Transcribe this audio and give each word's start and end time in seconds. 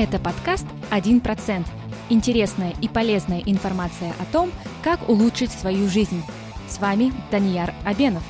Это 0.00 0.20
подкаст 0.20 0.64
«1%». 0.92 1.66
Интересная 2.08 2.72
и 2.80 2.86
полезная 2.86 3.40
информация 3.40 4.14
о 4.20 4.26
том, 4.26 4.52
как 4.84 5.08
улучшить 5.08 5.50
свою 5.50 5.88
жизнь. 5.88 6.22
С 6.68 6.78
вами 6.78 7.12
Данияр 7.32 7.74
Абенов. 7.84 8.22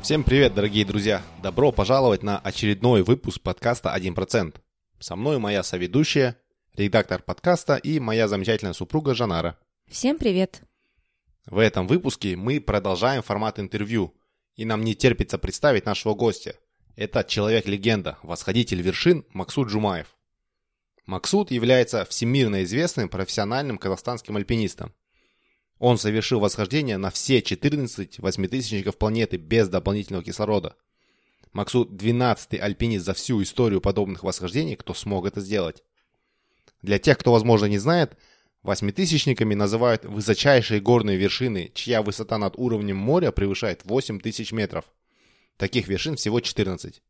Всем 0.00 0.24
привет, 0.24 0.54
дорогие 0.54 0.86
друзья! 0.86 1.20
Добро 1.42 1.70
пожаловать 1.70 2.22
на 2.22 2.38
очередной 2.38 3.02
выпуск 3.02 3.42
подкаста 3.42 3.94
«1%». 3.94 4.54
Со 5.00 5.16
мной 5.16 5.38
моя 5.38 5.62
соведущая, 5.62 6.38
редактор 6.74 7.20
подкаста 7.22 7.76
и 7.76 8.00
моя 8.00 8.26
замечательная 8.26 8.72
супруга 8.72 9.14
Жанара. 9.14 9.58
Всем 9.86 10.16
привет! 10.16 10.62
В 11.44 11.58
этом 11.58 11.86
выпуске 11.86 12.36
мы 12.36 12.58
продолжаем 12.58 13.20
формат 13.20 13.60
интервью, 13.60 14.14
и 14.56 14.64
нам 14.64 14.82
не 14.82 14.94
терпится 14.94 15.36
представить 15.36 15.84
нашего 15.84 16.14
гостя– 16.14 16.54
это 16.98 17.22
человек-легенда, 17.22 18.18
восходитель 18.24 18.82
вершин 18.82 19.24
Максут 19.32 19.68
Джумаев. 19.68 20.16
Максут 21.06 21.52
является 21.52 22.04
всемирно 22.04 22.64
известным 22.64 23.08
профессиональным 23.08 23.78
казахстанским 23.78 24.36
альпинистом. 24.36 24.92
Он 25.78 25.96
совершил 25.96 26.40
восхождение 26.40 26.96
на 26.96 27.10
все 27.10 27.40
14 27.40 28.18
восьмитысячников 28.18 28.98
планеты 28.98 29.36
без 29.36 29.68
дополнительного 29.68 30.24
кислорода. 30.24 30.74
Максут 31.52 31.92
12-й 31.92 32.58
альпинист 32.58 33.04
за 33.04 33.14
всю 33.14 33.40
историю 33.44 33.80
подобных 33.80 34.24
восхождений, 34.24 34.74
кто 34.74 34.92
смог 34.92 35.24
это 35.24 35.40
сделать. 35.40 35.84
Для 36.82 36.98
тех, 36.98 37.16
кто, 37.16 37.30
возможно, 37.30 37.66
не 37.66 37.78
знает, 37.78 38.18
восьмитысячниками 38.64 39.54
называют 39.54 40.04
высочайшие 40.04 40.80
горные 40.80 41.16
вершины, 41.16 41.70
чья 41.74 42.02
высота 42.02 42.38
над 42.38 42.58
уровнем 42.58 42.96
моря 42.96 43.30
превышает 43.30 43.82
8000 43.84 44.50
метров– 44.50 44.84
Таких 45.58 45.88
вершин 45.88 46.14
всего 46.14 46.38
14. 46.38 47.02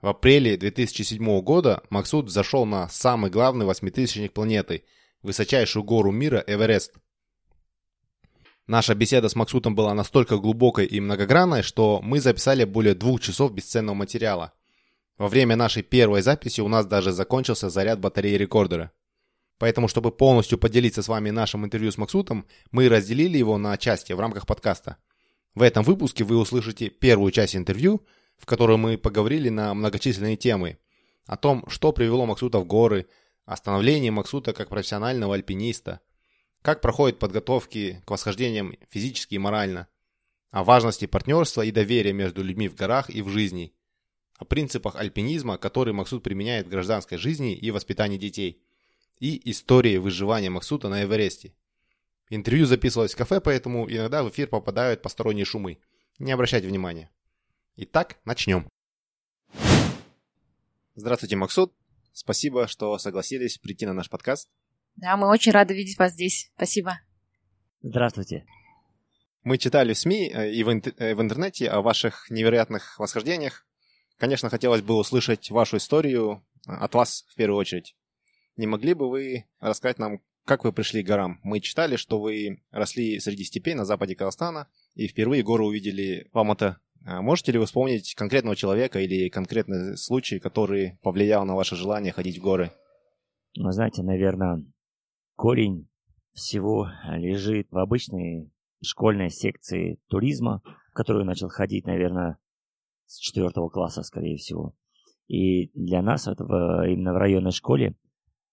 В 0.00 0.06
апреле 0.06 0.56
2007 0.56 1.40
года 1.42 1.82
Максут 1.90 2.30
зашел 2.30 2.64
на 2.64 2.88
самый 2.88 3.30
главный 3.30 3.66
восьмитысячник 3.66 4.32
планеты, 4.32 4.84
высочайшую 5.20 5.84
гору 5.84 6.10
мира 6.10 6.42
Эверест. 6.46 6.94
Наша 8.66 8.94
беседа 8.94 9.28
с 9.28 9.36
Максутом 9.36 9.74
была 9.74 9.92
настолько 9.92 10.38
глубокой 10.38 10.86
и 10.86 11.00
многогранной, 11.00 11.62
что 11.62 12.00
мы 12.02 12.20
записали 12.20 12.64
более 12.64 12.94
двух 12.94 13.20
часов 13.20 13.52
бесценного 13.52 13.94
материала. 13.94 14.54
Во 15.18 15.28
время 15.28 15.54
нашей 15.54 15.82
первой 15.82 16.22
записи 16.22 16.62
у 16.62 16.68
нас 16.68 16.86
даже 16.86 17.12
закончился 17.12 17.68
заряд 17.68 18.00
батареи 18.00 18.38
рекордера. 18.38 18.90
Поэтому, 19.58 19.86
чтобы 19.86 20.12
полностью 20.12 20.56
поделиться 20.56 21.02
с 21.02 21.08
вами 21.08 21.28
нашим 21.28 21.66
интервью 21.66 21.92
с 21.92 21.98
Максутом, 21.98 22.46
мы 22.70 22.88
разделили 22.88 23.36
его 23.36 23.58
на 23.58 23.76
части 23.76 24.14
в 24.14 24.20
рамках 24.20 24.46
подкаста– 24.46 24.96
в 25.54 25.62
этом 25.62 25.84
выпуске 25.84 26.24
вы 26.24 26.38
услышите 26.38 26.90
первую 26.90 27.32
часть 27.32 27.56
интервью, 27.56 28.04
в 28.36 28.46
которой 28.46 28.76
мы 28.76 28.96
поговорили 28.96 29.48
на 29.48 29.74
многочисленные 29.74 30.36
темы. 30.36 30.78
О 31.26 31.36
том, 31.36 31.68
что 31.68 31.92
привело 31.92 32.24
Максута 32.26 32.58
в 32.58 32.66
горы, 32.66 33.06
о 33.44 33.56
становлении 33.56 34.10
Максута 34.10 34.52
как 34.52 34.68
профессионального 34.68 35.34
альпиниста, 35.34 36.00
как 36.62 36.80
проходят 36.80 37.18
подготовки 37.18 38.02
к 38.04 38.10
восхождениям 38.10 38.74
физически 38.90 39.34
и 39.34 39.38
морально, 39.38 39.88
о 40.50 40.64
важности 40.64 41.06
партнерства 41.06 41.62
и 41.62 41.70
доверия 41.70 42.12
между 42.12 42.42
людьми 42.42 42.68
в 42.68 42.74
горах 42.74 43.10
и 43.10 43.22
в 43.22 43.28
жизни, 43.28 43.72
о 44.38 44.44
принципах 44.44 44.96
альпинизма, 44.96 45.58
которые 45.58 45.94
Максут 45.94 46.22
применяет 46.22 46.66
в 46.66 46.70
гражданской 46.70 47.18
жизни 47.18 47.54
и 47.54 47.70
воспитании 47.70 48.18
детей, 48.18 48.62
и 49.18 49.50
истории 49.50 49.98
выживания 49.98 50.50
Максута 50.50 50.88
на 50.88 51.04
Эвересте. 51.04 51.54
Интервью 52.32 52.64
записывалось 52.64 53.12
в 53.12 53.16
кафе, 53.16 53.40
поэтому 53.40 53.90
иногда 53.90 54.22
в 54.22 54.30
эфир 54.30 54.46
попадают 54.46 55.02
посторонние 55.02 55.44
шумы. 55.44 55.78
Не 56.20 56.30
обращайте 56.30 56.68
внимания. 56.68 57.10
Итак, 57.74 58.18
начнем. 58.24 58.68
Здравствуйте, 60.94 61.34
Максут. 61.34 61.74
Спасибо, 62.12 62.68
что 62.68 62.96
согласились 62.98 63.58
прийти 63.58 63.84
на 63.84 63.94
наш 63.94 64.08
подкаст. 64.08 64.48
Да, 64.94 65.16
мы 65.16 65.28
очень 65.28 65.50
рады 65.50 65.74
видеть 65.74 65.98
вас 65.98 66.12
здесь. 66.12 66.52
Спасибо. 66.54 67.00
Здравствуйте. 67.82 68.46
Мы 69.42 69.58
читали 69.58 69.92
в 69.92 69.98
СМИ 69.98 70.30
э, 70.32 70.52
и 70.52 70.62
в, 70.62 70.68
э, 70.68 71.14
в 71.16 71.20
интернете 71.20 71.68
о 71.68 71.80
ваших 71.80 72.30
невероятных 72.30 72.98
восхождениях. 73.00 73.66
Конечно, 74.18 74.50
хотелось 74.50 74.82
бы 74.82 74.94
услышать 74.94 75.50
вашу 75.50 75.78
историю 75.78 76.44
э, 76.68 76.72
от 76.72 76.94
вас 76.94 77.24
в 77.28 77.34
первую 77.34 77.58
очередь. 77.58 77.96
Не 78.56 78.68
могли 78.68 78.94
бы 78.94 79.08
вы 79.08 79.46
рассказать 79.58 79.98
нам, 79.98 80.20
как 80.50 80.64
вы 80.64 80.72
пришли 80.72 81.04
к 81.04 81.06
горам? 81.06 81.38
Мы 81.44 81.60
читали, 81.60 81.94
что 81.94 82.20
вы 82.20 82.60
росли 82.72 83.20
среди 83.20 83.44
степей 83.44 83.74
на 83.74 83.84
западе 83.84 84.16
Казахстана 84.16 84.66
и 84.96 85.06
впервые 85.06 85.44
горы 85.44 85.64
увидели 85.64 86.28
в 86.32 86.38
Алматы. 86.38 86.74
А 87.06 87.22
можете 87.22 87.52
ли 87.52 87.58
вы 87.60 87.66
вспомнить 87.66 88.16
конкретного 88.16 88.56
человека 88.56 88.98
или 88.98 89.28
конкретный 89.28 89.96
случай, 89.96 90.40
который 90.40 90.98
повлиял 91.02 91.44
на 91.44 91.54
ваше 91.54 91.76
желание 91.76 92.12
ходить 92.12 92.38
в 92.38 92.42
горы? 92.42 92.72
Ну, 93.54 93.70
знаете, 93.70 94.02
наверное, 94.02 94.64
корень 95.36 95.88
всего 96.32 96.88
лежит 97.14 97.68
в 97.70 97.78
обычной 97.78 98.50
школьной 98.82 99.30
секции 99.30 100.00
туризма, 100.08 100.62
в 100.90 100.94
которую 100.94 101.26
начал 101.26 101.48
ходить, 101.48 101.86
наверное, 101.86 102.38
с 103.06 103.18
четвертого 103.18 103.68
класса, 103.68 104.02
скорее 104.02 104.36
всего. 104.36 104.74
И 105.28 105.70
для 105.80 106.02
нас 106.02 106.26
это 106.26 106.44
в, 106.44 106.88
именно 106.88 107.12
в 107.12 107.18
районной 107.18 107.52
школе 107.52 107.94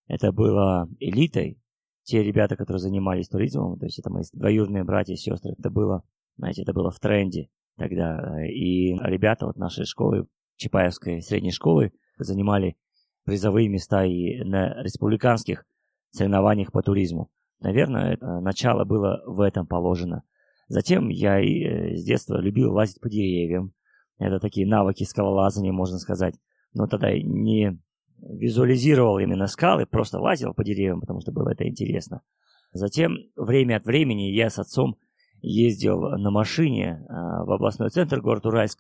это 0.06 0.31
было 0.31 0.88
элитой, 1.00 1.59
те 2.07 2.23
ребята, 2.23 2.56
которые 2.56 2.79
занимались 2.79 3.28
туризмом, 3.28 3.78
то 3.78 3.85
есть 3.85 4.00
это 4.00 4.09
мои 4.09 4.23
двоюродные 4.31 4.85
братья 4.85 5.13
и 5.13 5.18
сестры, 5.18 5.56
это 5.57 5.69
было, 5.69 6.03
знаете, 6.38 6.62
это 6.62 6.72
было 6.72 6.90
в 6.90 7.00
тренде 7.00 7.50
тогда. 7.75 8.45
И 8.47 8.94
ребята 8.94 9.45
вот 9.45 9.57
нашей 9.57 9.85
школы, 9.85 10.25
Чапаевской 10.56 11.22
средней 11.22 11.51
школы, 11.51 11.91
занимали 12.17 12.78
призовые 13.25 13.67
места 13.67 14.06
и 14.06 14.41
на 14.41 14.81
республиканских 14.81 15.66
соревнованиях 16.12 16.72
по 16.72 16.81
туризму. 16.81 17.29
Наверное, 17.59 18.17
начало 18.40 18.85
было 18.85 19.22
в 19.25 19.41
этом 19.41 19.67
положено. 19.67 20.23
Затем 20.69 21.09
я 21.09 21.41
и 21.41 21.63
э, 21.63 21.96
с 21.97 22.06
детства 22.06 22.40
любил 22.40 22.73
лазить 22.73 23.01
по 23.01 23.09
деревьям. 23.09 23.73
Это 24.17 24.40
такие 24.40 24.66
навыки 24.66 25.03
скалолазания, 25.03 25.73
можно 25.73 25.97
сказать. 25.97 26.35
Но 26.73 26.88
тогда 26.88 27.12
не 27.12 27.79
визуализировал 28.22 29.19
именно 29.19 29.47
скалы, 29.47 29.85
просто 29.85 30.19
лазил 30.19 30.53
по 30.53 30.63
деревьям, 30.63 31.01
потому 31.01 31.22
что 31.22 31.31
было 31.31 31.50
это 31.50 31.67
интересно. 31.67 32.22
Затем 32.72 33.17
время 33.35 33.78
от 33.78 33.85
времени 33.85 34.31
я 34.31 34.50
с 34.50 34.59
отцом 34.59 34.97
ездил 35.41 36.00
на 36.00 36.31
машине 36.31 37.05
а, 37.09 37.44
в 37.45 37.51
областной 37.51 37.89
центр, 37.89 38.22
город 38.22 38.45
Уральск. 38.45 38.79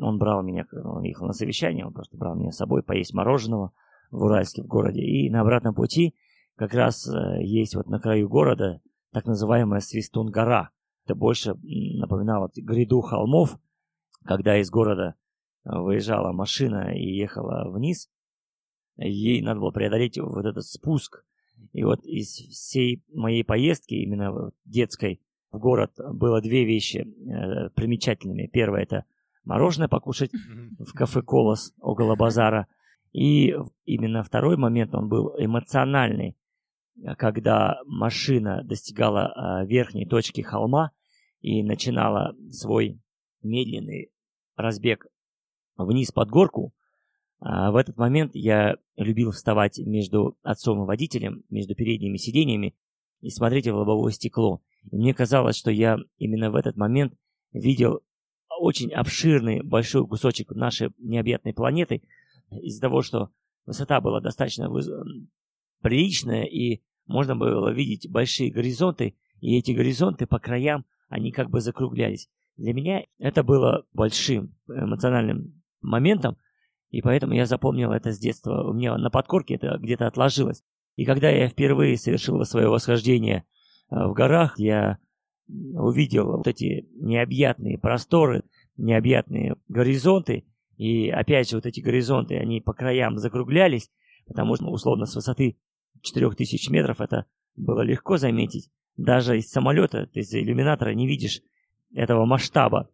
Он 0.00 0.18
брал 0.18 0.42
меня, 0.42 0.66
он 0.72 1.02
ехал 1.02 1.26
на 1.26 1.32
совещание, 1.32 1.84
он 1.84 1.92
просто 1.92 2.16
брал 2.16 2.36
меня 2.36 2.52
с 2.52 2.56
собой 2.56 2.82
поесть 2.82 3.12
мороженого 3.12 3.72
в 4.10 4.22
Уральске, 4.22 4.62
в 4.62 4.66
городе. 4.66 5.00
И 5.00 5.28
на 5.30 5.40
обратном 5.40 5.74
пути 5.74 6.14
как 6.56 6.74
раз 6.74 7.08
э, 7.08 7.42
есть 7.42 7.74
вот 7.74 7.88
на 7.88 7.98
краю 7.98 8.28
города 8.28 8.80
так 9.12 9.26
называемая 9.26 9.80
Свистун-гора. 9.80 10.70
Это 11.04 11.14
больше 11.14 11.54
напоминало 11.54 12.50
гряду 12.54 13.00
холмов, 13.00 13.58
когда 14.24 14.58
из 14.58 14.70
города 14.70 15.14
э, 15.64 15.70
выезжала 15.76 16.32
машина 16.32 16.94
и 16.94 17.04
ехала 17.04 17.68
вниз, 17.70 18.08
ей 19.08 19.42
надо 19.42 19.60
было 19.60 19.70
преодолеть 19.70 20.18
вот 20.18 20.44
этот 20.44 20.64
спуск. 20.64 21.24
И 21.72 21.84
вот 21.84 22.04
из 22.04 22.28
всей 22.28 23.02
моей 23.12 23.44
поездки, 23.44 23.94
именно 23.94 24.50
детской, 24.64 25.20
в 25.50 25.58
город 25.58 25.92
было 25.96 26.40
две 26.40 26.64
вещи 26.64 26.98
э, 27.06 27.70
примечательными. 27.70 28.46
Первое 28.46 28.82
это 28.82 29.04
мороженое 29.44 29.88
покушать 29.88 30.30
в 30.78 30.92
кафе 30.92 31.22
Колос 31.22 31.74
около 31.80 32.14
базара. 32.14 32.66
И 33.12 33.54
именно 33.84 34.22
второй 34.22 34.56
момент, 34.56 34.94
он 34.94 35.08
был 35.08 35.34
эмоциональный, 35.36 36.36
когда 37.18 37.80
машина 37.86 38.62
достигала 38.62 39.62
э, 39.62 39.66
верхней 39.66 40.06
точки 40.06 40.42
холма 40.42 40.92
и 41.40 41.62
начинала 41.62 42.36
свой 42.52 43.00
медленный 43.42 44.10
разбег 44.56 45.06
вниз 45.76 46.12
под 46.12 46.30
горку, 46.30 46.74
в 47.40 47.76
этот 47.76 47.96
момент 47.96 48.32
я 48.34 48.76
любил 48.96 49.30
вставать 49.30 49.78
между 49.78 50.36
отцом 50.42 50.82
и 50.82 50.86
водителем, 50.86 51.42
между 51.48 51.74
передними 51.74 52.18
сиденьями 52.18 52.74
и 53.20 53.30
смотреть 53.30 53.66
в 53.66 53.74
лобовое 53.74 54.12
стекло. 54.12 54.60
И 54.90 54.96
мне 54.96 55.14
казалось, 55.14 55.56
что 55.56 55.70
я 55.70 55.98
именно 56.18 56.50
в 56.50 56.56
этот 56.56 56.76
момент 56.76 57.14
видел 57.52 58.02
очень 58.60 58.92
обширный 58.92 59.62
большой 59.62 60.06
кусочек 60.06 60.50
нашей 60.50 60.90
необъятной 60.98 61.54
планеты 61.54 62.02
из-за 62.50 62.80
того, 62.80 63.00
что 63.00 63.30
высота 63.64 64.00
была 64.00 64.20
достаточно 64.20 64.70
приличная 65.80 66.44
и 66.44 66.82
можно 67.06 67.34
было 67.34 67.72
видеть 67.72 68.10
большие 68.10 68.52
горизонты, 68.52 69.16
и 69.40 69.56
эти 69.56 69.72
горизонты 69.72 70.26
по 70.26 70.38
краям, 70.38 70.84
они 71.08 71.32
как 71.32 71.50
бы 71.50 71.60
закруглялись. 71.60 72.28
Для 72.56 72.72
меня 72.72 73.04
это 73.18 73.42
было 73.42 73.86
большим 73.92 74.54
эмоциональным 74.68 75.62
моментом, 75.80 76.36
и 76.90 77.02
поэтому 77.02 77.34
я 77.34 77.46
запомнил 77.46 77.92
это 77.92 78.12
с 78.12 78.18
детства. 78.18 78.68
У 78.68 78.72
меня 78.72 78.96
на 78.96 79.10
подкорке 79.10 79.54
это 79.54 79.78
где-то 79.78 80.06
отложилось. 80.06 80.62
И 80.96 81.04
когда 81.04 81.30
я 81.30 81.48
впервые 81.48 81.96
совершил 81.96 82.44
свое 82.44 82.68
восхождение 82.68 83.44
э, 83.90 83.94
в 83.94 84.12
горах, 84.12 84.58
я 84.58 84.98
увидел 85.48 86.36
вот 86.36 86.46
эти 86.46 86.88
необъятные 86.94 87.78
просторы, 87.78 88.44
необъятные 88.76 89.56
горизонты, 89.68 90.44
И 90.76 91.10
опять 91.10 91.50
же, 91.50 91.56
вот 91.56 91.66
эти 91.66 91.80
горизонты, 91.80 92.36
они 92.36 92.60
по 92.60 92.72
краям 92.72 93.18
закруглялись, 93.18 93.90
потому 94.26 94.56
что, 94.56 94.66
условно, 94.66 95.06
с 95.06 95.14
высоты 95.14 95.58
4000 96.02 96.70
метров 96.70 97.00
это 97.00 97.26
было 97.56 97.82
легко 97.82 98.16
заметить. 98.16 98.70
Даже 98.96 99.38
из 99.38 99.50
самолета, 99.50 100.06
ты 100.06 100.20
из 100.20 100.32
иллюминатора 100.32 100.94
не 100.94 101.06
видишь 101.06 101.42
этого 101.94 102.24
масштаба. 102.24 102.90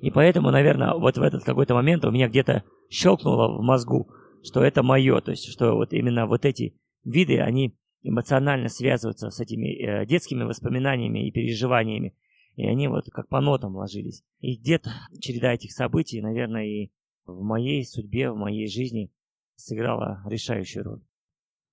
И 0.00 0.10
поэтому, 0.10 0.50
наверное, 0.50 0.94
вот 0.94 1.16
в 1.16 1.22
этот 1.22 1.44
какой-то 1.44 1.74
момент 1.74 2.04
у 2.04 2.10
меня 2.10 2.28
где-то 2.28 2.64
щелкнуло 2.90 3.58
в 3.58 3.62
мозгу, 3.62 4.10
что 4.42 4.62
это 4.62 4.82
мое, 4.82 5.20
то 5.20 5.30
есть 5.30 5.50
что 5.50 5.74
вот 5.74 5.92
именно 5.92 6.26
вот 6.26 6.44
эти 6.44 6.76
виды, 7.04 7.40
они 7.40 7.76
эмоционально 8.02 8.68
связываются 8.68 9.30
с 9.30 9.40
этими 9.40 10.02
э, 10.02 10.06
детскими 10.06 10.44
воспоминаниями 10.44 11.26
и 11.26 11.32
переживаниями, 11.32 12.14
и 12.56 12.66
они 12.66 12.88
вот 12.88 13.06
как 13.10 13.28
по 13.28 13.40
нотам 13.40 13.74
ложились. 13.76 14.22
И 14.40 14.56
где-то 14.56 14.90
череда 15.20 15.54
этих 15.54 15.72
событий, 15.72 16.20
наверное, 16.20 16.66
и 16.66 16.92
в 17.24 17.42
моей 17.42 17.84
судьбе, 17.84 18.30
в 18.30 18.36
моей 18.36 18.68
жизни 18.68 19.10
сыграла 19.56 20.22
решающую 20.26 20.84
роль. 20.84 21.00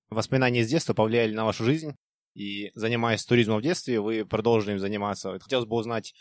Воспоминания 0.10 0.62
из 0.62 0.70
детства 0.70 0.94
повлияли 0.94 1.34
на 1.34 1.46
вашу 1.46 1.64
жизнь, 1.64 1.96
и 2.34 2.72
занимаясь 2.76 3.26
туризмом 3.26 3.60
в 3.60 3.62
детстве, 3.62 4.00
вы 4.00 4.26
продолжили 4.26 4.74
им 4.74 4.80
заниматься. 4.80 5.38
Хотелось 5.40 5.66
бы 5.66 5.76
узнать, 5.76 6.14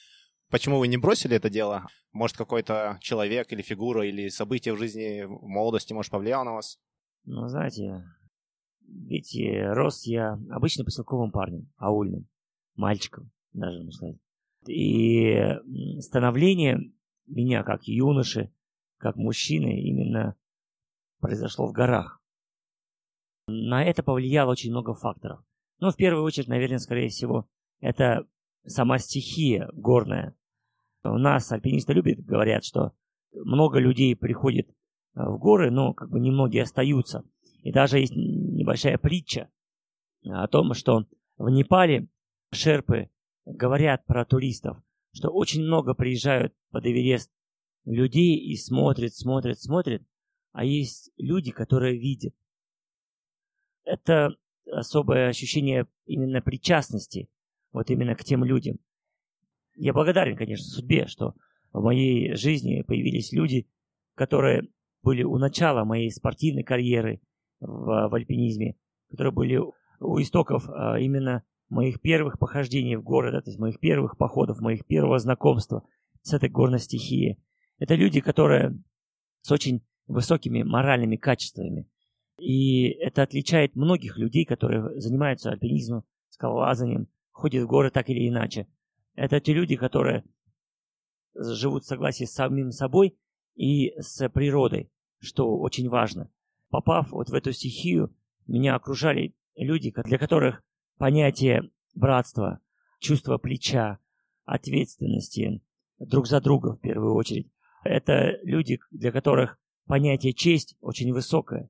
почему 0.51 0.79
вы 0.79 0.89
не 0.89 0.97
бросили 0.97 1.37
это 1.37 1.51
дело? 1.51 1.87
Может, 2.13 2.37
какой-то 2.37 2.99
человек 3.01 3.53
или 3.53 3.63
фигура, 3.63 4.07
или 4.07 4.29
событие 4.29 4.75
в 4.75 4.79
жизни 4.79 5.25
в 5.25 5.47
молодости, 5.47 5.93
может, 5.93 6.11
повлияло 6.11 6.45
на 6.45 6.53
вас? 6.55 6.79
Ну, 7.25 7.47
знаете, 7.49 8.05
ведь 8.81 9.37
рос 9.75 10.07
я 10.07 10.39
обычно 10.51 10.85
поселковым 10.85 11.31
парнем, 11.31 11.71
аульным, 11.77 12.29
мальчиком, 12.75 13.31
даже 13.53 13.79
можно 13.79 13.93
сказать. 13.93 14.17
И 14.67 16.01
становление 16.01 16.93
меня 17.27 17.63
как 17.63 17.85
юноши, 17.85 18.53
как 18.99 19.17
мужчины 19.17 19.81
именно 19.81 20.37
произошло 21.21 21.67
в 21.67 21.73
горах. 21.73 22.21
На 23.47 23.85
это 23.85 24.03
повлияло 24.03 24.51
очень 24.51 24.71
много 24.71 24.95
факторов. 24.95 25.45
Но 25.79 25.91
в 25.91 25.97
первую 25.97 26.25
очередь, 26.25 26.49
наверное, 26.49 26.79
скорее 26.79 27.09
всего, 27.09 27.49
это 27.81 28.27
сама 28.67 28.99
стихия 28.99 29.69
горная. 29.73 30.37
У 31.03 31.19
нас 31.19 31.51
альпинисты 31.51 31.93
любят, 31.93 32.25
говорят, 32.25 32.65
что 32.65 32.93
много 33.33 33.79
людей 33.79 34.15
приходит 34.17 34.69
э, 34.69 34.73
в 35.15 35.39
горы, 35.39 35.71
но 35.71 35.95
как 35.95 36.11
бы 36.11 36.21
немногие 36.21 36.63
остаются. 36.63 37.25
И 37.63 37.73
даже 37.73 37.99
есть 37.99 38.15
небольшая 38.15 38.99
притча 38.99 39.51
о 40.25 40.47
том, 40.49 40.75
что 40.75 41.07
в 41.39 41.49
Непале 41.49 42.09
шерпы 42.53 43.11
говорят 43.47 44.05
про 44.05 44.25
туристов, 44.25 44.79
что 45.13 45.31
очень 45.31 45.63
много 45.63 45.95
приезжают 45.95 46.55
под 46.71 46.87
Эверест 46.87 47.31
людей 47.85 48.37
и 48.37 48.57
смотрят, 48.57 49.15
смотрят, 49.15 49.59
смотрят, 49.59 50.03
а 50.53 50.65
есть 50.65 51.11
люди, 51.17 51.51
которые 51.51 51.99
видят. 51.99 52.35
Это 53.85 54.37
особое 54.67 55.29
ощущение 55.29 55.87
именно 56.07 56.43
причастности, 56.43 57.29
вот 57.73 57.91
именно 57.91 58.15
к 58.15 58.25
тем 58.25 58.45
людям. 58.45 58.79
Я 59.75 59.93
благодарен, 59.93 60.37
конечно, 60.37 60.67
судьбе, 60.67 61.07
что 61.07 61.35
в 61.73 61.83
моей 61.83 62.35
жизни 62.35 62.83
появились 62.83 63.33
люди, 63.33 63.69
которые 64.15 64.69
были 65.03 65.23
у 65.23 65.39
начала 65.39 65.85
моей 65.85 66.11
спортивной 66.11 66.63
карьеры 66.63 67.21
в, 67.61 68.09
в 68.09 68.15
альпинизме, 68.15 68.77
которые 69.11 69.33
были 69.33 69.61
у 70.01 70.21
истоков 70.21 70.69
а, 70.69 70.99
именно 70.99 71.45
моих 71.69 72.01
первых 72.01 72.39
похождений 72.39 72.97
в 72.97 73.03
город, 73.03 73.45
то 73.45 73.51
есть 73.51 73.59
моих 73.59 73.79
первых 73.79 74.17
походов, 74.17 74.61
моих 74.61 74.85
первого 74.87 75.19
знакомства 75.19 75.85
с 76.23 76.33
этой 76.33 76.49
горной 76.49 76.81
стихией. 76.81 77.39
Это 77.79 77.95
люди, 77.95 78.21
которые 78.21 78.79
с 79.43 79.51
очень 79.53 79.83
высокими 80.07 80.63
моральными 80.63 81.17
качествами. 81.17 81.89
И 82.39 82.89
это 82.89 83.23
отличает 83.23 83.77
многих 83.77 84.19
людей, 84.19 84.45
которые 84.45 85.01
занимаются 85.01 85.51
альпинизмом, 85.51 86.05
скалолазанием, 86.31 87.09
ходят 87.31 87.65
в 87.65 87.67
горы 87.67 87.91
так 87.91 88.09
или 88.11 88.29
иначе. 88.29 88.67
Это 89.21 89.39
те 89.39 89.53
люди, 89.53 89.77
которые 89.77 90.25
живут 91.35 91.85
в 91.85 91.87
согласии 91.87 92.25
с 92.25 92.33
самим 92.33 92.71
собой 92.71 93.19
и 93.55 93.93
с 94.01 94.27
природой, 94.31 94.91
что 95.19 95.59
очень 95.59 95.91
важно. 95.91 96.31
Попав 96.71 97.11
вот 97.11 97.29
в 97.29 97.35
эту 97.35 97.53
стихию, 97.53 98.17
меня 98.47 98.77
окружали 98.77 99.35
люди, 99.57 99.93
для 100.05 100.17
которых 100.17 100.63
понятие 100.97 101.71
братства, 101.95 102.61
чувство 102.99 103.37
плеча, 103.37 103.99
ответственности 104.47 105.61
друг 105.99 106.27
за 106.27 106.41
друга 106.41 106.73
в 106.73 106.81
первую 106.81 107.15
очередь. 107.15 107.53
Это 107.85 108.39
люди, 108.43 108.81
для 108.91 109.13
которых 109.13 109.59
понятие 109.85 110.33
честь 110.33 110.79
очень 110.81 111.13
высокое. 111.13 111.69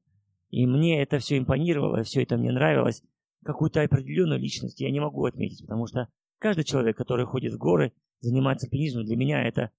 И 0.50 0.68
мне 0.68 1.02
это 1.02 1.18
все 1.18 1.36
импонировало, 1.36 2.04
все 2.04 2.22
это 2.22 2.36
мне 2.36 2.52
нравилось. 2.52 3.02
Какую-то 3.44 3.82
определенную 3.82 4.38
личность 4.38 4.80
я 4.80 4.92
не 4.92 5.00
могу 5.00 5.24
отметить, 5.24 5.62
потому 5.62 5.88
что 5.88 6.08
каждый 6.40 6.64
человек, 6.64 6.96
который 6.96 7.26
ходит 7.26 7.54
в 7.54 7.58
горы, 7.58 7.92
занимается 8.20 8.66
альпинизмом, 8.66 9.04
для 9.04 9.16
меня 9.16 9.42
это 9.42 9.70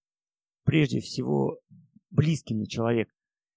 прежде 0.63 1.02
всего 1.02 1.60
близкий 2.10 2.54
мне 2.54 2.68
человек. 2.68 3.10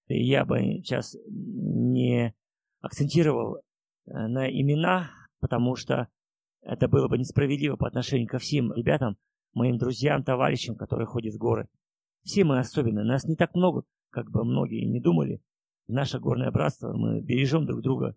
И 0.09 0.23
я 0.27 0.45
бы 0.45 0.59
сейчас 0.59 1.17
не 1.29 2.35
акцентировал 2.81 3.56
э, 3.56 3.61
на 4.06 4.51
имена, 4.51 5.11
потому 5.41 5.77
что 5.77 6.09
это 6.62 6.89
было 6.89 7.09
бы 7.09 7.19
несправедливо 7.19 7.77
по 7.77 7.87
отношению 7.87 8.29
ко 8.29 8.39
всем 8.39 8.73
ребятам, 8.73 9.17
моим 9.53 9.79
друзьям, 9.79 10.25
товарищам, 10.25 10.77
которые 10.77 11.07
ходят 11.07 11.35
в 11.35 11.39
горы. 11.39 11.69
Все 12.25 12.45
мы 12.45 12.59
особенно, 12.59 13.05
нас 13.05 13.25
не 13.25 13.37
так 13.37 13.55
много, 13.55 13.85
как 14.11 14.31
бы 14.31 14.45
многие 14.45 14.85
не 14.85 15.00
думали. 15.00 15.43
Наше 15.87 16.19
горное 16.19 16.50
братство, 16.50 16.93
мы 16.95 17.21
бережем 17.21 17.67
друг 17.67 17.83
друга. 17.83 18.17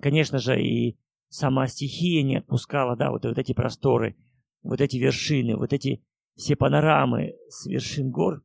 Конечно 0.00 0.38
же, 0.38 0.60
и 0.60 0.98
сама 1.30 1.66
стихия 1.68 2.22
не 2.22 2.36
отпускала, 2.36 2.96
да, 2.96 3.10
вот, 3.10 3.24
вот 3.24 3.38
эти 3.38 3.54
просторы, 3.54 4.16
вот 4.62 4.80
эти 4.80 4.98
вершины, 4.98 5.56
вот 5.56 5.72
эти 5.72 6.04
все 6.36 6.56
панорамы 6.56 7.34
с 7.48 7.66
вершин 7.66 8.10
гор. 8.10 8.44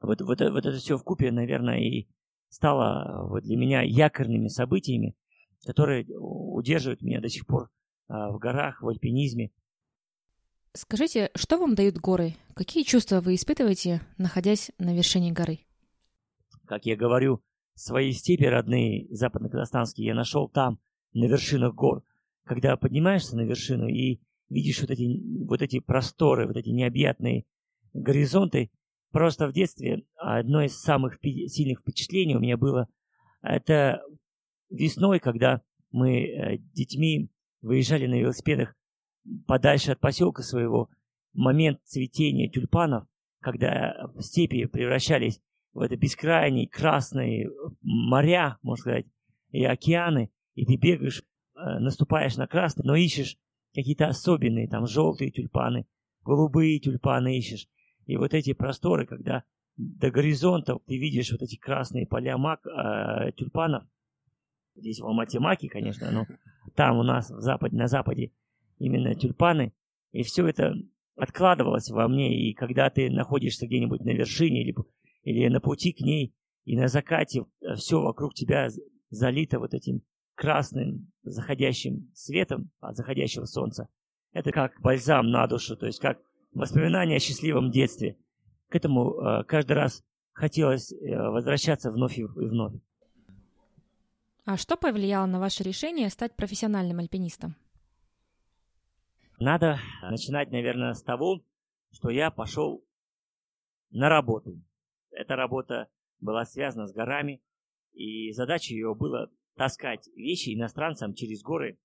Вот, 0.00 0.20
вот, 0.20 0.40
вот 0.40 0.66
это 0.66 0.76
все 0.76 0.96
в 0.96 1.02
купе, 1.02 1.32
наверное, 1.32 1.80
и 1.80 2.08
стало 2.48 3.26
вот 3.28 3.42
для 3.42 3.56
меня 3.56 3.82
якорными 3.82 4.48
событиями, 4.48 5.16
которые 5.64 6.06
удерживают 6.18 7.02
меня 7.02 7.20
до 7.20 7.28
сих 7.28 7.46
пор 7.46 7.70
а, 8.08 8.30
в 8.30 8.38
горах, 8.38 8.82
в 8.82 8.88
альпинизме. 8.88 9.50
Скажите, 10.74 11.30
что 11.34 11.58
вам 11.58 11.74
дают 11.74 11.96
горы? 11.96 12.34
Какие 12.54 12.84
чувства 12.84 13.20
вы 13.20 13.34
испытываете, 13.34 14.02
находясь 14.18 14.70
на 14.78 14.94
вершине 14.94 15.32
горы? 15.32 15.60
Как 16.66 16.84
я 16.84 16.96
говорю, 16.96 17.42
свои 17.74 18.12
степи 18.12 18.44
родные, 18.44 19.06
западно-казахстанские, 19.10 20.08
я 20.08 20.14
нашел 20.14 20.48
там, 20.48 20.78
на 21.16 21.24
вершинах 21.24 21.74
гор. 21.74 22.02
Когда 22.44 22.76
поднимаешься 22.76 23.36
на 23.36 23.42
вершину 23.42 23.88
и 23.88 24.20
видишь 24.48 24.80
вот 24.80 24.90
эти, 24.90 25.20
вот 25.44 25.62
эти 25.62 25.80
просторы, 25.80 26.46
вот 26.46 26.56
эти 26.56 26.68
необъятные 26.68 27.44
горизонты, 27.92 28.70
просто 29.10 29.48
в 29.48 29.52
детстве 29.52 30.04
одно 30.16 30.62
из 30.62 30.78
самых 30.78 31.18
сильных 31.22 31.80
впечатлений 31.80 32.36
у 32.36 32.40
меня 32.40 32.56
было, 32.56 32.88
это 33.42 34.02
весной, 34.70 35.18
когда 35.18 35.62
мы 35.90 36.24
э, 36.24 36.58
детьми 36.74 37.30
выезжали 37.62 38.06
на 38.06 38.20
велосипедах 38.20 38.74
подальше 39.46 39.92
от 39.92 40.00
поселка 40.00 40.42
своего, 40.42 40.90
момент 41.32 41.80
цветения 41.84 42.48
тюльпанов, 42.48 43.06
когда 43.40 44.10
степи 44.20 44.66
превращались 44.66 45.40
в 45.72 45.80
это 45.80 45.96
бескрайние 45.96 46.68
красные 46.68 47.50
моря, 47.82 48.58
можно 48.62 48.80
сказать, 48.80 49.06
и 49.50 49.64
океаны, 49.64 50.30
и 50.56 50.64
ты 50.64 50.76
бегаешь, 50.76 51.22
э, 51.54 51.78
наступаешь 51.78 52.36
на 52.36 52.48
красный, 52.48 52.84
но 52.84 52.96
ищешь 52.96 53.36
какие-то 53.74 54.08
особенные, 54.08 54.68
там, 54.68 54.86
желтые 54.86 55.30
тюльпаны, 55.30 55.86
голубые 56.24 56.80
тюльпаны 56.80 57.38
ищешь. 57.38 57.68
И 58.06 58.16
вот 58.16 58.34
эти 58.34 58.54
просторы, 58.54 59.06
когда 59.06 59.44
до 59.76 60.10
горизонта 60.10 60.78
ты 60.86 60.96
видишь 60.96 61.30
вот 61.30 61.42
эти 61.42 61.56
красные 61.56 62.06
поля 62.06 62.38
мак, 62.38 62.66
э, 62.66 63.32
тюльпанов, 63.36 63.84
здесь 64.74 64.98
в 65.00 65.06
Алмате 65.06 65.38
маки, 65.38 65.68
конечно, 65.68 66.10
но 66.10 66.26
там 66.74 66.98
у 66.98 67.02
нас 67.02 67.30
в 67.30 67.40
западе, 67.40 67.76
на 67.76 67.86
западе 67.86 68.32
именно 68.78 69.14
тюльпаны, 69.14 69.74
и 70.12 70.22
все 70.22 70.46
это 70.46 70.74
откладывалось 71.16 71.90
во 71.90 72.08
мне, 72.08 72.48
и 72.48 72.54
когда 72.54 72.88
ты 72.88 73.10
находишься 73.10 73.66
где-нибудь 73.66 74.00
на 74.00 74.10
вершине 74.10 74.62
или, 74.62 74.74
или 75.22 75.48
на 75.48 75.60
пути 75.60 75.92
к 75.92 76.00
ней, 76.00 76.34
и 76.64 76.76
на 76.76 76.88
закате 76.88 77.44
э, 77.60 77.74
все 77.74 78.00
вокруг 78.00 78.34
тебя 78.34 78.68
залито 79.10 79.58
вот 79.58 79.74
этим 79.74 80.02
красным 80.36 81.10
заходящим 81.24 82.10
светом 82.14 82.70
от 82.80 82.96
заходящего 82.96 83.46
солнца, 83.46 83.88
это 84.32 84.52
как 84.52 84.80
бальзам 84.80 85.30
на 85.30 85.46
душу, 85.46 85.76
то 85.76 85.86
есть 85.86 85.98
как 85.98 86.20
воспоминание 86.52 87.16
о 87.16 87.20
счастливом 87.20 87.70
детстве. 87.70 88.16
К 88.68 88.76
этому 88.76 89.14
э, 89.14 89.44
каждый 89.44 89.72
раз 89.72 90.04
хотелось 90.32 90.92
э, 90.92 91.16
возвращаться 91.16 91.90
вновь 91.90 92.18
и 92.18 92.24
вновь. 92.24 92.74
А 94.44 94.56
что 94.56 94.76
повлияло 94.76 95.26
на 95.26 95.40
ваше 95.40 95.64
решение 95.64 96.08
стать 96.10 96.36
профессиональным 96.36 96.98
альпинистом? 96.98 97.56
Надо 99.38 99.78
начинать, 100.02 100.50
наверное, 100.50 100.94
с 100.94 101.02
того, 101.02 101.42
что 101.92 102.10
я 102.10 102.30
пошел 102.30 102.84
на 103.90 104.08
работу. 104.08 104.60
эта 105.10 105.36
работа 105.36 105.88
была 106.20 106.44
связана 106.44 106.86
с 106.86 106.92
горами, 106.92 107.42
и 107.92 108.30
задача 108.32 108.74
ее 108.74 108.94
была 108.94 109.28
таскать 109.56 110.08
вещи 110.14 110.54
иностранцам 110.54 111.14
через 111.14 111.42
горы, 111.42 111.78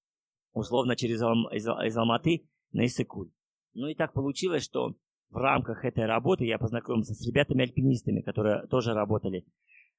условно 0.54 0.96
через 0.96 1.22
из, 1.22 1.66
из 1.66 1.98
Алматы 1.98 2.48
на 2.72 2.86
Иссыкуль. 2.86 3.32
Ну 3.74 3.88
и 3.88 3.96
так 3.96 4.14
получилось, 4.14 4.64
что 4.64 4.96
в 5.30 5.38
рамках 5.38 5.86
этой 5.86 6.06
работы 6.06 6.46
я 6.46 6.58
познакомился 6.58 7.14
с 7.14 7.26
ребятами-альпинистами, 7.26 8.22
которые 8.22 8.68
тоже 8.68 8.94
работали, 8.94 9.46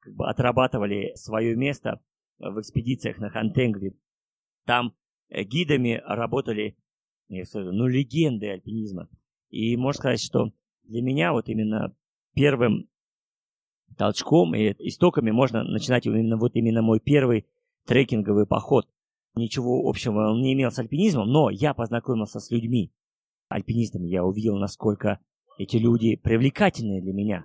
как 0.01 0.15
бы 0.15 0.29
отрабатывали 0.29 1.13
свое 1.15 1.57
место 1.57 2.01
в 2.39 2.61
экспедициях 2.61 3.19
на 3.19 3.31
Хантенгри. 3.31 3.97
Там 4.67 4.95
э, 5.31 5.43
гидами 5.45 6.03
работали, 6.05 6.77
ну, 7.29 7.87
легенды 7.87 8.49
альпинизма. 8.49 9.09
И 9.49 9.77
можно 9.77 9.99
сказать, 9.99 10.21
что 10.21 10.53
для 10.85 11.03
меня 11.03 11.33
вот 11.33 11.49
именно 11.49 11.97
первым 12.35 12.89
толчком 13.97 14.55
и 14.55 14.75
истоками 14.89 15.31
можно 15.31 15.65
начинать 15.65 16.07
именно 16.07 16.37
вот 16.37 16.57
именно 16.57 16.83
мой 16.83 17.01
первый 17.01 17.47
трекинговый 17.87 18.47
поход. 18.47 18.89
Ничего 19.35 19.89
общего 19.89 20.31
он 20.31 20.43
не 20.43 20.53
имел 20.53 20.71
с 20.71 20.79
альпинизмом, 20.79 21.29
но 21.29 21.51
я 21.51 21.75
познакомился 21.75 22.41
с 22.41 22.51
людьми, 22.51 22.93
альпинистами. 23.49 24.07
Я 24.09 24.25
увидел, 24.25 24.57
насколько 24.57 25.21
эти 25.59 25.77
люди 25.77 26.17
привлекательные 26.17 27.01
для 27.01 27.13
меня. 27.13 27.45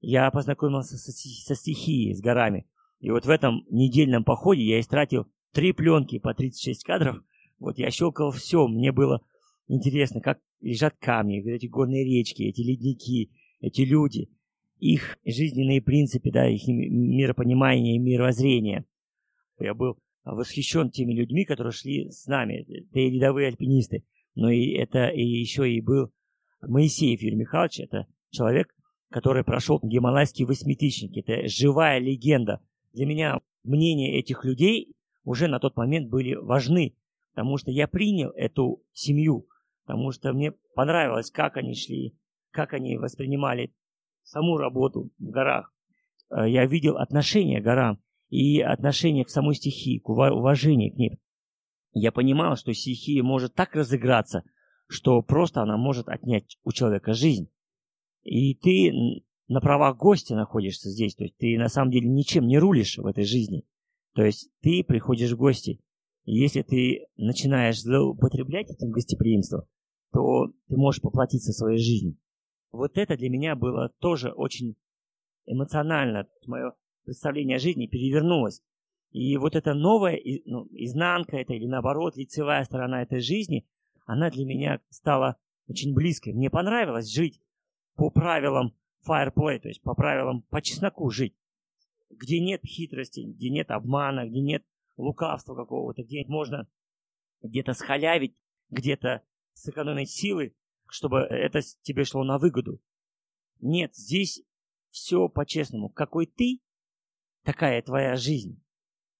Я 0.00 0.30
познакомился 0.30 0.98
со, 0.98 1.12
со 1.12 1.54
стихией, 1.54 2.14
с 2.14 2.20
горами. 2.20 2.66
И 3.00 3.10
вот 3.10 3.26
в 3.26 3.30
этом 3.30 3.64
недельном 3.70 4.24
походе 4.24 4.62
я 4.62 4.80
истратил 4.80 5.26
три 5.52 5.72
пленки 5.72 6.18
по 6.18 6.34
36 6.34 6.84
кадров. 6.84 7.16
Вот 7.58 7.78
я 7.78 7.90
щелкал 7.90 8.30
все, 8.32 8.66
мне 8.66 8.92
было 8.92 9.22
интересно, 9.68 10.20
как 10.20 10.40
лежат 10.60 10.96
камни, 10.98 11.42
эти 11.50 11.66
горные 11.66 12.04
речки, 12.04 12.42
эти 12.42 12.60
ледники, 12.60 13.30
эти 13.60 13.82
люди, 13.82 14.28
их 14.78 15.18
жизненные 15.24 15.80
принципы, 15.80 16.30
да, 16.30 16.48
их 16.48 16.66
миропонимание 16.66 17.96
и 17.96 17.98
мировоззрение. 17.98 18.84
Я 19.58 19.74
был 19.74 19.98
восхищен 20.24 20.90
теми 20.90 21.12
людьми, 21.12 21.44
которые 21.44 21.72
шли 21.72 22.10
с 22.10 22.26
нами, 22.26 22.62
это 22.62 22.98
и 22.98 23.10
рядовые 23.10 23.48
альпинисты. 23.48 24.04
Но 24.34 24.50
и 24.50 24.72
это 24.72 25.08
и 25.08 25.22
еще 25.22 25.70
и 25.70 25.80
был 25.80 26.12
Моисеев 26.62 27.20
Юрий 27.22 27.36
Михайлович, 27.36 27.80
это 27.80 28.06
человек, 28.30 28.74
который 29.10 29.44
прошел 29.44 29.78
Гималайский 29.82 30.44
восьмитысячник. 30.44 31.16
Это 31.16 31.46
живая 31.46 31.98
легенда. 31.98 32.60
Для 32.92 33.06
меня 33.06 33.40
мнения 33.62 34.18
этих 34.18 34.44
людей 34.44 34.94
уже 35.24 35.46
на 35.46 35.60
тот 35.60 35.76
момент 35.76 36.10
были 36.10 36.34
важны, 36.34 36.96
потому 37.32 37.56
что 37.58 37.70
я 37.70 37.86
принял 37.86 38.30
эту 38.30 38.82
семью, 38.92 39.46
потому 39.84 40.10
что 40.10 40.32
мне 40.32 40.52
понравилось, 40.74 41.30
как 41.30 41.56
они 41.56 41.74
шли, 41.74 42.16
как 42.50 42.72
они 42.72 42.96
воспринимали 42.96 43.72
саму 44.22 44.56
работу 44.56 45.10
в 45.18 45.30
горах. 45.30 45.72
Э, 46.30 46.48
я 46.48 46.66
видел 46.66 46.96
отношение 46.96 47.60
к 47.60 47.64
горам 47.64 48.00
и 48.28 48.60
отношение 48.60 49.24
к 49.24 49.30
самой 49.30 49.54
стихии, 49.54 49.98
к 49.98 50.08
уважению 50.08 50.92
к 50.92 50.96
ней. 50.96 51.20
Я 51.92 52.10
понимал, 52.12 52.56
что 52.56 52.72
стихия 52.72 53.22
может 53.22 53.54
так 53.54 53.74
разыграться, 53.74 54.42
что 54.88 55.22
просто 55.22 55.62
она 55.62 55.76
может 55.76 56.08
отнять 56.08 56.58
у 56.64 56.72
человека 56.72 57.12
жизнь. 57.12 57.48
И 58.22 58.54
ты 58.54 58.92
на 59.48 59.60
правах 59.60 59.96
гостя 59.96 60.34
находишься 60.34 60.90
здесь, 60.90 61.14
то 61.14 61.24
есть 61.24 61.36
ты 61.36 61.56
на 61.58 61.68
самом 61.68 61.90
деле 61.90 62.08
ничем 62.08 62.46
не 62.46 62.58
рулишь 62.58 62.98
в 62.98 63.06
этой 63.06 63.24
жизни. 63.24 63.64
То 64.14 64.24
есть 64.24 64.50
ты 64.60 64.82
приходишь 64.82 65.32
в 65.32 65.36
гости, 65.36 65.80
и 66.24 66.34
если 66.34 66.62
ты 66.62 67.06
начинаешь 67.16 67.80
злоупотреблять 67.80 68.70
этим 68.70 68.90
гостеприимством, 68.90 69.62
то 70.12 70.46
ты 70.68 70.76
можешь 70.76 71.02
поплатиться 71.02 71.52
своей 71.52 71.78
жизнью. 71.78 72.16
Вот 72.72 72.96
это 72.96 73.16
для 73.16 73.28
меня 73.28 73.54
было 73.56 73.90
тоже 74.00 74.32
очень 74.32 74.74
эмоционально. 75.46 76.26
Мое 76.46 76.72
представление 77.04 77.56
о 77.56 77.60
жизни 77.60 77.86
перевернулось. 77.86 78.62
И 79.10 79.36
вот 79.36 79.54
эта 79.54 79.74
новая 79.74 80.18
ну, 80.44 80.66
изнанка, 80.72 81.36
это 81.36 81.54
или 81.54 81.66
наоборот 81.66 82.16
лицевая 82.16 82.64
сторона 82.64 83.02
этой 83.02 83.20
жизни, 83.20 83.66
она 84.06 84.30
для 84.30 84.44
меня 84.44 84.80
стала 84.90 85.36
очень 85.68 85.94
близкой. 85.94 86.32
Мне 86.32 86.50
понравилось 86.50 87.12
жить 87.12 87.40
по 87.94 88.10
правилам 88.10 88.74
fireplay, 89.06 89.60
то 89.60 89.68
есть 89.68 89.82
по 89.82 89.94
правилам 89.94 90.42
по 90.50 90.60
чесноку 90.60 91.10
жить, 91.10 91.34
где 92.10 92.40
нет 92.40 92.62
хитрости, 92.64 93.20
где 93.20 93.50
нет 93.50 93.70
обмана, 93.70 94.26
где 94.26 94.40
нет 94.40 94.64
лукавства 94.96 95.54
какого-то, 95.54 96.02
где 96.02 96.24
можно 96.26 96.66
где-то 97.42 97.74
схалявить, 97.74 98.34
где-то 98.70 99.22
сэкономить 99.52 100.10
силы, 100.10 100.54
чтобы 100.88 101.18
это 101.18 101.60
тебе 101.82 102.04
шло 102.04 102.24
на 102.24 102.38
выгоду. 102.38 102.80
Нет, 103.60 103.94
здесь 103.94 104.42
все 104.90 105.28
по-честному. 105.28 105.88
Какой 105.88 106.26
ты, 106.26 106.60
такая 107.44 107.82
твоя 107.82 108.16
жизнь. 108.16 108.60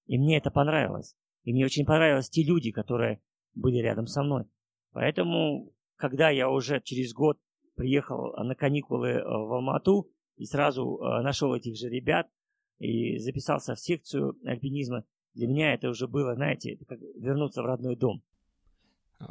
И 0.07 0.17
мне 0.17 0.37
это 0.37 0.51
понравилось. 0.51 1.15
И 1.43 1.53
мне 1.53 1.65
очень 1.65 1.85
понравились 1.85 2.29
те 2.29 2.43
люди, 2.43 2.71
которые 2.71 3.21
были 3.53 3.77
рядом 3.77 4.07
со 4.07 4.23
мной. 4.23 4.45
Поэтому, 4.91 5.71
когда 5.95 6.29
я 6.29 6.49
уже 6.49 6.81
через 6.81 7.13
год 7.13 7.39
приехал 7.75 8.33
на 8.37 8.55
каникулы 8.55 9.09
э, 9.09 9.23
в 9.23 9.53
Алмату 9.53 10.09
и 10.37 10.45
сразу 10.45 10.97
э, 10.97 11.21
нашел 11.21 11.53
этих 11.53 11.77
же 11.77 11.89
ребят 11.89 12.27
и 12.79 13.17
записался 13.19 13.75
в 13.75 13.79
секцию 13.79 14.37
альпинизма, 14.45 15.05
для 15.33 15.47
меня 15.47 15.73
это 15.73 15.89
уже 15.89 16.07
было, 16.07 16.35
знаете, 16.35 16.77
как 16.87 16.99
вернуться 16.99 17.61
в 17.61 17.65
родной 17.65 17.95
дом. 17.95 18.23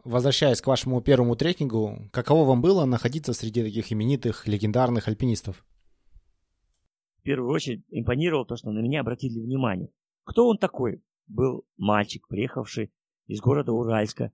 Возвращаясь 0.05 0.61
к 0.61 0.67
вашему 0.67 1.01
первому 1.03 1.37
трекингу, 1.37 2.09
каково 2.11 2.47
вам 2.47 2.63
было 2.63 2.85
находиться 2.85 3.33
среди 3.33 3.63
таких 3.63 3.93
именитых, 3.93 4.47
легендарных 4.47 5.09
альпинистов? 5.09 5.65
В 7.25 7.27
первую 7.27 7.51
очередь 7.55 7.83
импонировало 7.89 8.45
то, 8.45 8.55
что 8.55 8.71
на 8.71 8.81
меня 8.81 9.01
обратили 9.01 9.41
внимание. 9.41 9.89
Кто 10.25 10.47
он 10.47 10.59
такой? 10.59 11.03
Был 11.27 11.65
мальчик, 11.79 12.29
приехавший 12.29 12.93
из 13.29 13.41
города 13.41 13.73
Уральска, 13.73 14.31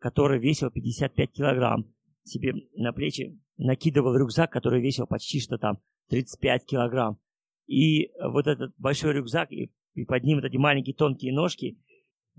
который 0.00 0.40
весил 0.40 0.72
55 0.72 1.30
килограмм, 1.30 1.94
себе 2.24 2.54
на 2.74 2.92
плечи 2.92 3.40
накидывал 3.58 4.16
рюкзак, 4.16 4.50
который 4.50 4.82
весил 4.82 5.06
почти 5.06 5.38
что 5.38 5.56
там 5.56 5.78
35 6.08 6.66
килограмм. 6.66 7.20
И 7.68 8.10
вот 8.20 8.48
этот 8.48 8.74
большой 8.76 9.12
рюкзак, 9.12 9.52
и, 9.52 9.72
и 9.94 10.04
под 10.04 10.24
ним 10.24 10.38
вот 10.38 10.44
эти 10.44 10.56
маленькие 10.56 10.96
тонкие 10.96 11.32
ножки, 11.32 11.78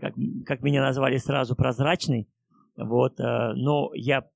как, 0.02 0.16
как 0.46 0.64
меня 0.64 0.82
назвали 0.82 1.16
сразу, 1.16 1.56
прозрачный. 1.56 2.28
Вот, 2.76 3.22
э, 3.22 3.54
но 3.54 3.92
я, 3.94 4.30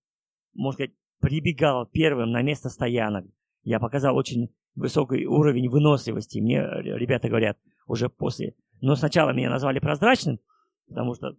можно 0.53 0.77
сказать, 0.77 0.95
прибегал 1.19 1.88
первым 1.88 2.31
на 2.31 2.41
место 2.41 2.69
стоянок. 2.69 3.25
Я 3.63 3.81
показал 3.81 4.15
очень 4.15 4.50
высокий 4.77 5.25
уровень 5.25 5.69
выносливости. 5.69 6.39
Мне 6.39 6.62
ребята 6.62 7.27
говорят 7.27 7.57
уже 7.88 8.10
после. 8.10 8.55
Но 8.81 8.96
сначала 8.96 9.31
меня 9.31 9.50
назвали 9.50 9.79
прозрачным, 9.79 10.39
потому 10.88 11.15
что 11.15 11.36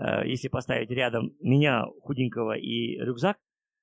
Э, 0.00 0.26
если 0.26 0.48
поставить 0.48 0.90
рядом 0.90 1.36
меня, 1.40 1.84
худенького, 2.02 2.56
и 2.56 2.96
рюкзак, 2.96 3.38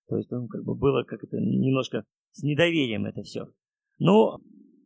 то 0.10 0.18
есть 0.18 0.32
он 0.34 0.48
как 0.48 0.64
бы 0.64 0.74
было 0.74 1.04
как 1.04 1.24
это 1.24 1.38
немножко 1.38 2.06
с 2.32 2.42
недоверием 2.44 3.06
это 3.06 3.22
все. 3.22 3.48
Но 4.00 4.40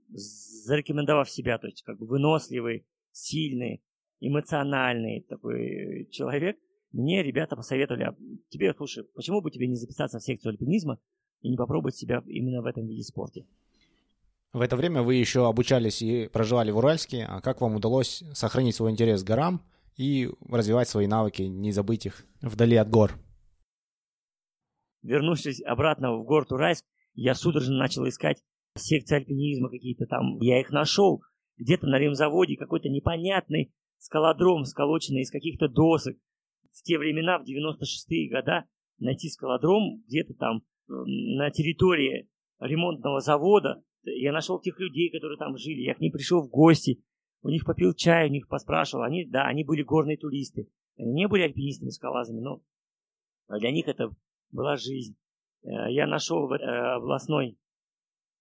зарекомендовав 0.09 1.29
себя, 1.29 1.57
то 1.57 1.67
есть 1.67 1.83
как 1.83 1.97
бы 1.99 2.05
выносливый, 2.05 2.85
сильный, 3.11 3.81
эмоциональный 4.19 5.25
такой 5.29 6.07
человек, 6.11 6.57
мне 6.91 7.23
ребята 7.23 7.55
посоветовали, 7.55 8.03
а 8.03 8.15
тебе, 8.49 8.73
слушай, 8.73 9.05
почему 9.15 9.41
бы 9.41 9.51
тебе 9.51 9.67
не 9.67 9.75
записаться 9.75 10.19
в 10.19 10.23
секцию 10.23 10.51
альпинизма 10.51 10.99
и 11.41 11.49
не 11.49 11.57
попробовать 11.57 11.95
себя 11.95 12.23
именно 12.27 12.61
в 12.61 12.65
этом 12.65 12.87
виде 12.87 13.03
спорта? 13.03 13.41
В 14.53 14.61
это 14.61 14.75
время 14.75 15.01
вы 15.01 15.15
еще 15.15 15.47
обучались 15.47 16.01
и 16.01 16.27
проживали 16.27 16.71
в 16.71 16.77
Уральске. 16.77 17.25
А 17.27 17.39
как 17.41 17.61
вам 17.61 17.75
удалось 17.75 18.23
сохранить 18.33 18.75
свой 18.75 18.91
интерес 18.91 19.23
к 19.23 19.27
горам 19.27 19.61
и 19.95 20.29
развивать 20.49 20.89
свои 20.89 21.07
навыки, 21.07 21.43
не 21.43 21.71
забыть 21.71 22.05
их 22.05 22.25
вдали 22.41 22.75
от 22.75 22.89
гор. 22.89 23.13
Вернувшись 25.03 25.61
обратно 25.63 26.17
в 26.17 26.25
город 26.25 26.51
Уральск, 26.51 26.85
я 27.13 27.33
судорожно 27.33 27.77
начал 27.77 28.07
искать 28.07 28.43
секции 28.77 29.15
альпинизма 29.15 29.69
какие-то 29.69 30.05
там. 30.05 30.37
Я 30.39 30.59
их 30.59 30.69
нашел 30.71 31.21
где-то 31.57 31.87
на 31.87 31.97
ремзаводе, 31.97 32.55
какой-то 32.57 32.89
непонятный 32.89 33.73
скалодром, 33.97 34.65
сколоченный 34.65 35.21
из 35.21 35.31
каких-то 35.31 35.69
досок. 35.69 36.17
В 36.71 36.83
те 36.83 36.97
времена, 36.97 37.39
в 37.39 37.43
96-е 37.43 38.29
года, 38.29 38.65
найти 38.99 39.29
скалодром 39.29 40.03
где-то 40.07 40.33
там 40.33 40.63
на 41.05 41.49
территории 41.51 42.29
ремонтного 42.59 43.19
завода. 43.19 43.83
Я 44.03 44.31
нашел 44.31 44.59
тех 44.59 44.79
людей, 44.79 45.09
которые 45.11 45.37
там 45.37 45.57
жили. 45.57 45.81
Я 45.81 45.95
к 45.95 45.99
ним 45.99 46.11
пришел 46.11 46.41
в 46.41 46.49
гости 46.49 47.03
у 47.43 47.49
них 47.49 47.65
попил 47.65 47.93
чай, 47.93 48.27
у 48.27 48.31
них 48.31 48.47
поспрашивал. 48.47 49.03
Они, 49.03 49.25
да, 49.25 49.45
они 49.45 49.63
были 49.63 49.81
горные 49.81 50.17
туристы. 50.17 50.69
Они 50.97 51.11
не 51.11 51.27
были 51.27 51.43
альпинистами, 51.43 51.89
скалазами, 51.89 52.39
но 52.39 52.61
для 53.49 53.71
них 53.71 53.87
это 53.87 54.11
была 54.51 54.77
жизнь. 54.77 55.17
Э, 55.63 55.91
я 55.91 56.05
нашел 56.07 56.47
в 56.47 56.53
э, 56.53 56.57
областной 56.95 57.57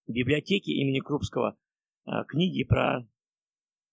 библиотеке 0.07 0.71
имени 0.73 0.99
Крупского 0.99 1.57
э, 2.05 2.11
книги 2.27 2.63
про 2.63 3.07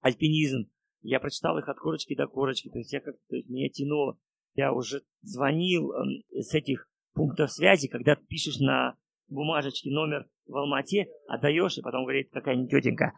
альпинизм. 0.01 0.71
Я 1.01 1.21
прочитал 1.21 1.57
их 1.59 1.69
от 1.69 1.79
корочки 1.79 2.15
до 2.15 2.27
корочки, 2.27 2.69
то 2.69 2.79
есть 2.79 2.93
я 2.93 3.01
как-то, 3.01 3.37
меня 3.47 3.69
тянуло. 3.71 4.19
Я 4.55 4.73
уже 4.73 5.03
звонил 5.23 5.93
с 6.33 6.53
этих 6.53 6.91
пунктов 7.19 7.51
связи, 7.51 7.89
когда 7.89 8.15
пишешь 8.15 8.61
на 8.61 8.95
бумажечки, 9.29 9.89
номер 9.89 10.29
в 10.47 10.57
Алмате, 10.57 11.09
отдаешь, 11.27 11.77
и 11.77 11.83
потом 11.83 12.05
говорит 12.05 12.31
какая-нибудь 12.33 12.71
тетенька, 12.71 13.13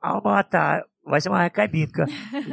Алмата, 0.00 0.86
восьмая 1.02 1.48
кабинка. 1.48 2.06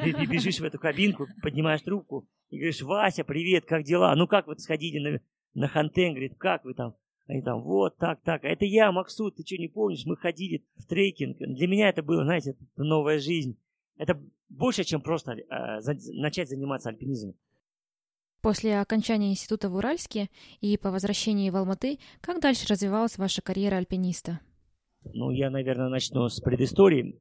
И 0.06 0.13
ты, 0.13 0.25
бежишь 0.27 0.60
в 0.60 0.63
эту 0.63 0.77
кабинку, 0.77 1.25
поднимаешь 1.42 1.82
трубку 1.82 2.27
и 2.50 2.58
говоришь, 2.58 2.84
Вася, 2.84 3.24
привет, 3.24 3.65
как 3.65 3.84
дела? 3.84 4.15
Ну 4.15 4.27
как 4.27 4.46
вы 4.46 4.58
сходили 4.60 5.00
на, 5.00 5.20
на 5.56 5.68
Хантен? 5.68 6.12
Говорит, 6.12 6.38
как 6.38 6.63
вы 6.63 6.75
там? 6.75 6.96
Они 7.27 7.42
там, 7.42 7.63
вот, 7.63 7.98
так, 7.98 8.22
так. 8.22 8.44
А 8.44 8.48
это 8.48 8.65
я, 8.65 8.92
Максут, 8.92 9.38
ты 9.38 9.44
что, 9.44 9.58
не 9.58 9.68
помнишь? 9.68 10.06
Мы 10.06 10.15
ходили 10.15 10.63
в 10.75 10.86
трекинг. 10.86 11.38
Для 11.39 11.68
меня 11.68 11.89
это 11.89 12.04
было, 12.04 12.24
знаете, 12.24 12.56
новая 12.77 13.18
жизнь. 13.18 13.58
Это 13.98 14.22
больше, 14.50 14.84
чем 14.84 15.01
просто 15.01 15.32
э, 15.32 15.80
за, 15.80 15.96
начать 16.13 16.50
заниматься 16.50 16.89
альпинизмом. 16.89 17.34
После 18.46 18.80
окончания 18.80 19.32
института 19.32 19.70
в 19.70 19.75
Уральске 19.75 20.30
и 20.62 20.78
по 20.78 20.92
возвращении 20.92 21.50
в 21.50 21.56
Алматы, 21.56 21.98
как 22.22 22.40
дальше 22.40 22.68
развивалась 22.70 23.18
ваша 23.18 23.42
карьера 23.42 23.78
альпиниста? 23.78 24.40
Ну, 25.04 25.32
я, 25.32 25.50
наверное, 25.50 25.90
начну 25.90 26.30
с 26.30 26.40
предыстории. 26.42 27.20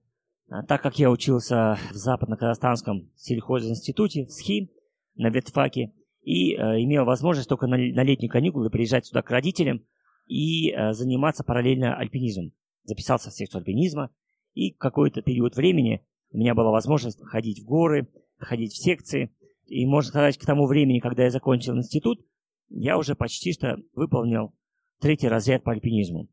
А, 0.51 0.63
так 0.65 0.83
как 0.83 0.99
я 0.99 1.11
учился 1.11 1.79
в 1.91 1.95
Западно-Казахстанском 1.95 3.11
сельхозинституте, 3.17 4.27
в 4.27 4.33
СХИ, 4.33 4.71
на 5.15 5.31
ветфаке, 5.31 5.95
и 6.21 6.53
э, 6.53 6.83
имел 6.83 7.07
возможность 7.07 7.49
только 7.49 7.69
на, 7.69 7.79
на 7.79 8.05
летние 8.05 8.29
каникулы 8.29 8.69
приезжать 8.69 9.07
сюда 9.07 9.23
к 9.23 9.31
родителям 9.31 9.83
и 10.27 10.73
э, 10.73 10.93
заниматься 10.93 11.43
параллельно 11.43 11.97
альпинизмом. 11.97 12.53
Записался 12.83 13.31
в 13.31 13.33
секцию 13.33 13.61
альпинизма, 13.61 14.11
и 14.53 14.73
какой-то 14.73 15.23
период 15.23 15.57
времени 15.57 16.05
у 16.33 16.37
меня 16.37 16.55
была 16.55 16.71
возможность 16.71 17.23
ходить 17.23 17.63
в 17.63 17.65
горы, 17.65 18.09
ходить 18.37 18.75
в 18.75 18.83
секции. 18.83 19.35
И 19.67 19.87
можно 19.87 20.09
сказать, 20.09 20.39
к 20.39 20.45
тому 20.45 20.67
времени, 20.67 21.01
когда 21.01 21.25
я 21.25 21.31
закончил 21.31 21.77
институт, 21.77 22.21
я 22.69 22.99
уже 22.99 23.15
почти 23.15 23.53
что 23.53 23.79
выполнил 23.95 24.55
третий 25.01 25.29
разряд 25.29 25.65
по 25.65 25.73
альпинизму. 25.73 26.29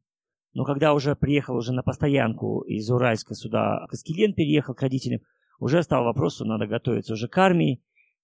Но 0.53 0.65
когда 0.65 0.93
уже 0.93 1.15
приехал 1.15 1.55
уже 1.55 1.71
на 1.71 1.83
постоянку 1.83 2.61
из 2.61 2.89
Уральска 2.89 3.35
сюда, 3.35 3.85
к 3.89 3.93
переехал 4.33 4.73
к 4.73 4.81
родителям, 4.81 5.21
уже 5.59 5.81
стал 5.83 6.03
вопрос, 6.03 6.35
что 6.35 6.45
надо 6.45 6.67
готовиться 6.67 7.13
уже 7.13 7.27
к 7.27 7.37
армии. 7.37 7.81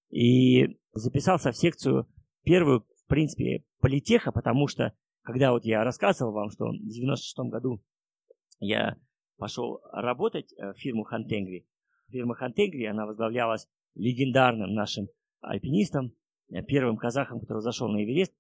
И 0.10 0.78
записался 0.94 1.52
в 1.52 1.58
секцию 1.58 2.08
первую, 2.44 2.82
в 2.82 3.08
принципе, 3.08 3.64
политеха, 3.80 4.32
потому 4.32 4.68
что, 4.68 4.94
когда 5.22 5.52
вот 5.52 5.64
я 5.64 5.84
рассказывал 5.84 6.34
вам, 6.34 6.50
что 6.50 6.66
в 6.70 6.74
96 6.74 7.38
году 7.50 7.82
я 8.60 8.98
пошел 9.38 9.82
работать 9.92 10.54
в 10.58 10.74
фирму 10.74 11.04
Хантенгри. 11.04 11.66
Фирма 12.10 12.36
Хантенгри, 12.36 12.86
она 12.86 13.06
возглавлялась 13.06 13.68
легендарным 13.98 14.74
нашим 14.74 15.08
альпинистом, 15.42 16.14
первым 16.68 16.98
казахом, 16.98 17.40
который 17.40 17.62
зашел 17.62 17.90
на 17.90 18.04
Эверест, 18.04 18.34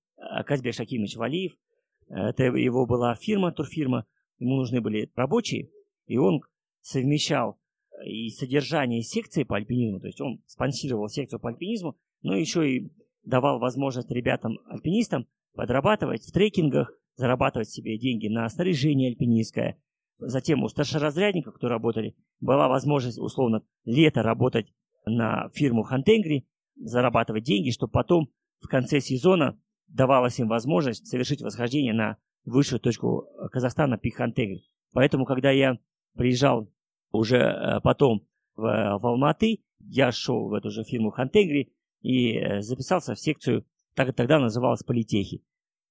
Казбек 0.45 0.73
Шакимович 0.73 1.15
Валиев– 1.15 1.53
это 2.09 2.43
его 2.43 2.85
была 2.85 3.15
фирма, 3.15 3.51
турфирма, 3.51 4.05
ему 4.39 4.55
нужны 4.55 4.81
были 4.81 5.11
рабочие, 5.15 5.69
и 6.05 6.17
он 6.17 6.41
совмещал 6.81 7.59
и 8.05 8.29
содержание 8.29 9.01
секции 9.01 9.43
по 9.43 9.57
альпинизму, 9.57 9.99
то 9.99 10.07
есть 10.07 10.21
он 10.21 10.41
спонсировал 10.45 11.09
секцию 11.09 11.39
по 11.39 11.49
альпинизму, 11.49 11.97
но 12.21 12.35
еще 12.35 12.69
и 12.69 12.91
давал 13.23 13.59
возможность 13.59 14.11
ребятам-альпинистам 14.11 15.27
подрабатывать 15.53 16.23
в 16.23 16.31
трекингах, 16.31 16.97
зарабатывать 17.15 17.69
себе 17.69 17.97
деньги 17.97 18.27
на 18.27 18.47
снаряжение 18.47 19.09
альпинистское. 19.09 19.81
Затем 20.19 20.63
у 20.63 20.69
старшеразрядников, 20.69 21.55
которые 21.55 21.75
работали, 21.75 22.15
была 22.39 22.67
возможность 22.69 23.19
условно 23.19 23.63
лето 23.83 24.23
работать 24.23 24.71
на 25.07 25.49
фирму 25.53 25.83
Хантенгри, 25.83 26.47
зарабатывать 26.75 27.43
деньги, 27.43 27.71
чтобы 27.71 27.91
потом 27.91 28.29
в 28.59 28.67
конце 28.67 28.99
сезона 28.99 29.59
давалась 29.87 30.39
им 30.39 30.47
возможность 30.47 31.07
совершить 31.07 31.41
восхождение 31.41 31.93
на 31.93 32.17
высшую 32.45 32.79
точку 32.79 33.27
Казахстана 33.51 33.97
Пихантегри. 33.97 34.65
Поэтому, 34.93 35.25
когда 35.25 35.51
я 35.51 35.79
приезжал 36.15 36.71
уже 37.11 37.37
э, 37.37 37.79
потом 37.81 38.27
в, 38.55 38.61
в 38.61 39.05
Алматы, 39.05 39.63
я 39.79 40.11
шел 40.11 40.49
в 40.49 40.53
эту 40.53 40.71
же 40.71 40.83
фирму 40.83 41.11
Хантегри 41.11 41.73
и 42.01 42.37
э, 42.37 42.61
записался 42.61 43.15
в 43.15 43.19
секцию, 43.19 43.65
так 43.95 44.15
тогда 44.15 44.39
называлась 44.39 44.83
Политехи. 44.83 45.43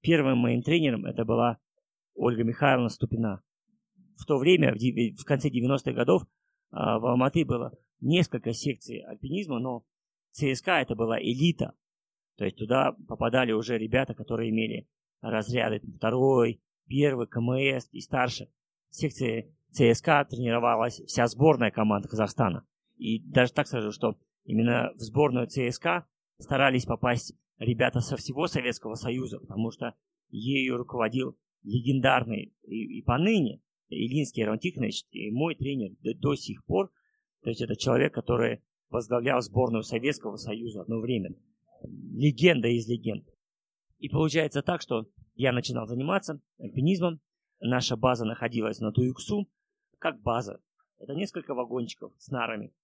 Первым 0.02 0.38
моим 0.38 0.62
тренером 0.62 1.04
это 1.06 1.24
была 1.24 1.58
Ольга 2.14 2.44
Михайловна 2.44 2.88
Ступина. 2.88 3.42
В 4.16 4.24
то 4.24 4.38
время, 4.38 4.72
в, 4.72 4.78
в 4.78 5.24
конце 5.24 5.48
90-х 5.48 5.92
годов, 5.92 6.22
в 6.70 7.06
Алматы 7.06 7.44
было 7.44 7.72
несколько 8.00 8.52
секций 8.52 9.00
альпинизма, 9.00 9.58
но 9.58 9.84
ЦСКА 10.32 10.80
это 10.80 10.94
была 10.94 11.20
элита 11.20 11.74
то 12.36 12.44
есть 12.44 12.56
туда 12.56 12.92
попадали 13.08 13.52
уже 13.52 13.78
ребята, 13.78 14.14
которые 14.14 14.50
имели 14.50 14.88
разряды 15.20 15.80
второй, 15.96 16.60
первый, 16.86 17.26
КМС 17.26 17.88
и 17.92 18.00
старше. 18.00 18.50
В 18.90 18.94
секции 18.94 19.54
ЦСКА 19.70 20.26
тренировалась 20.28 21.00
вся 21.06 21.26
сборная 21.26 21.70
команда 21.70 22.08
Казахстана. 22.08 22.66
И 22.96 23.20
даже 23.20 23.52
так 23.52 23.66
скажу, 23.66 23.90
что 23.90 24.16
именно 24.44 24.92
в 24.94 25.00
сборную 25.00 25.46
ЦСКА 25.46 26.06
старались 26.38 26.84
попасть 26.84 27.34
ребята 27.58 28.00
со 28.00 28.16
всего 28.16 28.46
Советского 28.46 28.94
Союза, 28.94 29.38
потому 29.38 29.70
что 29.70 29.94
ею 30.28 30.76
руководил 30.76 31.36
легендарный 31.62 32.54
и, 32.62 32.98
и 32.98 33.02
поныне 33.02 33.62
Ильинский 33.88 34.44
Иван 34.44 34.58
Тихонович, 34.58 35.04
мой 35.32 35.54
тренер 35.54 35.92
до, 36.02 36.14
до 36.14 36.34
сих 36.34 36.64
пор. 36.64 36.90
То 37.46 37.50
есть 37.50 37.62
это 37.62 37.76
человек, 37.76 38.12
который 38.12 38.60
возглавлял 38.90 39.40
сборную 39.40 39.84
Советского 39.84 40.34
Союза 40.34 40.80
одновременно 40.80 41.36
легенда 41.84 42.66
из 42.66 42.88
легенд. 42.88 43.24
И 43.98 44.08
получается 44.08 44.62
так, 44.62 44.80
что 44.82 45.06
я 45.36 45.52
начинал 45.52 45.86
заниматься 45.86 46.40
альпинизмом. 46.58 47.20
Наша 47.60 47.96
база 47.96 48.24
находилась 48.24 48.80
на 48.80 48.90
Туюксу, 48.90 49.48
как 50.00 50.20
база. 50.22 50.60
Это 50.98 51.14
несколько 51.14 51.54
вагончиков 51.54 52.12
с 52.18 52.32
нарами, 52.32 52.74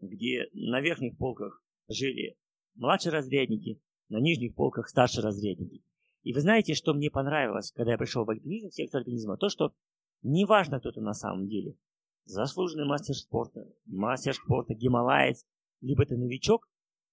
где 0.00 0.48
на 0.54 0.80
верхних 0.80 1.18
полках 1.18 1.62
жили 1.88 2.38
младшие 2.76 3.12
разрядники, 3.12 3.82
на 4.08 4.18
нижних 4.18 4.54
полках 4.54 4.88
старшие 4.88 5.24
разрядники. 5.24 5.84
И 6.22 6.32
вы 6.32 6.40
знаете, 6.40 6.72
что 6.72 6.94
мне 6.94 7.10
понравилось, 7.10 7.70
когда 7.72 7.92
я 7.92 7.98
пришел 7.98 8.24
в 8.24 8.30
альпинизм, 8.30 8.70
в 8.70 8.74
секцию 8.74 9.00
альпинизма? 9.00 9.36
То, 9.36 9.50
что 9.50 9.74
неважно, 10.22 10.80
кто 10.80 10.90
ты 10.90 11.02
на 11.02 11.12
самом 11.12 11.48
деле. 11.48 11.76
Заслуженный 12.24 12.86
мастер 12.86 13.14
спорта, 13.14 13.66
мастер 13.86 14.34
спорта, 14.34 14.74
гималаец, 14.74 15.44
либо 15.80 16.06
ты 16.06 16.16
новичок, 16.16 16.68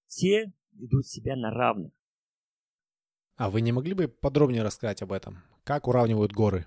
все 0.06 0.52
ведут 0.72 1.06
себя 1.06 1.36
на 1.36 1.50
равных. 1.50 1.92
А 3.36 3.50
вы 3.50 3.60
не 3.60 3.72
могли 3.72 3.94
бы 3.94 4.08
подробнее 4.08 4.62
рассказать 4.62 5.02
об 5.02 5.12
этом? 5.12 5.42
Как 5.64 5.88
уравнивают 5.88 6.32
горы? 6.32 6.66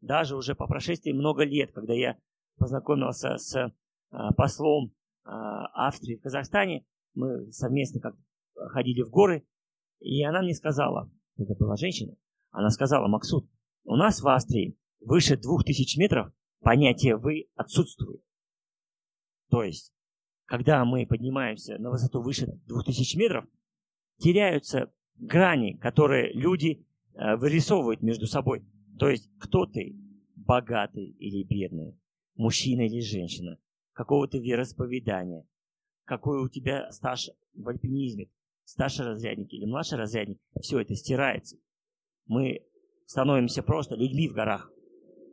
Даже 0.00 0.36
уже 0.36 0.54
по 0.54 0.66
прошествии 0.66 1.12
много 1.12 1.44
лет, 1.44 1.72
когда 1.72 1.94
я 1.94 2.18
познакомился 2.58 3.36
с 3.36 3.72
а, 4.10 4.32
послом 4.34 4.92
а, 5.24 5.86
Австрии 5.88 6.16
в 6.16 6.22
Казахстане, 6.22 6.84
мы 7.14 7.50
совместно 7.52 8.00
как 8.00 8.16
ходили 8.54 9.02
в 9.02 9.10
горы, 9.10 9.46
и 10.00 10.22
она 10.24 10.42
мне 10.42 10.54
сказала, 10.54 11.10
это 11.36 11.54
была 11.54 11.76
женщина, 11.76 12.16
она 12.50 12.70
сказала, 12.70 13.08
Максут, 13.08 13.48
у 13.84 13.96
нас 13.96 14.20
в 14.20 14.28
Австрии 14.28 14.76
выше 15.00 15.36
двух 15.36 15.64
тысяч 15.64 15.96
метров 15.96 16.32
понятие 16.62 17.16
«вы» 17.16 17.48
отсутствует. 17.56 18.22
То 19.50 19.62
есть 19.62 19.92
когда 20.52 20.84
мы 20.84 21.06
поднимаемся 21.06 21.78
на 21.78 21.88
высоту 21.88 22.20
выше 22.20 22.46
2000 22.66 23.16
метров, 23.16 23.46
теряются 24.18 24.92
грани, 25.16 25.78
которые 25.78 26.30
люди 26.34 26.84
э, 27.14 27.36
вырисовывают 27.36 28.02
между 28.02 28.26
собой. 28.26 28.62
То 28.98 29.08
есть, 29.08 29.30
кто 29.40 29.64
ты, 29.64 29.96
богатый 30.36 31.06
или 31.06 31.42
бедный, 31.42 31.98
мужчина 32.34 32.82
или 32.82 33.00
женщина, 33.00 33.56
какого 33.94 34.28
ты 34.28 34.40
вероисповедания, 34.40 35.46
какой 36.04 36.44
у 36.44 36.50
тебя 36.50 36.90
стаж 36.90 37.30
в 37.54 37.66
альпинизме, 37.66 38.28
старший 38.64 39.06
разрядник 39.06 39.50
или 39.54 39.64
младший 39.64 39.96
разрядник, 39.96 40.38
все 40.60 40.80
это 40.80 40.94
стирается. 40.94 41.56
Мы 42.26 42.60
становимся 43.06 43.62
просто 43.62 43.94
людьми 43.94 44.28
в 44.28 44.34
горах. 44.34 44.70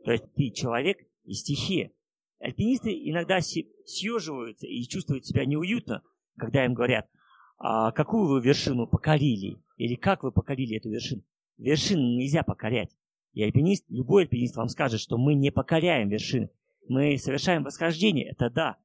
То 0.04 0.12
есть 0.12 0.24
ты 0.32 0.50
человек 0.50 0.96
и 1.30 1.34
стихия. 1.34 1.92
Альпинисты 2.40 2.90
иногда 2.90 3.40
съеживаются 3.40 4.66
и 4.66 4.82
чувствуют 4.82 5.26
себя 5.26 5.44
неуютно, 5.44 6.02
когда 6.36 6.64
им 6.64 6.74
говорят, 6.74 7.08
а 7.56 7.92
какую 7.92 8.26
вы 8.26 8.40
вершину 8.40 8.88
покорили, 8.88 9.62
или 9.76 9.94
как 9.94 10.24
вы 10.24 10.32
покорили 10.32 10.76
эту 10.76 10.90
вершину. 10.90 11.22
Вершины 11.56 12.16
нельзя 12.16 12.42
покорять. 12.42 12.90
И 13.32 13.44
альпинист, 13.44 13.84
любой 13.88 14.24
альпинист 14.24 14.56
вам 14.56 14.68
скажет, 14.68 15.00
что 15.00 15.18
мы 15.18 15.34
не 15.34 15.52
покоряем 15.52 16.08
вершины. 16.08 16.50
Мы 16.88 17.16
совершаем 17.16 17.62
восхождение, 17.62 18.30
это 18.30 18.50
да. 18.50 18.78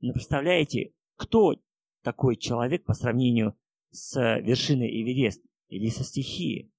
Но 0.00 0.14
представляете, 0.14 0.94
кто 1.16 1.60
такой 2.02 2.36
человек 2.36 2.84
по 2.84 2.94
сравнению 2.94 3.58
с 3.90 4.18
вершиной 4.40 4.88
Эверест 4.88 5.42
или 5.68 5.88
со 5.88 6.02
стихией? 6.02 6.72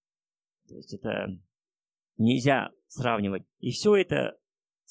То 0.68 0.78
есть 0.78 0.94
это 0.96 1.38
нельзя 2.18 2.72
сравнивать. 2.88 3.44
И 3.60 3.70
все 3.70 3.96
это 3.98 4.41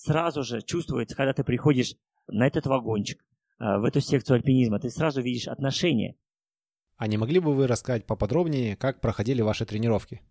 сразу 0.03 0.43
же 0.43 0.63
чувствуется, 0.63 1.17
когда 1.17 1.33
ты 1.33 1.45
приходишь 1.45 1.95
на 2.27 2.47
этот 2.47 2.67
вагончик, 2.67 3.25
а, 3.59 3.79
в 3.79 3.85
эту 3.85 4.01
секцию 4.01 4.37
альпинизма, 4.37 4.79
ты 4.79 4.91
сразу 4.91 5.21
видишь 5.23 5.49
отношения. 5.49 6.17
А 6.97 7.07
не 7.07 7.17
могли 7.17 7.41
бы 7.41 7.55
вы 7.55 7.67
рассказать 7.67 8.07
поподробнее, 8.07 8.77
как 8.77 9.01
проходили 9.01 9.43
ваши 9.43 9.65
тренировки? 9.65 10.23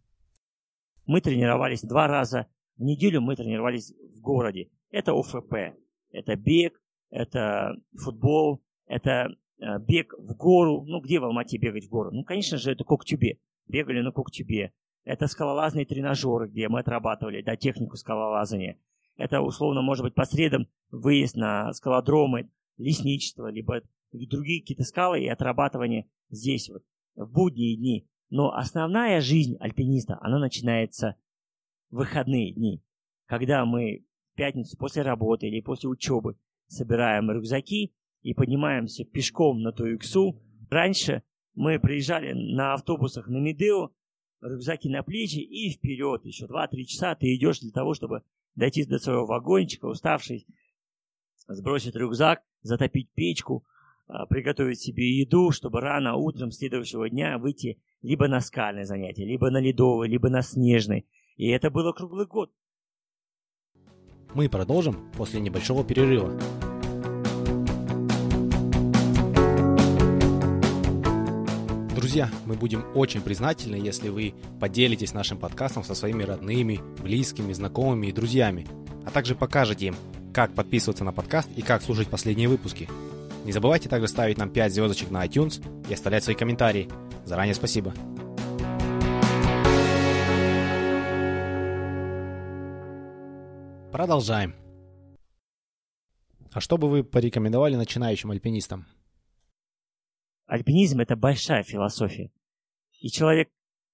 мы 1.09 1.21
тренировались 1.21 1.81
два 1.81 2.07
раза 2.07 2.45
в 2.77 2.83
неделю, 2.83 3.19
мы 3.19 3.35
тренировались 3.35 3.91
в 4.15 4.21
городе. 4.21 4.69
Это 4.91 5.11
ОФП, 5.13 5.75
это 6.11 6.35
бег, 6.35 6.79
это 7.09 7.73
футбол, 7.97 8.61
это 8.85 9.29
э, 9.59 9.79
бег 9.79 10.13
в 10.19 10.35
гору. 10.35 10.83
Ну, 10.85 11.01
где 11.01 11.19
в 11.19 11.25
Алмате 11.25 11.57
бегать 11.57 11.85
в 11.85 11.89
гору? 11.89 12.11
Ну, 12.11 12.23
конечно 12.23 12.59
же, 12.59 12.71
это 12.71 12.83
Коктюбе. 12.83 13.39
Бегали 13.67 14.01
на 14.01 14.11
Коктюбе. 14.11 14.71
Это 15.03 15.25
скалолазные 15.25 15.87
тренажеры, 15.87 16.47
где 16.47 16.69
мы 16.69 16.81
отрабатывали 16.81 17.41
да, 17.41 17.55
технику 17.55 17.97
скалолазания. 17.97 18.77
Это, 19.19 19.41
условно, 19.41 19.81
может 19.81 20.05
быть, 20.05 20.15
по 20.15 20.23
средам 20.23 20.69
выезд 20.91 21.35
на 21.35 21.73
скалодромы, 21.73 22.49
лесничество, 22.77 23.51
либо 23.51 23.81
другие 24.13 24.61
какие-то 24.61 24.85
скалы 24.85 25.19
и 25.19 25.27
отрабатывание 25.27 26.09
здесь 26.29 26.69
вот, 26.69 26.83
в 27.15 27.29
будние 27.29 27.75
дни. 27.75 28.07
Но 28.29 28.53
основная 28.53 29.19
жизнь 29.19 29.57
альпиниста, 29.59 30.17
она 30.21 30.39
начинается 30.39 31.17
в 31.89 31.97
выходные 31.97 32.53
дни, 32.53 32.81
когда 33.25 33.65
мы 33.65 34.05
в 34.31 34.37
пятницу 34.37 34.77
после 34.77 35.01
работы 35.01 35.47
или 35.47 35.59
после 35.59 35.89
учебы 35.89 36.37
собираем 36.67 37.29
рюкзаки 37.29 37.93
и 38.21 38.33
поднимаемся 38.33 39.03
пешком 39.03 39.61
на 39.61 39.73
ту 39.73 39.85
иксу. 39.85 40.41
Раньше 40.69 41.23
мы 41.55 41.77
приезжали 41.77 42.31
на 42.31 42.73
автобусах 42.73 43.27
на 43.27 43.39
Медео, 43.39 43.91
рюкзаки 44.39 44.87
на 44.87 45.03
плечи 45.03 45.39
и 45.39 45.71
вперед. 45.71 46.23
Еще 46.23 46.45
2-3 46.45 46.83
часа 46.85 47.15
ты 47.15 47.35
идешь 47.35 47.59
для 47.59 47.71
того, 47.71 47.93
чтобы 47.93 48.23
дойти 48.55 48.85
до 48.85 48.99
своего 48.99 49.25
вагончика, 49.25 49.85
уставший, 49.85 50.47
сбросить 51.47 51.95
рюкзак, 51.95 52.41
затопить 52.61 53.09
печку, 53.13 53.65
а, 54.07 54.25
приготовить 54.25 54.79
себе 54.79 55.19
еду, 55.19 55.51
чтобы 55.51 55.81
рано 55.81 56.15
утром 56.15 56.51
следующего 56.51 57.09
дня 57.09 57.37
выйти 57.37 57.79
либо 58.01 58.27
на 58.27 58.39
скальное 58.39 58.85
занятие, 58.85 59.25
либо 59.25 59.49
на 59.49 59.59
ледовое, 59.59 60.07
либо 60.07 60.29
на 60.29 60.41
снежный. 60.41 61.07
И 61.37 61.47
это 61.49 61.69
было 61.69 61.91
круглый 61.93 62.25
год. 62.25 62.51
Мы 64.33 64.49
продолжим 64.49 65.11
после 65.17 65.39
небольшого 65.41 65.83
перерыва. 65.83 66.39
Друзья, 72.09 72.31
мы 72.47 72.55
будем 72.55 72.83
очень 72.95 73.21
признательны, 73.21 73.75
если 73.75 74.09
вы 74.09 74.33
поделитесь 74.59 75.13
нашим 75.13 75.37
подкастом 75.37 75.83
со 75.83 75.93
своими 75.93 76.23
родными, 76.23 76.79
близкими, 77.03 77.53
знакомыми 77.53 78.07
и 78.07 78.11
друзьями, 78.11 78.65
а 79.05 79.11
также 79.11 79.35
покажете 79.35 79.85
им, 79.85 79.95
как 80.33 80.55
подписываться 80.55 81.03
на 81.03 81.13
подкаст 81.13 81.51
и 81.55 81.61
как 81.61 81.83
слушать 81.83 82.07
последние 82.07 82.49
выпуски. 82.49 82.89
Не 83.45 83.51
забывайте 83.51 83.89
также 83.89 84.07
ставить 84.07 84.39
нам 84.39 84.49
5 84.49 84.73
звездочек 84.73 85.11
на 85.11 85.23
iTunes 85.23 85.63
и 85.87 85.93
оставлять 85.93 86.23
свои 86.23 86.35
комментарии. 86.35 86.89
Заранее 87.25 87.53
спасибо. 87.53 87.93
Продолжаем. 93.91 94.55
А 96.53 96.59
что 96.59 96.79
бы 96.79 96.89
вы 96.89 97.03
порекомендовали 97.03 97.75
начинающим 97.75 98.31
альпинистам? 98.31 98.87
Альпинизм– 100.49 100.99
это 101.01 101.15
большая 101.15 101.61
философия. 101.61 102.31
И 102.99 103.09
человек, 103.09 103.49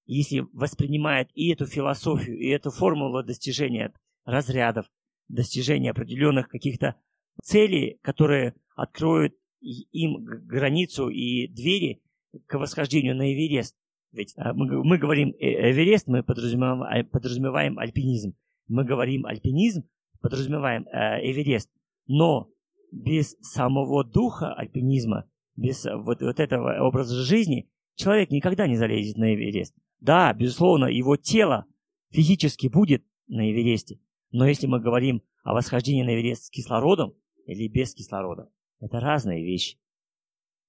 если 0.05 0.47
воспринимает 0.53 1.29
и 1.33 1.51
эту 1.51 1.65
философию, 1.65 2.39
и 2.39 2.47
эту 2.47 2.71
формулу 2.71 3.23
достижения 3.23 3.93
разрядов, 4.23 4.85
достижения 5.27 5.91
определенных 5.91 6.47
каких-то 6.47 6.95
целей, 7.43 7.99
которые 8.01 8.55
откроют 8.73 9.35
им 9.59 10.23
границу 10.23 11.09
и 11.09 11.47
двери 11.47 12.01
к 12.45 12.57
восхождению 12.57 13.17
на 13.17 13.33
Эверест. 13.33 13.75
Ведь 14.13 14.33
а, 14.37 14.53
мы, 14.53 14.97
говорим 14.97 15.31
э, 15.31 15.71
Эверест, 15.71 16.07
мы 16.07 16.23
подразумеваем, 16.23 16.83
а, 16.83 17.03
подразумеваем 17.03 17.79
альпинизм. 17.79 18.33
Мы 18.69 18.85
говорим 18.85 19.25
альпинизм, 19.25 19.83
подразумеваем 20.21 20.87
э, 20.87 21.19
Эверест. 21.29 21.69
Но 22.07 22.49
без 22.93 23.35
самого 23.41 24.05
духа 24.05 24.53
альпинизма 24.53 25.29
без 25.55 25.85
э, 25.85 25.95
вот, 25.95 26.21
вот 26.21 26.39
этого 26.39 26.79
образа 26.85 27.15
жизни 27.23 27.69
человек 27.95 28.31
никогда 28.31 28.67
не 28.67 28.75
залезет 28.75 29.17
на 29.17 29.33
Эверест. 29.33 29.75
Да, 29.99 30.33
безусловно, 30.33 30.85
его 30.85 31.15
тело 31.17 31.65
физически 32.09 32.67
будет 32.67 33.05
на 33.27 33.51
Эвересте, 33.51 33.99
но 34.31 34.47
если 34.47 34.67
мы 34.67 34.79
говорим 34.79 35.21
о 35.43 35.53
восхождении 35.53 36.03
на 36.03 36.13
Эверест 36.15 36.45
с 36.45 36.49
кислородом 36.49 37.13
или 37.45 37.67
без 37.67 37.93
кислорода, 37.93 38.49
это 38.79 38.99
разные 38.99 39.43
вещи. 39.43 39.77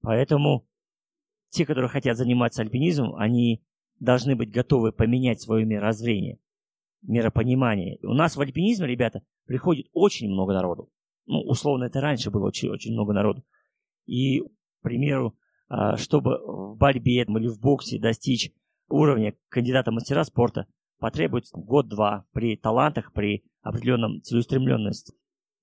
Поэтому 0.00 0.68
те, 1.50 1.66
которые 1.66 1.88
хотят 1.88 2.16
заниматься 2.16 2.62
альпинизмом, 2.62 3.16
они 3.16 3.64
должны 3.98 4.36
быть 4.36 4.50
готовы 4.50 4.92
поменять 4.92 5.40
свое 5.40 5.64
мировоззрение, 5.64 6.38
миропонимание. 7.02 7.98
У 8.02 8.12
нас 8.12 8.36
в 8.36 8.40
альпинизме, 8.40 8.86
ребята, 8.86 9.22
приходит 9.46 9.88
очень 9.92 10.28
много 10.28 10.52
народу. 10.52 10.90
Ну, 11.26 11.40
условно, 11.40 11.84
это 11.84 12.00
раньше 12.00 12.30
было 12.30 12.46
очень, 12.46 12.68
очень 12.68 12.92
много 12.92 13.12
народу. 13.12 13.44
И 14.06 14.42
примеру, 14.86 15.36
а, 15.68 15.96
чтобы 15.96 16.38
в 16.38 16.76
борьбе 16.78 17.22
или 17.22 17.48
в 17.48 17.58
боксе 17.58 17.98
достичь 17.98 18.52
уровня 18.88 19.34
кандидата 19.48 19.90
мастера 19.90 20.22
спорта, 20.22 20.66
потребуется 21.00 21.58
год-два 21.58 22.24
при 22.32 22.56
талантах, 22.56 23.12
при 23.12 23.44
определенном 23.62 24.22
целеустремленности, 24.22 25.12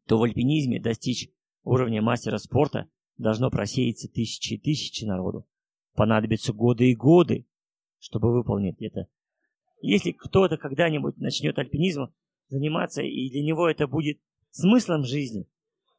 то 0.07 0.17
в 0.19 0.23
альпинизме 0.23 0.81
достичь 0.81 1.29
уровня 1.63 2.01
мастера 2.01 2.38
спорта 2.38 2.89
должно 3.17 3.49
просеяться 3.49 4.09
тысячи 4.09 4.55
и 4.55 4.59
тысячи 4.59 5.05
народу. 5.05 5.47
Понадобятся 5.95 6.51
годы 6.51 6.91
и 6.91 6.95
годы, 6.95 7.47
чтобы 7.99 8.33
выполнить 8.33 8.81
это. 8.81 9.07
Если 9.81 10.12
кто-то 10.12 10.57
когда-нибудь 10.57 11.15
начнет 11.17 11.57
альпинизмом 11.57 12.13
заниматься, 12.49 13.01
и 13.01 13.29
для 13.29 13.41
него 13.41 13.69
это 13.69 13.88
будет 13.88 14.19
смыслом 14.51 15.05
жизни, 15.05 15.47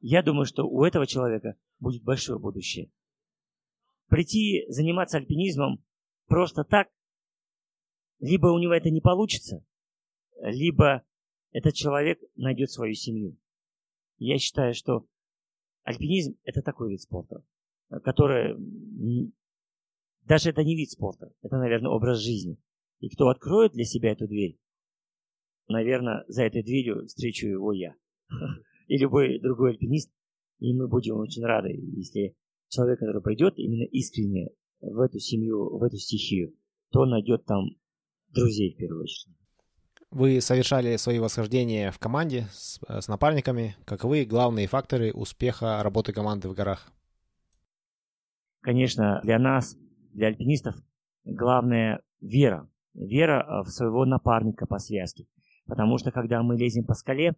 я 0.00 0.22
думаю, 0.22 0.44
что 0.44 0.68
у 0.68 0.84
этого 0.84 1.06
человека 1.06 1.56
будет 1.78 2.02
большое 2.02 2.38
будущее 2.38 2.90
прийти 4.14 4.64
заниматься 4.68 5.18
альпинизмом 5.18 5.84
просто 6.28 6.62
так, 6.62 6.86
либо 8.20 8.46
у 8.46 8.60
него 8.60 8.72
это 8.72 8.88
не 8.88 9.00
получится, 9.00 9.64
либо 10.40 11.02
этот 11.50 11.74
человек 11.74 12.20
найдет 12.36 12.70
свою 12.70 12.94
семью. 12.94 13.36
Я 14.18 14.38
считаю, 14.38 14.72
что 14.72 15.08
альпинизм– 15.82 16.38
это 16.44 16.62
такой 16.62 16.90
вид 16.90 17.00
спорта, 17.00 17.44
который 18.04 18.54
даже 20.22 20.50
это 20.50 20.62
не 20.62 20.76
вид 20.76 20.92
спорта, 20.92 21.32
это, 21.42 21.56
наверное, 21.58 21.90
образ 21.90 22.20
жизни. 22.20 22.56
И 23.00 23.08
кто 23.08 23.30
откроет 23.30 23.72
для 23.72 23.84
себя 23.84 24.12
эту 24.12 24.28
дверь, 24.28 24.60
наверное, 25.66 26.24
за 26.28 26.44
этой 26.44 26.62
дверью 26.62 27.04
встречу 27.06 27.48
его 27.48 27.72
я. 27.72 27.96
И 28.86 28.96
любой 28.96 29.40
другой 29.40 29.72
альпинист, 29.72 30.12
и 30.60 30.72
мы 30.72 30.86
будем 30.86 31.16
очень 31.16 31.42
рады, 31.42 31.70
если 31.70 32.36
человек, 32.74 32.98
который 32.98 33.22
пойдет 33.22 33.54
именно 33.56 33.84
искренне 33.84 34.48
в 34.80 35.00
эту 35.00 35.18
семью, 35.18 35.78
в 35.78 35.82
эту 35.82 35.96
стихию, 35.96 36.54
то 36.90 37.04
найдет 37.06 37.44
там 37.44 37.64
друзей 38.28 38.74
в 38.74 38.76
первую 38.76 39.02
очередь. 39.02 39.34
Вы 40.10 40.40
совершали 40.40 40.96
свои 40.96 41.18
восхождения 41.18 41.90
в 41.90 41.98
команде 41.98 42.46
с, 42.52 42.78
с 42.88 43.08
напарниками. 43.08 43.76
Каковы 43.84 44.24
главные 44.24 44.68
факторы 44.68 45.12
успеха 45.12 45.82
работы 45.82 46.12
команды 46.12 46.48
в 46.48 46.54
горах? 46.54 46.92
Конечно, 48.60 49.20
для 49.24 49.38
нас, 49.38 49.76
для 50.12 50.28
альпинистов, 50.28 50.76
главное 51.24 52.00
вера. 52.20 52.70
Вера 52.94 53.44
э, 53.44 53.62
в 53.64 53.70
своего 53.70 54.04
напарника 54.04 54.66
по 54.66 54.78
связке. 54.78 55.26
Потому 55.66 55.98
что 55.98 56.12
когда 56.12 56.42
мы 56.42 56.56
лезем 56.56 56.84
по 56.84 56.94
скале, 56.94 57.34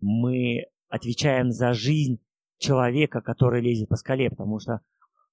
мы 0.00 0.66
отвечаем 0.88 1.50
за 1.50 1.72
жизнь 1.72 2.20
человека, 2.60 3.20
который 3.22 3.62
лезет 3.62 3.88
по 3.88 3.96
скале, 3.96 4.30
потому 4.30 4.60
что 4.60 4.80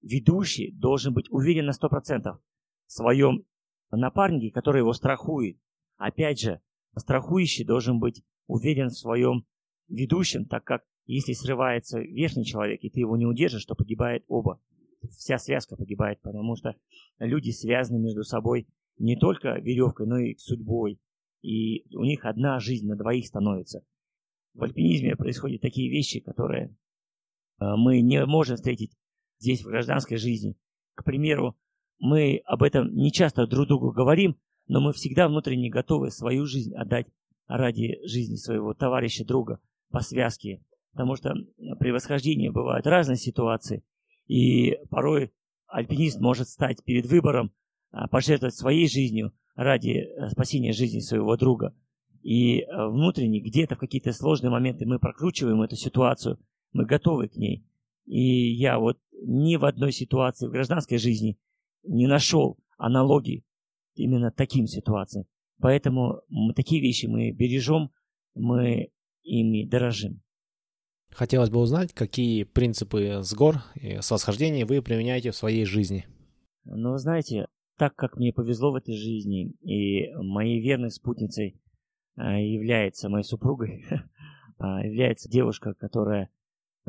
ведущий 0.02 0.72
должен 0.72 1.14
быть 1.14 1.30
уверен 1.30 1.66
на 1.66 1.72
100% 1.72 2.40
в 2.88 2.92
своем 2.92 3.44
напарнике, 3.92 4.52
который 4.52 4.80
его 4.80 4.94
страхует. 4.94 5.60
Опять 5.98 6.40
же, 6.40 6.62
страхующий 6.96 7.66
должен 7.66 8.00
быть 8.00 8.24
уверен 8.48 8.88
в 8.88 8.98
своем 8.98 9.46
ведущем, 9.90 10.46
так 10.46 10.64
как 10.64 10.84
если 11.06 11.34
срывается 11.34 12.00
верхний 12.00 12.46
человек, 12.46 12.84
и 12.84 12.90
ты 12.90 13.02
его 13.02 13.18
не 13.18 13.26
удержишь, 13.26 13.66
то 13.66 13.76
погибает 13.76 14.24
оба. 14.28 14.62
Вся 15.12 15.38
связка 15.38 15.76
погибает, 15.76 16.22
потому 16.22 16.56
что 16.56 16.76
люди 17.20 17.52
связаны 17.52 18.00
между 18.00 18.24
собой 18.24 18.68
не 18.98 19.16
только 19.16 19.60
веревкой, 19.60 20.08
но 20.08 20.18
и 20.18 20.38
судьбой. 20.38 21.00
И 21.42 21.86
у 21.96 22.04
них 22.04 22.26
одна 22.26 22.60
жизнь 22.60 22.88
на 22.88 22.96
двоих 22.96 23.28
становится. 23.28 23.84
В 24.54 24.64
альпинизме 24.64 25.16
происходят 25.16 25.62
такие 25.62 25.90
вещи, 25.90 26.20
которые 26.20 26.76
мы 27.60 28.02
не 28.02 28.26
можем 28.26 28.56
встретить 28.56 28.92
здесь 29.40 29.62
в 29.62 29.68
гражданской 29.68 30.18
жизни. 30.18 30.56
К 30.96 31.04
примеру, 31.04 31.58
мы 32.00 32.42
об 32.46 32.64
этом 32.64 32.94
не 32.94 33.12
часто 33.12 33.48
друг 33.48 33.68
другу 33.68 33.92
говорим, 33.92 34.38
но 34.68 34.82
мы 34.82 34.94
всегда 34.94 35.28
внутренне 35.28 35.70
готовы 35.70 36.12
свою 36.12 36.46
жизнь 36.46 36.74
отдать 36.76 37.08
ради 37.48 38.00
жизни 38.06 38.36
своего 38.36 38.74
товарища, 38.74 39.26
друга 39.26 39.60
по 39.90 40.02
связке. 40.02 40.64
Потому 40.92 41.16
что 41.16 41.34
при 41.80 41.92
восхождении 41.92 42.50
бывают 42.50 42.88
разные 42.88 43.18
ситуации, 43.18 43.84
и 44.28 44.78
порой 44.90 45.32
альпинист 45.68 46.20
может 46.20 46.50
стать 46.50 46.84
перед 46.84 47.06
выбором 47.06 47.52
а, 47.92 48.08
пожертвовать 48.08 48.56
своей 48.56 48.90
жизнью 48.90 49.34
ради 49.56 49.90
э, 49.90 50.30
спасения 50.30 50.74
жизни 50.74 51.00
своего 51.00 51.36
друга. 51.38 51.76
И 52.22 52.62
э, 52.62 52.88
внутренне, 52.88 53.40
где-то 53.40 53.76
в 53.76 53.80
какие-то 53.80 54.12
сложные 54.12 54.52
моменты 54.52 54.86
мы 54.86 55.00
прокручиваем 55.00 55.62
эту 55.62 55.76
ситуацию, 55.76 56.40
мы 56.74 56.86
готовы 56.86 57.28
к 57.28 57.36
ней. 57.36 57.66
И 58.06 58.54
я 58.54 58.80
вот 58.80 59.00
ни 59.22 59.56
в 59.56 59.66
одной 59.66 59.92
ситуации 59.92 60.48
в 60.48 60.52
гражданской 60.52 60.98
жизни 60.98 61.38
не 61.84 62.08
нашел 62.08 62.58
аналогии 62.78 63.44
именно 63.96 64.32
таким 64.32 64.68
ситуациям. 64.68 65.26
Поэтому 65.60 66.22
мы, 66.30 66.54
такие 66.54 66.82
вещи 66.82 67.08
мы 67.08 67.32
бережем, 67.32 67.92
мы 68.36 68.92
ими 69.24 69.66
дорожим. 69.66 70.22
Хотелось 71.10 71.50
бы 71.50 71.60
узнать, 71.60 71.94
какие 71.94 72.44
принципы 72.44 73.22
с 73.24 73.34
гор 73.34 73.64
и 73.76 74.02
с 74.02 74.12
восхождения 74.12 74.66
вы 74.66 74.82
применяете 74.82 75.32
в 75.32 75.36
своей 75.36 75.66
жизни. 75.66 76.06
Ну, 76.64 76.98
знаете, 76.98 77.48
так 77.78 77.96
как 77.96 78.18
мне 78.18 78.34
повезло 78.34 78.72
в 78.72 78.76
этой 78.76 78.96
жизни, 78.96 79.54
и 79.62 80.14
моей 80.16 80.60
верной 80.60 80.92
спутницей 80.92 81.60
а, 82.16 82.40
является 82.40 83.10
моей 83.10 83.24
супругой, 83.24 83.86
а, 84.58 84.86
является 84.86 85.30
девушка, 85.30 85.74
которая 85.74 86.30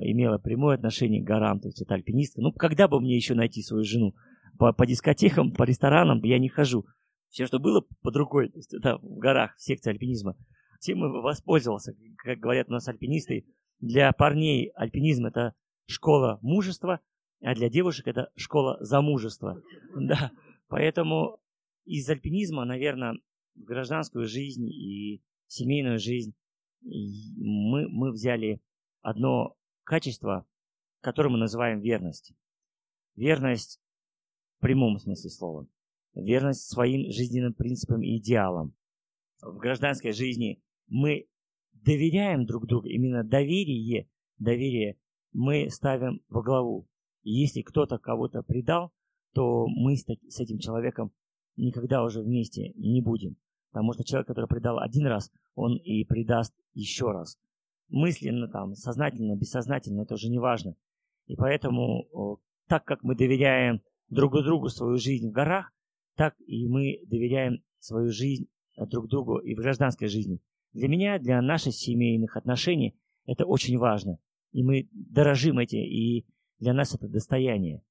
имела 0.02 0.38
прямое 0.38 0.76
отношение 0.76 1.22
к 1.22 1.26
горам, 1.26 1.60
то 1.60 1.68
есть 1.68 1.80
это 1.82 1.94
альпинистка. 1.94 2.40
Ну, 2.40 2.52
когда 2.52 2.88
бы 2.88 3.00
мне 3.00 3.16
еще 3.16 3.34
найти 3.34 3.62
свою 3.62 3.84
жену? 3.84 4.14
По, 4.58 4.72
по 4.72 4.86
дискотекам, 4.86 5.52
по 5.52 5.62
ресторанам 5.62 6.20
я 6.24 6.38
не 6.38 6.48
хожу. 6.48 6.84
Все, 7.28 7.46
что 7.46 7.58
было 7.58 7.84
под 8.02 8.16
рукой, 8.16 8.48
то 8.48 8.58
есть 8.58 8.74
это 8.74 8.98
в 8.98 9.18
горах, 9.18 9.54
в 9.56 9.62
секции 9.62 9.90
альпинизма, 9.90 10.36
тем 10.80 11.04
и 11.04 11.08
воспользовался. 11.08 11.94
Как 12.16 12.38
говорят 12.38 12.68
у 12.68 12.72
нас 12.72 12.88
альпинисты, 12.88 13.46
для 13.80 14.12
парней 14.12 14.70
альпинизм 14.74 15.26
это 15.26 15.54
школа 15.86 16.38
мужества, 16.42 17.00
а 17.40 17.54
для 17.54 17.68
девушек 17.68 18.08
это 18.08 18.30
школа 18.34 18.78
замужества. 18.80 19.62
Да, 19.94 20.32
поэтому 20.68 21.38
из 21.84 22.08
альпинизма, 22.08 22.64
наверное, 22.64 23.14
в 23.54 23.64
гражданскую 23.64 24.26
жизнь 24.26 24.68
и 24.68 25.22
семейную 25.46 25.98
жизнь 25.98 26.34
мы, 26.82 27.88
мы 27.88 28.12
взяли 28.12 28.60
одно 29.00 29.56
качество, 29.88 30.46
которое 31.00 31.30
мы 31.30 31.38
называем 31.38 31.80
верность. 31.80 32.34
Верность 33.16 33.80
в 34.58 34.60
прямом 34.60 34.98
смысле 34.98 35.30
слова. 35.30 35.66
Верность 36.14 36.68
своим 36.68 37.10
жизненным 37.10 37.54
принципам 37.54 38.02
и 38.02 38.18
идеалам. 38.18 38.74
В 39.40 39.56
гражданской 39.56 40.12
жизни 40.12 40.62
мы 40.88 41.26
доверяем 41.72 42.44
друг 42.44 42.66
другу, 42.66 42.86
именно 42.86 43.24
доверие, 43.24 44.10
доверие 44.38 44.98
мы 45.32 45.70
ставим 45.70 46.20
во 46.28 46.42
главу. 46.42 46.86
И 47.22 47.30
если 47.30 47.62
кто-то 47.62 47.98
кого-то 47.98 48.42
предал, 48.42 48.92
то 49.32 49.66
мы 49.68 49.96
с, 49.96 50.06
этим 50.06 50.58
человеком 50.58 51.12
никогда 51.56 52.04
уже 52.04 52.20
вместе 52.20 52.72
не 52.74 53.00
будем. 53.00 53.36
Потому 53.70 53.94
что 53.94 54.04
человек, 54.04 54.26
который 54.26 54.48
предал 54.48 54.80
один 54.80 55.06
раз, 55.06 55.30
он 55.54 55.76
и 55.76 56.04
предаст 56.04 56.54
еще 56.74 57.10
раз. 57.10 57.38
Мысленно, 57.88 58.48
там, 58.48 58.74
сознательно, 58.74 59.36
бессознательно, 59.36 60.02
это 60.02 60.14
уже 60.14 60.28
не 60.28 60.38
важно. 60.38 60.74
И 61.26 61.36
поэтому, 61.36 62.40
так 62.66 62.84
как 62.84 63.02
мы 63.02 63.14
доверяем 63.14 63.80
друг 64.08 64.32
другу 64.42 64.68
свою 64.68 64.98
жизнь 64.98 65.28
в 65.28 65.32
горах, 65.32 65.72
так 66.16 66.34
и 66.46 66.68
мы 66.68 67.00
доверяем 67.06 67.62
свою 67.78 68.10
жизнь 68.10 68.48
друг 68.76 69.08
другу 69.08 69.38
и 69.38 69.54
в 69.54 69.58
гражданской 69.58 70.08
жизни. 70.08 70.40
Для 70.72 70.88
меня, 70.88 71.18
для 71.18 71.40
наших 71.40 71.74
семейных 71.74 72.36
отношений 72.36 72.96
это 73.26 73.44
очень 73.44 73.78
важно. 73.78 74.18
И 74.52 74.62
мы 74.62 74.88
дорожим 74.92 75.58
эти, 75.58 75.76
и 75.76 76.26
для 76.58 76.72
нас 76.72 76.94
это 76.94 77.08
достояние. 77.08 77.82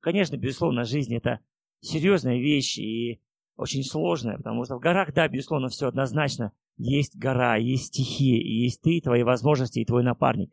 Конечно, 0.00 0.36
безусловно, 0.36 0.84
жизнь 0.84 1.14
это 1.14 1.40
серьезная 1.80 2.38
вещь 2.38 2.78
и 2.78 3.20
очень 3.58 3.82
сложная, 3.82 4.36
потому 4.36 4.64
что 4.64 4.76
в 4.76 4.80
горах, 4.80 5.12
да, 5.12 5.26
безусловно, 5.26 5.68
все 5.68 5.88
однозначно. 5.88 6.52
Есть 6.76 7.16
гора, 7.16 7.56
есть 7.56 7.86
стихия, 7.86 8.40
есть 8.40 8.80
ты, 8.82 9.00
твои 9.00 9.24
возможности 9.24 9.80
и 9.80 9.84
твой 9.84 10.04
напарник. 10.04 10.52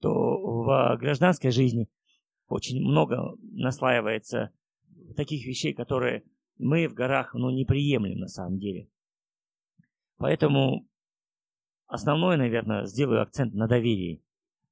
То 0.00 0.10
в 0.10 0.96
гражданской 0.98 1.50
жизни 1.50 1.88
очень 2.48 2.82
много 2.82 3.36
наслаивается 3.40 4.50
таких 5.16 5.46
вещей, 5.46 5.72
которые 5.72 6.24
мы 6.58 6.88
в 6.88 6.94
горах 6.94 7.32
ну, 7.32 7.48
не 7.48 7.64
приемлем 7.64 8.18
на 8.18 8.28
самом 8.28 8.58
деле. 8.58 8.90
Поэтому 10.18 10.86
основное, 11.86 12.36
наверное, 12.36 12.84
сделаю 12.84 13.22
акцент 13.22 13.54
на 13.54 13.66
доверии. 13.66 14.22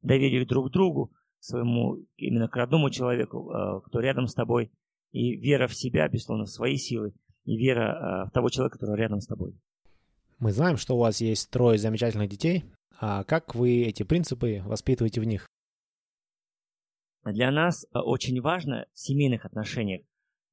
Доверие 0.03 0.45
друг 0.45 0.69
к 0.69 0.73
другу, 0.73 1.13
своему, 1.39 2.05
именно 2.19 2.47
к 2.47 2.57
родному 2.57 2.91
человеку, 2.91 3.51
э, 3.51 3.81
кто 3.87 4.01
рядом 4.01 4.27
с 4.27 4.35
тобой, 4.35 4.71
и 5.13 5.35
вера 5.35 5.67
в 5.67 5.75
себя, 5.75 6.07
безусловно, 6.09 6.45
в 6.45 6.51
свои 6.51 6.77
силы, 6.77 7.15
и 7.51 7.57
вера 7.57 8.27
э, 8.27 8.29
в 8.29 8.31
того 8.31 8.49
человека, 8.49 8.79
который 8.79 9.01
рядом 9.01 9.21
с 9.21 9.27
тобой. 9.27 9.59
Мы 10.39 10.53
знаем, 10.53 10.77
что 10.77 10.95
у 10.95 11.01
вас 11.01 11.21
есть 11.21 11.51
трое 11.51 11.79
замечательных 11.79 12.29
детей. 12.29 12.65
А 13.01 13.25
как 13.25 13.57
вы 13.57 13.83
эти 13.83 14.05
принципы 14.05 14.63
воспитываете 14.65 15.21
в 15.21 15.25
них? 15.25 15.49
Для 17.25 17.51
нас 17.51 17.85
э, 17.85 17.99
очень 17.99 18.41
важно 18.41 18.87
в 18.95 19.01
семейных 19.01 19.47
отношениях, 19.47 20.03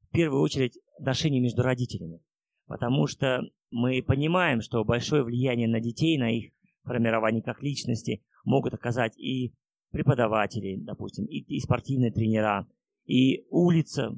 в 0.09 0.11
первую 0.11 0.41
очередь, 0.41 0.79
отношения 0.97 1.39
между 1.39 1.61
родителями. 1.61 2.19
Потому 2.65 3.05
что 3.05 3.41
мы 3.69 4.01
понимаем, 4.01 4.61
что 4.61 4.83
большое 4.83 5.23
влияние 5.23 5.67
на 5.67 5.79
детей, 5.79 6.17
на 6.17 6.31
их 6.31 6.51
формирование 6.83 7.43
как 7.43 7.61
личности 7.61 8.23
могут 8.43 8.73
оказать 8.73 9.15
и 9.19 9.53
преподаватели, 9.91 10.77
допустим, 10.77 11.25
и, 11.25 11.41
и 11.41 11.59
спортивные 11.59 12.11
тренера, 12.11 12.67
и 13.05 13.45
улица, 13.51 14.17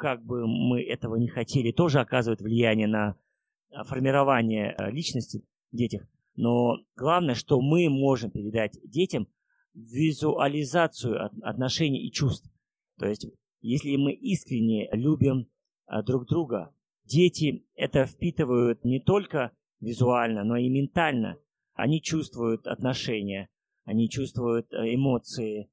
как 0.00 0.24
бы 0.24 0.46
мы 0.46 0.82
этого 0.82 1.16
не 1.16 1.28
хотели, 1.28 1.72
тоже 1.72 2.00
оказывает 2.00 2.40
влияние 2.40 2.86
на 2.86 3.16
а, 3.70 3.84
формирование 3.84 4.72
а, 4.72 4.90
личности 4.90 5.44
в 5.70 5.76
детях. 5.76 6.08
Но 6.36 6.78
главное, 6.96 7.34
что 7.34 7.60
мы 7.60 7.90
можем 7.90 8.30
передать 8.30 8.78
детям 8.82 9.28
визуализацию 9.74 11.30
отношений 11.42 12.06
и 12.06 12.10
чувств. 12.10 12.50
То 12.98 13.06
есть, 13.08 13.26
если 13.60 13.94
мы 13.96 14.12
искренне 14.12 14.88
любим 14.92 15.50
а, 15.86 16.02
друг 16.02 16.26
друга, 16.26 16.74
дети 17.04 17.66
это 17.74 18.06
впитывают 18.06 18.82
не 18.86 19.00
только 19.00 19.52
визуально, 19.80 20.44
но 20.44 20.56
и 20.56 20.70
ментально. 20.70 21.36
Они 21.74 22.00
чувствуют 22.00 22.66
отношения, 22.66 23.50
они 23.84 24.08
чувствуют 24.08 24.72
э, 24.72 24.94
эмоции. 24.94 25.70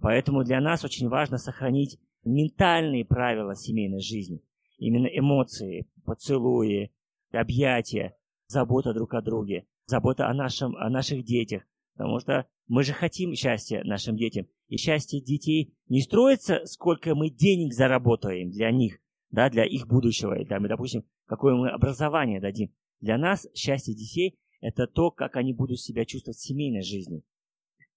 Поэтому 0.00 0.44
для 0.44 0.62
нас 0.62 0.82
очень 0.82 1.08
важно 1.08 1.36
сохранить 1.36 1.98
ментальные 2.26 3.04
правила 3.04 3.54
семейной 3.54 4.00
жизни. 4.00 4.42
Именно 4.78 5.06
эмоции, 5.06 5.88
поцелуи, 6.04 6.92
объятия, 7.32 8.16
забота 8.46 8.92
друг 8.92 9.14
о 9.14 9.22
друге, 9.22 9.66
забота 9.86 10.28
о, 10.28 10.34
нашем, 10.34 10.76
о 10.76 10.90
наших 10.90 11.24
детях. 11.24 11.62
Потому 11.94 12.20
что 12.20 12.46
мы 12.68 12.82
же 12.82 12.92
хотим 12.92 13.34
счастья 13.34 13.82
нашим 13.84 14.16
детям. 14.16 14.46
И 14.68 14.76
счастье 14.76 15.20
детей 15.20 15.74
не 15.88 16.02
строится, 16.02 16.62
сколько 16.64 17.14
мы 17.14 17.30
денег 17.30 17.72
заработаем 17.72 18.50
для 18.50 18.70
них, 18.70 18.98
да, 19.30 19.48
для 19.48 19.64
их 19.64 19.86
будущего. 19.86 20.38
И, 20.38 20.44
там, 20.44 20.66
допустим, 20.66 21.04
какое 21.26 21.54
мы 21.54 21.70
образование 21.70 22.40
дадим. 22.40 22.72
Для 23.00 23.16
нас 23.16 23.46
счастье 23.54 23.94
детей– 23.94 24.38
это 24.60 24.86
то, 24.86 25.10
как 25.10 25.36
они 25.36 25.52
будут 25.52 25.80
себя 25.80 26.04
чувствовать 26.04 26.38
в 26.38 26.44
семейной 26.44 26.82
жизни. 26.82 27.22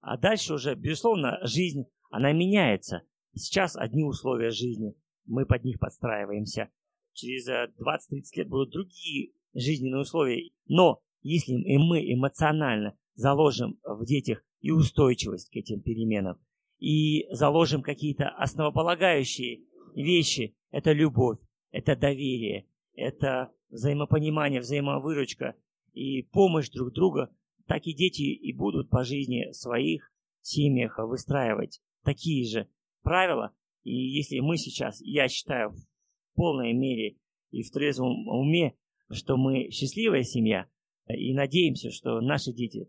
А 0.01 0.17
дальше 0.17 0.53
уже, 0.53 0.75
безусловно, 0.75 1.39
жизнь, 1.43 1.85
она 2.09 2.31
меняется. 2.31 3.01
Сейчас 3.33 3.75
одни 3.75 4.03
условия 4.03 4.49
жизни, 4.49 4.95
мы 5.25 5.45
под 5.45 5.63
них 5.63 5.79
подстраиваемся. 5.79 6.69
Через 7.13 7.47
20-30 7.47 7.77
э, 8.11 8.39
лет 8.39 8.49
будут 8.49 8.71
другие 8.71 9.31
жизненные 9.53 10.01
условия. 10.01 10.51
Но 10.67 11.01
если 11.21 11.53
мы 11.77 12.13
эмоционально 12.13 12.97
заложим 13.15 13.79
в 13.83 14.05
детях 14.05 14.43
и 14.61 14.71
устойчивость 14.71 15.49
к 15.49 15.55
этим 15.55 15.81
переменам, 15.81 16.37
и 16.79 17.27
заложим 17.31 17.81
какие-то 17.81 18.29
основополагающие 18.29 19.65
вещи, 19.95 20.55
это 20.71 20.93
любовь, 20.93 21.39
это 21.71 21.95
доверие, 21.95 22.67
это 22.95 23.51
взаимопонимание, 23.69 24.61
взаимовыручка 24.61 25.55
и 25.93 26.23
помощь 26.23 26.69
друг 26.69 26.93
друга, 26.93 27.29
так 27.67 27.85
и 27.85 27.93
дети 27.93 28.21
и 28.21 28.53
будут 28.53 28.89
по 28.89 29.03
жизни 29.03 29.49
в 29.51 29.55
своих 29.55 30.11
семьях 30.41 30.97
выстраивать 30.99 31.81
такие 32.03 32.47
же 32.47 32.67
правила. 33.01 33.53
И 33.83 33.91
если 33.91 34.39
мы 34.39 34.57
сейчас, 34.57 34.99
я 35.01 35.27
считаю, 35.27 35.71
в 35.71 35.87
полной 36.35 36.73
мере 36.73 37.17
и 37.51 37.63
в 37.63 37.71
трезвом 37.71 38.27
уме, 38.27 38.75
что 39.11 39.37
мы 39.37 39.69
счастливая 39.71 40.23
семья, 40.23 40.67
и 41.07 41.33
надеемся, 41.33 41.91
что 41.91 42.21
наши 42.21 42.53
дети 42.53 42.87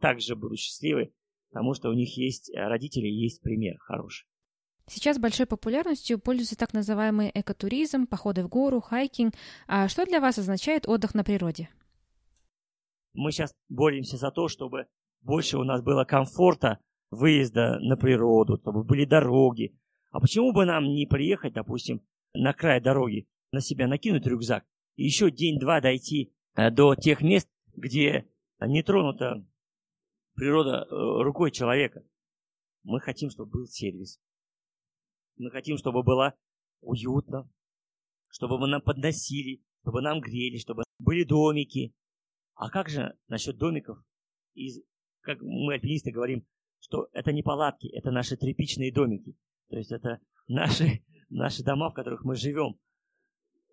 также 0.00 0.36
будут 0.36 0.58
счастливы, 0.58 1.12
потому 1.50 1.74
что 1.74 1.88
у 1.88 1.94
них 1.94 2.16
есть 2.16 2.50
родители, 2.54 3.06
есть 3.06 3.40
пример 3.40 3.78
хороший. 3.78 4.26
Сейчас 4.88 5.18
большой 5.18 5.46
популярностью 5.46 6.18
пользуется 6.18 6.58
так 6.58 6.74
называемый 6.74 7.30
экотуризм, 7.32 8.06
походы 8.06 8.42
в 8.44 8.48
гору, 8.48 8.80
хайкинг. 8.80 9.34
А 9.66 9.88
что 9.88 10.04
для 10.04 10.20
вас 10.20 10.38
означает 10.38 10.88
отдых 10.88 11.14
на 11.14 11.24
природе? 11.24 11.68
Мы 13.14 13.30
сейчас 13.30 13.54
боремся 13.68 14.16
за 14.16 14.30
то, 14.30 14.48
чтобы 14.48 14.86
больше 15.20 15.56
у 15.56 15.64
нас 15.64 15.82
было 15.82 16.04
комфорта 16.04 16.78
выезда 17.12 17.78
на 17.80 17.96
природу, 17.96 18.56
чтобы 18.56 18.82
были 18.82 19.04
дороги. 19.04 19.78
А 20.10 20.18
почему 20.18 20.52
бы 20.52 20.64
нам 20.64 20.84
не 20.84 21.06
приехать, 21.06 21.52
допустим, 21.52 22.00
на 22.32 22.54
край 22.54 22.80
дороги, 22.80 23.28
на 23.52 23.60
себя 23.60 23.86
накинуть 23.86 24.26
рюкзак 24.26 24.64
и 24.96 25.04
еще 25.04 25.30
день-два 25.30 25.80
дойти 25.80 26.34
э, 26.54 26.70
до 26.70 26.94
тех 26.94 27.20
мест, 27.20 27.48
где 27.74 28.26
не 28.60 28.82
тронута 28.82 29.46
природа 30.34 30.86
э, 30.88 31.22
рукой 31.22 31.50
человека. 31.50 32.02
Мы 32.82 32.98
хотим, 33.00 33.30
чтобы 33.30 33.50
был 33.50 33.66
сервис. 33.66 34.18
Мы 35.36 35.50
хотим, 35.50 35.76
чтобы 35.76 36.02
было 36.02 36.34
уютно, 36.80 37.48
чтобы 38.28 38.58
мы 38.58 38.68
нам 38.68 38.80
подносили, 38.80 39.62
чтобы 39.82 40.00
нам 40.00 40.20
грели, 40.20 40.56
чтобы 40.56 40.84
были 40.98 41.24
домики. 41.24 41.94
А 42.54 42.70
как 42.70 42.88
же 42.88 43.18
насчет 43.28 43.58
домиков? 43.58 43.98
Из, 44.54 44.82
как 45.20 45.40
мы, 45.42 45.74
альпинисты, 45.74 46.10
говорим, 46.10 46.46
что 46.82 47.08
это 47.12 47.32
не 47.32 47.42
палатки, 47.42 47.86
это 47.86 48.10
наши 48.10 48.36
тряпичные 48.36 48.92
домики. 48.92 49.36
То 49.70 49.76
есть 49.78 49.92
это 49.92 50.20
наши, 50.48 51.02
наши 51.30 51.62
дома, 51.62 51.90
в 51.90 51.94
которых 51.94 52.24
мы 52.24 52.36
живем. 52.36 52.78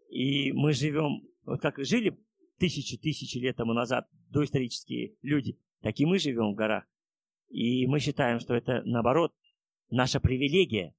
И 0.10 0.52
мы 0.54 0.74
живем, 0.74 1.28
вот 1.43 1.60
как 1.62 1.84
жили 1.84 2.17
тысячи-тысячи 2.60 3.38
лет 3.38 3.58
тому 3.58 3.74
назад 3.74 4.08
доисторические 4.30 5.15
люди, 5.22 5.58
так 5.82 6.00
и 6.00 6.06
мы 6.06 6.19
живем 6.19 6.54
в 6.54 6.56
горах. 6.56 6.86
И 7.50 7.88
мы 7.88 8.00
считаем, 8.00 8.39
что 8.39 8.54
это, 8.54 8.84
наоборот, 8.86 9.34
наша 9.89 10.19
привилегия 10.19 10.93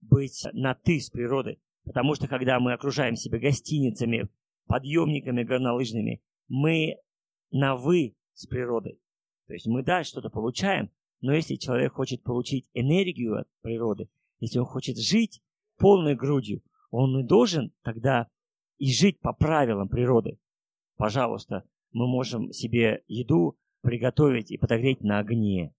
быть 0.00 0.46
на 0.52 0.74
«ты» 0.74 1.00
с 1.00 1.10
природой. 1.10 1.60
Потому 1.84 2.14
что, 2.14 2.28
когда 2.28 2.60
мы 2.60 2.72
окружаем 2.72 3.16
себя 3.16 3.38
гостиницами, 3.38 4.28
подъемниками 4.66 5.42
горнолыжными, 5.42 6.22
мы 6.48 6.96
на 7.50 7.76
«вы» 7.76 8.16
с 8.32 8.46
природой. 8.46 9.00
То 9.48 9.54
есть 9.54 9.66
мы, 9.66 9.82
да, 9.82 10.02
что-то 10.04 10.30
получаем, 10.30 10.90
но 11.22 11.32
если 11.32 11.54
человек 11.54 11.94
хочет 11.94 12.22
получить 12.22 12.68
энергию 12.74 13.38
от 13.38 13.48
природы, 13.62 14.10
если 14.40 14.58
он 14.58 14.66
хочет 14.66 14.98
жить 14.98 15.40
полной 15.78 16.16
грудью, 16.16 16.62
он 16.90 17.18
и 17.20 17.26
должен 17.26 17.72
тогда 17.82 18.28
и 18.78 18.92
жить 18.92 19.20
по 19.20 19.32
правилам 19.32 19.88
природы. 19.88 20.38
Пожалуйста, 20.96 21.64
мы 21.92 22.06
можем 22.06 22.52
себе 22.52 23.04
еду 23.06 23.56
приготовить 23.82 24.50
и 24.50 24.58
подогреть 24.58 25.02
на 25.02 25.20
огне. 25.20 25.72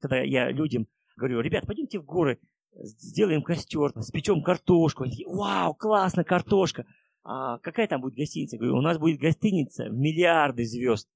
Когда 0.00 0.20
я 0.20 0.50
людям 0.50 0.86
говорю, 1.16 1.40
ребят, 1.40 1.66
пойдемте 1.66 1.98
в 1.98 2.04
горы, 2.04 2.38
сделаем 2.72 3.42
костер, 3.42 3.92
спечем 4.02 4.42
картошку. 4.42 5.02
Они 5.02 5.12
такие, 5.12 5.28
вау, 5.28 5.74
классно, 5.74 6.22
картошка. 6.24 6.86
А 7.24 7.58
какая 7.58 7.88
там 7.88 8.00
будет 8.00 8.14
гостиница? 8.14 8.56
Я 8.56 8.60
говорю, 8.60 8.76
у 8.76 8.82
нас 8.82 8.98
будет 8.98 9.18
гостиница 9.18 9.88
в 9.88 9.94
миллиарды 9.94 10.64
звезд. 10.64 11.08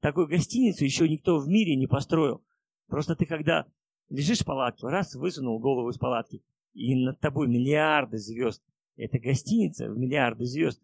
Такую 0.00 0.26
гостиницу 0.26 0.84
еще 0.84 1.08
никто 1.08 1.38
в 1.38 1.48
мире 1.48 1.76
не 1.76 1.86
построил. 1.86 2.42
Просто 2.88 3.16
ты 3.16 3.26
когда 3.26 3.66
лежишь 4.08 4.40
в 4.40 4.44
палатке, 4.44 4.86
раз 4.86 5.14
высунул 5.14 5.58
голову 5.58 5.90
из 5.90 5.98
палатки, 5.98 6.42
и 6.74 6.94
над 6.94 7.18
тобой 7.20 7.48
миллиарды 7.48 8.18
звезд. 8.18 8.62
Это 8.96 9.18
гостиница 9.18 9.90
в 9.90 9.98
миллиарды 9.98 10.44
звезд. 10.44 10.80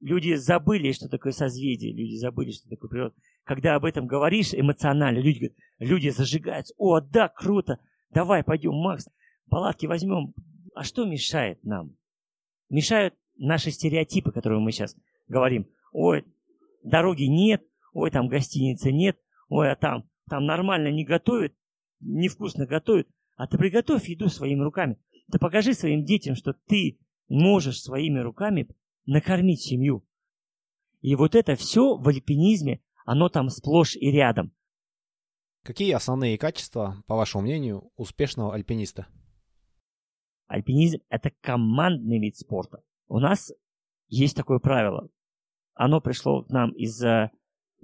Люди 0.00 0.34
забыли, 0.34 0.92
что 0.92 1.08
такое 1.08 1.32
созвездие, 1.32 1.92
люди 1.92 2.16
забыли, 2.16 2.52
что 2.52 2.68
такое 2.68 2.88
природа. 2.88 3.14
Когда 3.44 3.74
об 3.74 3.84
этом 3.84 4.06
говоришь 4.06 4.54
эмоционально, 4.54 5.18
люди, 5.18 5.38
говорят, 5.38 5.56
люди 5.78 6.08
зажигаются. 6.10 6.74
О, 6.76 7.00
да, 7.00 7.28
круто, 7.28 7.80
давай 8.10 8.44
пойдем, 8.44 8.74
Макс, 8.74 9.08
палатки 9.48 9.86
возьмем. 9.86 10.34
А 10.74 10.84
что 10.84 11.04
мешает 11.04 11.64
нам? 11.64 11.96
Мешают 12.68 13.14
наши 13.36 13.70
стереотипы, 13.70 14.30
которые 14.30 14.60
мы 14.60 14.70
сейчас 14.70 14.96
говорим. 15.26 15.66
Ой, 15.92 16.24
дороги 16.84 17.24
нет, 17.24 17.66
ой, 17.92 18.10
там 18.10 18.28
гостиницы 18.28 18.92
нет, 18.92 19.18
ой, 19.48 19.72
а 19.72 19.76
там, 19.76 20.08
там 20.28 20.44
нормально 20.44 20.88
не 20.88 21.04
готовят, 21.04 21.54
невкусно 22.00 22.66
готовят. 22.66 23.08
А 23.36 23.46
ты 23.46 23.58
приготовь 23.58 24.08
еду 24.08 24.28
своими 24.28 24.62
руками. 24.62 24.98
Ты 25.30 25.38
покажи 25.38 25.74
своим 25.74 26.04
детям, 26.04 26.34
что 26.34 26.54
ты 26.66 26.98
можешь 27.28 27.80
своими 27.80 28.18
руками 28.18 28.68
накормить 29.06 29.62
семью. 29.62 30.04
И 31.00 31.14
вот 31.14 31.34
это 31.34 31.54
все 31.54 31.96
в 31.96 32.08
альпинизме, 32.08 32.82
оно 33.04 33.28
там 33.28 33.48
сплошь 33.48 33.96
и 33.96 34.10
рядом. 34.10 34.52
Какие 35.62 35.92
основные 35.92 36.38
качества, 36.38 37.02
по 37.06 37.14
вашему 37.14 37.42
мнению, 37.44 37.90
успешного 37.96 38.54
альпиниста? 38.54 39.06
Альпинизм– 40.46 40.98
это 41.08 41.30
командный 41.40 42.18
вид 42.18 42.36
спорта. 42.36 42.82
У 43.06 43.18
нас 43.18 43.52
есть 44.08 44.36
такое 44.36 44.58
правило. 44.58 45.08
Оно 45.74 46.00
пришло 46.00 46.42
к 46.42 46.50
нам 46.50 46.70
из 46.72 47.02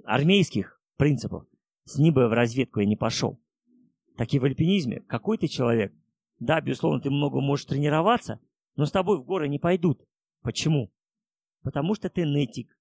армейских 0.03 0.81
принципов. 0.97 1.45
С 1.85 1.97
ним 1.97 2.15
в 2.15 2.33
разведку 2.33 2.79
я 2.79 2.85
не 2.85 2.95
пошел. 2.95 3.39
Так 4.17 4.33
и 4.33 4.39
в 4.39 4.45
альпинизме. 4.45 5.01
Какой 5.01 5.37
ты 5.37 5.47
человек? 5.47 5.93
Да, 6.39 6.59
безусловно, 6.59 6.99
ты 6.99 7.09
много 7.09 7.41
можешь 7.41 7.65
тренироваться, 7.65 8.39
но 8.75 8.85
с 8.85 8.91
тобой 8.91 9.17
в 9.17 9.23
горы 9.23 9.47
не 9.47 9.59
пойдут. 9.59 10.03
Почему? 10.41 10.91
Потому 11.63 11.95
что 11.95 12.09
ты 12.09 12.25
нытик, 12.25 12.77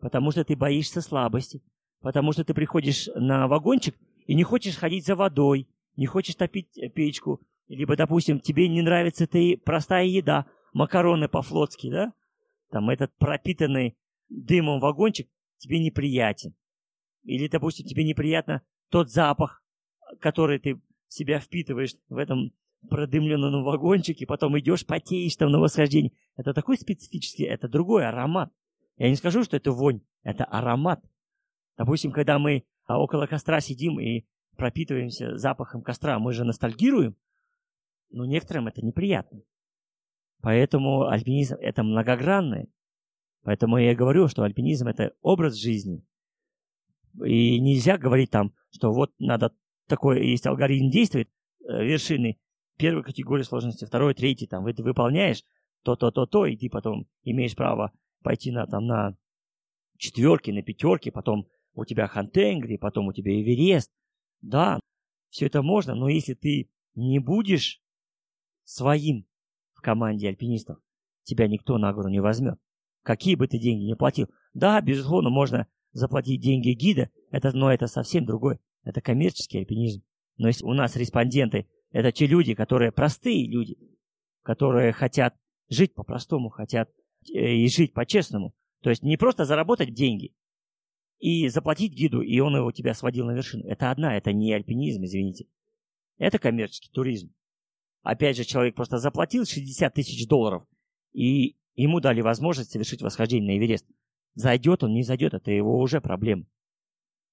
потому 0.00 0.30
что 0.30 0.44
ты 0.44 0.56
боишься 0.56 1.00
слабости, 1.00 1.62
потому 2.00 2.32
что 2.32 2.44
ты 2.44 2.54
приходишь 2.54 3.08
на 3.14 3.48
вагончик 3.48 3.96
и 4.26 4.34
не 4.34 4.42
хочешь 4.42 4.76
ходить 4.76 5.06
за 5.06 5.16
водой, 5.16 5.68
не 5.96 6.06
хочешь 6.06 6.34
топить 6.34 6.76
э, 6.76 6.88
печку, 6.88 7.40
либо, 7.68 7.96
допустим, 7.96 8.40
тебе 8.40 8.68
не 8.68 8.82
нравится 8.82 9.26
ты 9.26 9.56
простая 9.56 10.06
еда, 10.06 10.46
макароны 10.72 11.28
по-флотски, 11.28 11.90
да? 11.90 12.12
Там 12.70 12.90
этот 12.90 13.14
пропитанный 13.16 13.96
дымом 14.28 14.80
вагончик 14.80 15.28
тебе 15.58 15.78
неприятен. 15.78 16.54
Или, 17.24 17.48
допустим, 17.48 17.86
тебе 17.86 18.04
неприятно 18.04 18.62
тот 18.90 19.10
запах, 19.10 19.62
который 20.20 20.58
ты 20.58 20.80
себя 21.08 21.40
впитываешь 21.40 21.94
в 22.08 22.16
этом 22.16 22.52
продымленном 22.88 23.64
вагончике, 23.64 24.26
потом 24.26 24.58
идешь, 24.58 24.86
потеешь 24.86 25.36
там 25.36 25.50
на 25.50 25.58
восхождении. 25.58 26.12
Это 26.36 26.52
такой 26.52 26.76
специфический, 26.76 27.44
это 27.44 27.68
другой 27.68 28.06
аромат. 28.06 28.52
Я 28.96 29.08
не 29.08 29.16
скажу, 29.16 29.42
что 29.42 29.56
это 29.56 29.72
вонь, 29.72 30.02
это 30.22 30.44
аромат. 30.44 31.02
Допустим, 31.76 32.12
когда 32.12 32.38
мы 32.38 32.64
а, 32.86 32.98
около 32.98 33.26
костра 33.26 33.60
сидим 33.60 33.98
и 33.98 34.24
пропитываемся 34.56 35.36
запахом 35.36 35.82
костра, 35.82 36.18
мы 36.18 36.32
же 36.32 36.44
ностальгируем, 36.44 37.16
но 38.10 38.24
некоторым 38.26 38.68
это 38.68 38.84
неприятно. 38.84 39.40
Поэтому 40.40 41.08
альпинизм 41.08 41.56
это 41.60 41.82
многогранное. 41.82 42.68
Поэтому 43.42 43.78
я 43.78 43.94
говорю, 43.94 44.28
что 44.28 44.42
альпинизм 44.42 44.88
это 44.88 45.14
образ 45.22 45.54
жизни. 45.54 46.04
И 47.24 47.60
нельзя 47.60 47.98
говорить 47.98 48.30
там, 48.30 48.52
что 48.70 48.92
вот 48.92 49.12
надо 49.18 49.52
такой, 49.86 50.26
есть 50.26 50.46
алгоритм 50.46 50.90
действует, 50.90 51.28
э, 51.66 51.84
вершины 51.84 52.38
первой 52.76 53.02
категории 53.02 53.42
сложности, 53.42 53.84
второй, 53.84 54.14
третий, 54.14 54.46
там, 54.46 54.64
ты 54.72 54.82
выполняешь 54.82 55.44
то-то, 55.82 56.10
то-то, 56.10 56.46
и 56.46 56.56
ты 56.56 56.68
потом 56.68 57.06
имеешь 57.22 57.54
право 57.54 57.92
пойти 58.22 58.50
на, 58.50 58.66
там, 58.66 58.86
на 58.86 59.16
четверки, 59.96 60.50
на 60.50 60.62
пятерки, 60.62 61.10
потом 61.10 61.46
у 61.74 61.84
тебя 61.84 62.08
Хантенгри, 62.08 62.76
потом 62.76 63.08
у 63.08 63.12
тебя 63.12 63.32
Эверест. 63.32 63.90
Да, 64.40 64.80
все 65.28 65.46
это 65.46 65.62
можно, 65.62 65.94
но 65.94 66.08
если 66.08 66.34
ты 66.34 66.70
не 66.94 67.18
будешь 67.18 67.80
своим 68.64 69.26
в 69.72 69.80
команде 69.80 70.28
альпинистов, 70.28 70.78
тебя 71.22 71.48
никто 71.48 71.78
на 71.78 71.92
гору 71.92 72.08
не 72.08 72.20
возьмет. 72.20 72.58
Какие 73.02 73.34
бы 73.34 73.46
ты 73.46 73.58
деньги 73.58 73.84
не 73.84 73.96
платил. 73.96 74.28
Да, 74.54 74.80
безусловно, 74.80 75.30
можно 75.30 75.66
заплатить 75.94 76.42
деньги 76.42 76.70
гида, 76.70 77.08
это, 77.30 77.56
но 77.56 77.72
это 77.72 77.86
совсем 77.86 78.26
другой. 78.26 78.58
Это 78.82 79.00
коммерческий 79.00 79.58
альпинизм. 79.58 80.02
Но 80.36 80.48
если 80.48 80.64
у 80.64 80.74
нас 80.74 80.96
респонденты 80.96 81.66
это 81.94 82.10
те 82.10 82.26
люди, 82.26 82.54
которые 82.54 82.90
простые 82.90 83.46
люди, 83.46 83.78
которые 84.42 84.92
хотят 84.92 85.36
жить 85.68 85.94
по-простому, 85.94 86.50
хотят 86.50 86.90
э, 87.32 87.54
и 87.54 87.68
жить 87.68 87.94
по-честному. 87.94 88.52
То 88.82 88.90
есть 88.90 89.04
не 89.04 89.16
просто 89.16 89.44
заработать 89.44 89.94
деньги 89.94 90.34
и 91.20 91.46
заплатить 91.46 91.92
гиду, 91.92 92.20
и 92.20 92.40
он 92.40 92.56
его 92.56 92.72
тебя 92.72 92.94
сводил 92.94 93.26
на 93.26 93.30
вершину. 93.30 93.64
Это 93.68 93.92
одна, 93.92 94.16
это 94.16 94.32
не 94.32 94.52
альпинизм, 94.52 95.04
извините. 95.04 95.46
Это 96.18 96.40
коммерческий 96.40 96.90
туризм. 96.90 97.32
Опять 98.02 98.36
же, 98.36 98.44
человек 98.44 98.74
просто 98.74 98.98
заплатил 98.98 99.46
60 99.46 99.94
тысяч 99.94 100.26
долларов, 100.26 100.66
и 101.12 101.56
ему 101.76 102.00
дали 102.00 102.22
возможность 102.22 102.72
совершить 102.72 103.02
восхождение 103.02 103.54
на 103.54 103.58
Эверест. 103.58 103.86
Зайдет 104.34 104.82
он, 104.82 104.92
не 104.92 105.02
зайдет, 105.02 105.34
это 105.34 105.50
его 105.50 105.78
уже 105.78 106.00
проблема. 106.00 106.44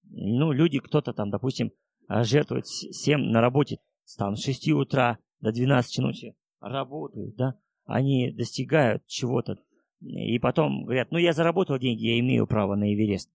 Ну, 0.04 0.52
люди, 0.52 0.80
кто-то 0.80 1.14
там, 1.14 1.30
допустим, 1.30 1.72
жертвует 2.08 2.66
всем 2.66 3.32
на 3.32 3.42
работе 3.42 3.80
там 4.18 4.36
с 4.36 4.44
6 4.44 4.70
утра 4.72 5.18
до 5.40 5.52
12 5.52 6.00
ночи 6.00 6.36
работают, 6.60 7.36
да, 7.36 7.56
они 7.86 8.32
достигают 8.32 9.06
чего-то, 9.08 9.58
и 10.00 10.38
потом 10.40 10.84
говорят, 10.84 11.12
ну 11.12 11.18
я 11.18 11.34
заработал 11.34 11.78
деньги, 11.78 12.06
я 12.08 12.20
имею 12.20 12.48
право 12.48 12.76
на 12.76 12.94
Эверест. 12.94 13.32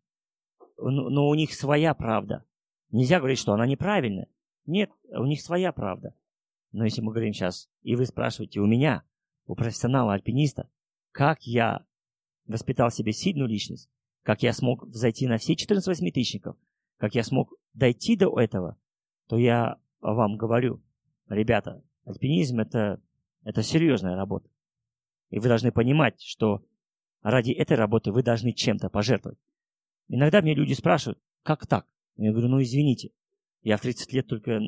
Но 0.78 1.28
у 1.28 1.34
них 1.34 1.54
своя 1.54 1.94
правда. 1.94 2.44
Нельзя 2.90 3.18
говорить, 3.18 3.38
что 3.38 3.52
она 3.52 3.66
неправильная. 3.66 4.28
Нет, 4.66 4.90
у 5.10 5.24
них 5.24 5.40
своя 5.40 5.72
правда. 5.72 6.14
Но 6.72 6.84
если 6.84 7.00
мы 7.00 7.12
говорим 7.12 7.32
сейчас, 7.32 7.68
и 7.82 7.96
вы 7.96 8.04
спрашиваете 8.04 8.60
у 8.60 8.66
меня, 8.66 9.02
у 9.46 9.54
профессионала-альпиниста, 9.54 10.68
как 11.12 11.42
я 11.42 11.86
воспитал 12.46 12.90
себе 12.90 13.12
сильную 13.12 13.48
личность, 13.48 13.88
как 14.22 14.42
я 14.42 14.52
смог 14.52 14.84
взойти 14.84 15.26
на 15.26 15.38
все 15.38 15.54
14 15.54 15.86
восьмитысячников, 15.86 16.56
как 16.98 17.14
я 17.14 17.22
смог 17.22 17.52
дойти 17.74 18.16
до 18.16 18.38
этого, 18.38 18.76
то 19.28 19.36
я 19.36 19.78
вам 20.00 20.36
говорю, 20.36 20.82
ребята, 21.28 21.82
альпинизм 22.04 22.60
это, 22.60 23.00
это 23.44 23.62
серьезная 23.62 24.16
работа. 24.16 24.48
И 25.30 25.38
вы 25.38 25.48
должны 25.48 25.72
понимать, 25.72 26.20
что 26.22 26.64
ради 27.22 27.50
этой 27.50 27.76
работы 27.76 28.12
вы 28.12 28.22
должны 28.22 28.52
чем-то 28.52 28.88
пожертвовать. 28.88 29.38
Иногда 30.08 30.40
мне 30.40 30.54
люди 30.54 30.72
спрашивают, 30.72 31.18
как 31.42 31.66
так? 31.66 31.86
Я 32.16 32.30
говорю, 32.30 32.48
ну 32.48 32.62
извините, 32.62 33.10
я 33.62 33.76
в 33.76 33.80
30 33.80 34.12
лет 34.12 34.26
только 34.26 34.60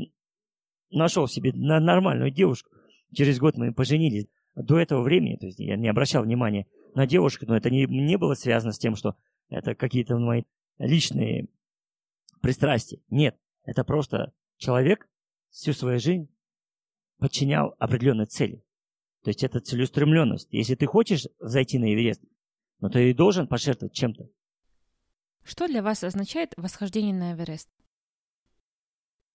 нашел 0.90 1.28
себе 1.28 1.52
нормальную 1.52 2.30
девушку. 2.30 2.70
Через 3.14 3.38
год 3.38 3.56
мы 3.56 3.72
поженились. 3.72 4.26
До 4.54 4.76
этого 4.76 5.02
времени, 5.02 5.36
то 5.36 5.46
есть 5.46 5.60
я 5.60 5.76
не 5.76 5.88
обращал 5.88 6.24
внимания 6.24 6.66
на 6.98 7.06
девушку, 7.06 7.46
но 7.46 7.56
это 7.56 7.70
не, 7.70 7.86
не 7.86 8.18
было 8.18 8.34
связано 8.34 8.72
с 8.72 8.78
тем, 8.78 8.96
что 8.96 9.16
это 9.48 9.76
какие-то 9.76 10.18
мои 10.18 10.42
личные 10.78 11.48
пристрастия. 12.42 13.00
Нет, 13.08 13.38
это 13.62 13.84
просто 13.84 14.32
человек 14.56 15.08
всю 15.48 15.72
свою 15.72 16.00
жизнь 16.00 16.28
подчинял 17.18 17.76
определенной 17.78 18.26
цели. 18.26 18.64
То 19.22 19.30
есть 19.30 19.44
это 19.44 19.60
целеустремленность. 19.60 20.48
Если 20.50 20.74
ты 20.74 20.86
хочешь 20.86 21.28
зайти 21.38 21.78
на 21.78 21.94
Эверест, 21.94 22.22
но 22.80 22.88
ты 22.88 23.10
и 23.10 23.14
должен 23.14 23.46
пожертвовать 23.46 23.94
чем-то. 23.94 24.28
Что 25.44 25.68
для 25.68 25.82
вас 25.82 26.02
означает 26.02 26.52
восхождение 26.56 27.14
на 27.14 27.34
Эверест? 27.34 27.70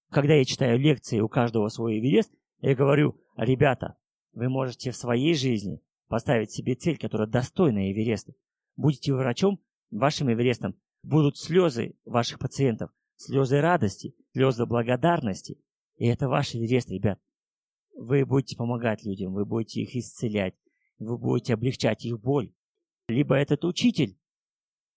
Когда 0.09 0.33
я 0.33 0.43
читаю 0.43 0.77
лекции, 0.77 1.21
у 1.21 1.29
каждого 1.29 1.69
свой 1.69 1.99
Эверест, 1.99 2.31
я 2.59 2.75
говорю, 2.75 3.17
ребята, 3.37 3.95
вы 4.33 4.49
можете 4.49 4.91
в 4.91 4.97
своей 4.97 5.33
жизни 5.33 5.81
поставить 6.07 6.51
себе 6.51 6.75
цель, 6.75 6.97
которая 6.97 7.27
достойна 7.27 7.91
Эвереста. 7.91 8.33
Будете 8.75 9.13
врачом, 9.13 9.59
вашим 9.91 10.31
Эверестом 10.31 10.75
будут 11.03 11.37
слезы 11.37 11.95
ваших 12.05 12.39
пациентов, 12.39 12.91
слезы 13.15 13.61
радости, 13.61 14.15
слезы 14.33 14.65
благодарности. 14.65 15.57
И 15.97 16.07
это 16.07 16.27
ваш 16.27 16.55
Эверест, 16.55 16.89
ребят. 16.89 17.19
Вы 17.95 18.25
будете 18.25 18.57
помогать 18.57 19.03
людям, 19.03 19.33
вы 19.33 19.45
будете 19.45 19.81
их 19.81 19.95
исцелять, 19.95 20.55
вы 20.97 21.17
будете 21.17 21.53
облегчать 21.53 22.05
их 22.05 22.19
боль. 22.19 22.51
Либо 23.07 23.35
этот 23.35 23.65
учитель, 23.65 24.17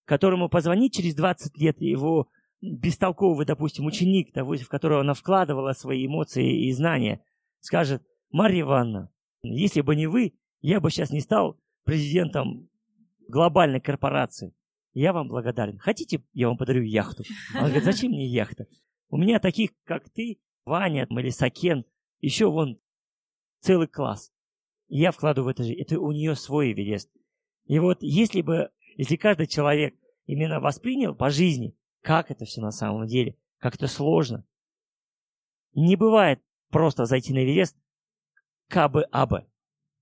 которому 0.04 0.48
позвонить 0.48 0.94
через 0.94 1.14
20 1.14 1.58
лет, 1.58 1.80
его 1.80 2.28
бестолковый, 2.62 3.44
допустим, 3.44 3.86
ученик, 3.86 4.34
в 4.34 4.68
которого 4.68 5.00
она 5.00 5.14
вкладывала 5.14 5.72
свои 5.72 6.06
эмоции 6.06 6.68
и 6.68 6.72
знания, 6.72 7.22
скажет, 7.60 8.02
Марья 8.30 8.62
Ивановна, 8.62 9.12
если 9.42 9.80
бы 9.80 9.94
не 9.94 10.06
вы, 10.06 10.34
я 10.60 10.80
бы 10.80 10.90
сейчас 10.90 11.10
не 11.10 11.20
стал 11.20 11.58
президентом 11.84 12.68
глобальной 13.28 13.80
корпорации. 13.80 14.54
Я 14.92 15.12
вам 15.12 15.28
благодарен. 15.28 15.78
Хотите, 15.78 16.22
я 16.32 16.48
вам 16.48 16.56
подарю 16.56 16.82
яхту? 16.82 17.22
Он 17.54 17.64
говорит, 17.64 17.84
зачем 17.84 18.12
мне 18.12 18.26
яхта? 18.26 18.66
У 19.08 19.18
меня 19.18 19.38
таких, 19.38 19.70
как 19.84 20.08
ты, 20.10 20.38
Ваня 20.64 21.06
или 21.10 21.30
Сакен, 21.30 21.84
еще 22.20 22.50
вон 22.50 22.78
целый 23.60 23.88
класс. 23.88 24.32
И 24.88 24.98
я 24.98 25.12
вкладываю 25.12 25.46
в 25.46 25.50
это 25.50 25.64
же. 25.64 25.74
Это 25.74 26.00
у 26.00 26.12
нее 26.12 26.34
свой 26.34 26.72
Эверест. 26.72 27.10
И 27.66 27.78
вот 27.78 27.98
если 28.00 28.40
бы, 28.40 28.70
если 28.96 29.16
каждый 29.16 29.46
человек 29.46 29.94
именно 30.26 30.60
воспринял 30.60 31.14
по 31.14 31.30
жизни, 31.30 31.76
как 32.02 32.30
это 32.30 32.44
все 32.44 32.60
на 32.60 32.70
самом 32.70 33.06
деле, 33.06 33.36
как 33.58 33.74
это 33.74 33.88
сложно. 33.88 34.44
Не 35.74 35.96
бывает 35.96 36.40
просто 36.70 37.04
зайти 37.04 37.32
на 37.32 37.44
Эверест, 37.44 37.76
кабы-абы. 38.68 39.46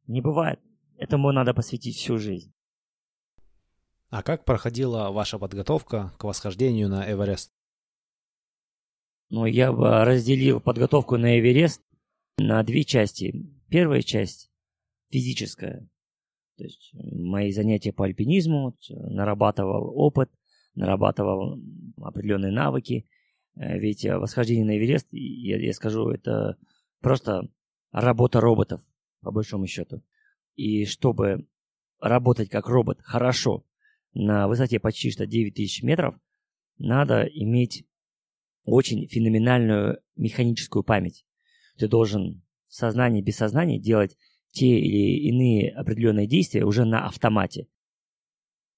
Не 0.06 0.20
бывает. 0.20 0.60
Этому 0.96 1.32
надо 1.32 1.54
посвятить 1.54 1.96
всю 1.96 2.18
жизнь. 2.18 2.52
А 4.10 4.22
как 4.22 4.44
проходила 4.44 5.10
ваша 5.10 5.38
подготовка 5.38 6.12
к 6.18 6.24
восхождению 6.24 6.88
на 6.88 7.10
Эверест? 7.10 7.52
Ну, 9.30 9.46
я 9.46 9.72
бы 9.72 10.04
разделил 10.04 10.60
подготовку 10.60 11.16
на 11.16 11.38
Эверест 11.38 11.82
на 12.38 12.62
две 12.62 12.84
части. 12.84 13.34
Первая 13.68 14.02
часть 14.02 14.50
физическая. 15.10 15.88
То 16.56 16.64
есть 16.64 16.90
мои 16.92 17.50
занятия 17.50 17.92
по 17.92 18.04
альпинизму, 18.04 18.76
нарабатывал 18.88 19.92
опыт, 19.98 20.30
нарабатывал 20.74 21.60
определенные 22.00 22.52
навыки. 22.52 23.08
Э, 23.56 23.78
ведь 23.78 24.04
восхождение 24.04 24.64
на 24.64 24.76
Эверест, 24.76 25.08
я, 25.10 25.58
я 25.58 25.72
скажу, 25.72 26.10
это 26.10 26.56
просто 27.00 27.48
работа 27.90 28.40
роботов, 28.40 28.80
по 29.24 29.32
большому 29.32 29.66
счету. 29.66 30.02
И 30.54 30.84
чтобы 30.84 31.48
работать 32.00 32.48
как 32.48 32.68
робот 32.68 33.00
хорошо 33.02 33.64
на 34.12 34.46
высоте 34.46 34.78
почти 34.78 35.10
что 35.10 35.26
9000 35.26 35.82
метров, 35.82 36.14
надо 36.78 37.22
иметь 37.24 37.84
очень 38.64 39.06
феноменальную 39.08 40.00
механическую 40.16 40.84
память. 40.84 41.24
Ты 41.76 41.88
должен 41.88 42.42
в 42.68 42.74
сознании, 42.74 43.22
без 43.22 43.36
сознания 43.36 43.78
делать 43.78 44.16
те 44.50 44.78
или 44.78 45.28
иные 45.28 45.70
определенные 45.72 46.26
действия 46.26 46.64
уже 46.64 46.84
на 46.84 47.06
автомате. 47.06 47.66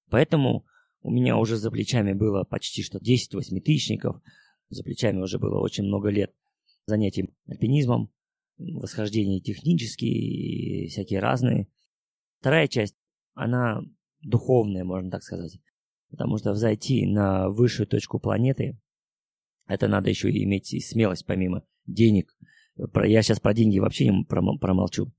Поэтому 0.09 0.65
у 1.01 1.11
меня 1.11 1.37
уже 1.37 1.57
за 1.57 1.69
плечами 1.69 2.13
было 2.13 2.43
почти 2.43 2.81
что 2.81 2.99
10 2.99 3.35
восьмитысячников, 3.35 4.21
за 4.69 4.83
плечами 4.83 5.21
уже 5.21 5.37
было 5.37 5.59
очень 5.59 5.83
много 5.83 6.09
лет 6.09 6.33
занятий 6.85 7.29
альпинизмом, 7.47 8.09
восхождения 8.57 9.39
технические 9.39 10.11
и 10.11 10.87
всякие 10.87 11.19
разные. 11.19 11.67
Вторая 12.39 12.67
часть, 12.67 12.95
она 13.33 13.81
духовная, 14.21 14.83
можно 14.83 15.11
так 15.11 15.23
сказать. 15.23 15.59
Потому 16.09 16.37
что 16.37 16.51
взойти 16.51 17.05
на 17.05 17.49
высшую 17.49 17.87
точку 17.87 18.19
планеты, 18.19 18.79
это 19.67 19.87
надо 19.87 20.09
еще 20.09 20.31
и 20.31 20.43
иметь 20.43 20.73
и 20.73 20.79
смелость 20.79 21.25
помимо 21.25 21.63
денег. 21.85 22.35
Я 23.03 23.21
сейчас 23.21 23.39
про 23.39 23.53
деньги 23.53 23.79
вообще 23.79 24.07
не 24.07 24.23
промолчу. 24.23 25.11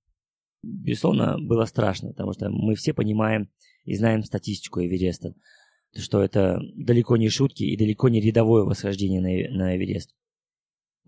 Безусловно, 0.62 1.39
было 1.39 1.64
страшно, 1.66 2.09
потому 2.11 2.32
что 2.32 2.51
мы 2.51 2.74
все 2.74 2.93
понимаем 2.93 3.51
и 3.84 3.95
знаем 3.95 4.24
статистику 4.24 4.80
Эвереста, 4.80 5.34
что 5.95 6.22
это 6.22 6.61
далеко 6.74 7.16
не 7.16 7.28
шутки 7.28 7.62
и 7.62 7.76
далеко 7.76 8.09
не 8.09 8.20
рядовое 8.20 8.64
восхождение 8.64 9.20
на, 9.20 9.57
на 9.57 9.76
Эверест. 9.76 10.14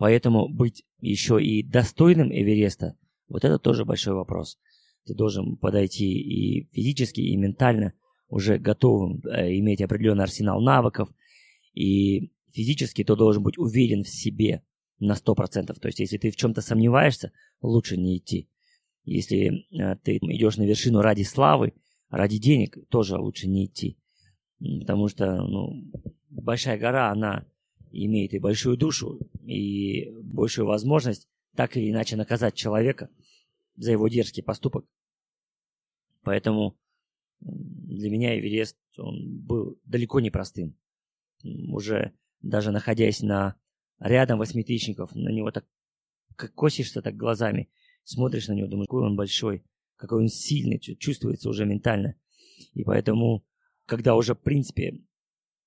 Поэтому 0.01 0.49
быть 0.49 0.87
еще 1.03 1.45
и 1.45 1.63
достойным 1.63 2.33
Эвереста, 2.33 2.97
вот 3.29 3.45
это 3.45 3.59
тоже 3.59 3.85
большой 3.85 4.15
вопрос. 4.15 4.59
Ты 5.05 5.15
должен 5.15 5.59
подойти 5.59 6.11
и 6.11 6.71
физически, 6.73 7.21
и 7.21 7.37
ментально 7.37 7.93
уже 8.31 8.57
готовым, 8.57 9.21
э, 9.31 9.59
иметь 9.59 9.83
определенный 9.83 10.25
арсенал 10.25 10.63
навыков, 10.63 11.11
и 11.75 12.33
физически 12.51 13.05
ты 13.05 13.15
должен 13.15 13.43
быть 13.43 13.59
уверен 13.59 14.03
в 14.03 14.09
себе 14.09 14.63
на 15.01 15.17
100%. 15.17 15.79
То 15.79 15.89
есть, 15.89 16.01
если 16.01 16.17
ты 16.17 16.31
в 16.31 16.37
чем-то 16.37 16.63
сомневаешься, 16.63 17.33
лучше 17.61 17.99
не 17.99 18.17
идти. 18.17 18.49
Если 19.05 19.67
э, 19.71 19.97
ты 20.03 20.17
идешь 20.17 20.57
на 20.57 20.63
вершину 20.63 21.03
ради 21.03 21.25
славы, 21.25 21.75
ради 22.09 22.39
денег, 22.39 22.79
тоже 22.89 23.19
лучше 23.19 23.49
не 23.49 23.67
идти. 23.67 23.99
Потому 24.61 25.09
что 25.09 25.43
ну, 25.43 25.93
большая 26.31 26.79
гора, 26.79 27.11
она 27.11 27.45
имеет 27.93 28.33
и 28.35 28.39
большую 28.39 28.77
душу, 28.77 29.19
и 29.45 30.11
большую 30.23 30.67
возможность 30.67 31.29
так 31.57 31.77
или 31.77 31.91
иначе 31.91 32.17
наказать 32.17 32.55
человека 32.55 33.11
за 33.77 33.93
его 33.93 34.09
дерзкий 34.09 34.43
поступок. 34.43 34.87
Поэтому 36.23 36.79
для 37.41 38.11
меня 38.11 38.39
Эверест 38.39 38.77
он 38.99 39.41
был 39.41 39.81
далеко 39.85 40.21
не 40.21 40.31
простым. 40.31 40.77
Уже 41.43 42.13
даже 42.43 42.71
находясь 42.71 43.21
на 43.23 43.57
рядом 43.99 44.39
восьмитысячников, 44.39 45.15
на 45.15 45.31
него 45.31 45.51
так 45.51 45.67
как 46.37 46.55
косишься 46.55 47.03
так 47.03 47.17
глазами, 47.17 47.71
смотришь 48.05 48.49
на 48.49 48.53
него, 48.53 48.69
думаешь, 48.69 48.87
какой 48.87 49.05
он 49.05 49.17
большой, 49.17 49.65
какой 49.97 50.23
он 50.23 50.29
сильный, 50.29 50.79
чувствуется 50.79 51.49
уже 51.49 51.67
ментально. 51.67 52.15
И 52.73 52.83
поэтому, 52.83 53.45
когда 53.87 54.15
уже, 54.17 54.35
в 54.35 54.41
принципе, 54.41 55.03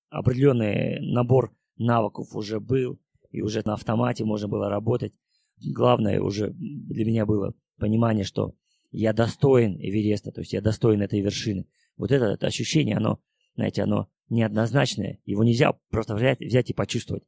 определенный 0.10 1.00
набор 1.00 1.56
навыков 1.78 2.36
уже 2.36 2.60
был, 2.60 3.00
и 3.34 3.42
уже 3.42 3.62
на 3.66 3.74
автомате 3.74 4.24
можно 4.24 4.48
было 4.48 4.70
работать, 4.70 5.14
главное 5.62 6.22
уже 6.22 6.52
для 6.52 7.04
меня 7.04 7.26
было 7.26 7.54
понимание, 7.78 8.24
что 8.24 8.56
я 8.92 9.12
достоин 9.12 9.76
Эвереста, 9.76 10.32
то 10.32 10.42
есть 10.42 10.54
я 10.54 10.62
достоин 10.62 11.02
этой 11.02 11.20
вершины. 11.20 11.68
Вот 11.98 12.12
это, 12.12 12.26
это 12.26 12.48
ощущение, 12.48 12.96
оно, 12.96 13.20
знаете, 13.56 13.84
оно 13.84 14.08
неоднозначное. 14.30 15.20
Его 15.26 15.44
нельзя 15.44 15.74
просто 15.90 16.16
взять, 16.16 16.40
взять 16.40 16.70
и 16.70 16.74
почувствовать. 16.74 17.24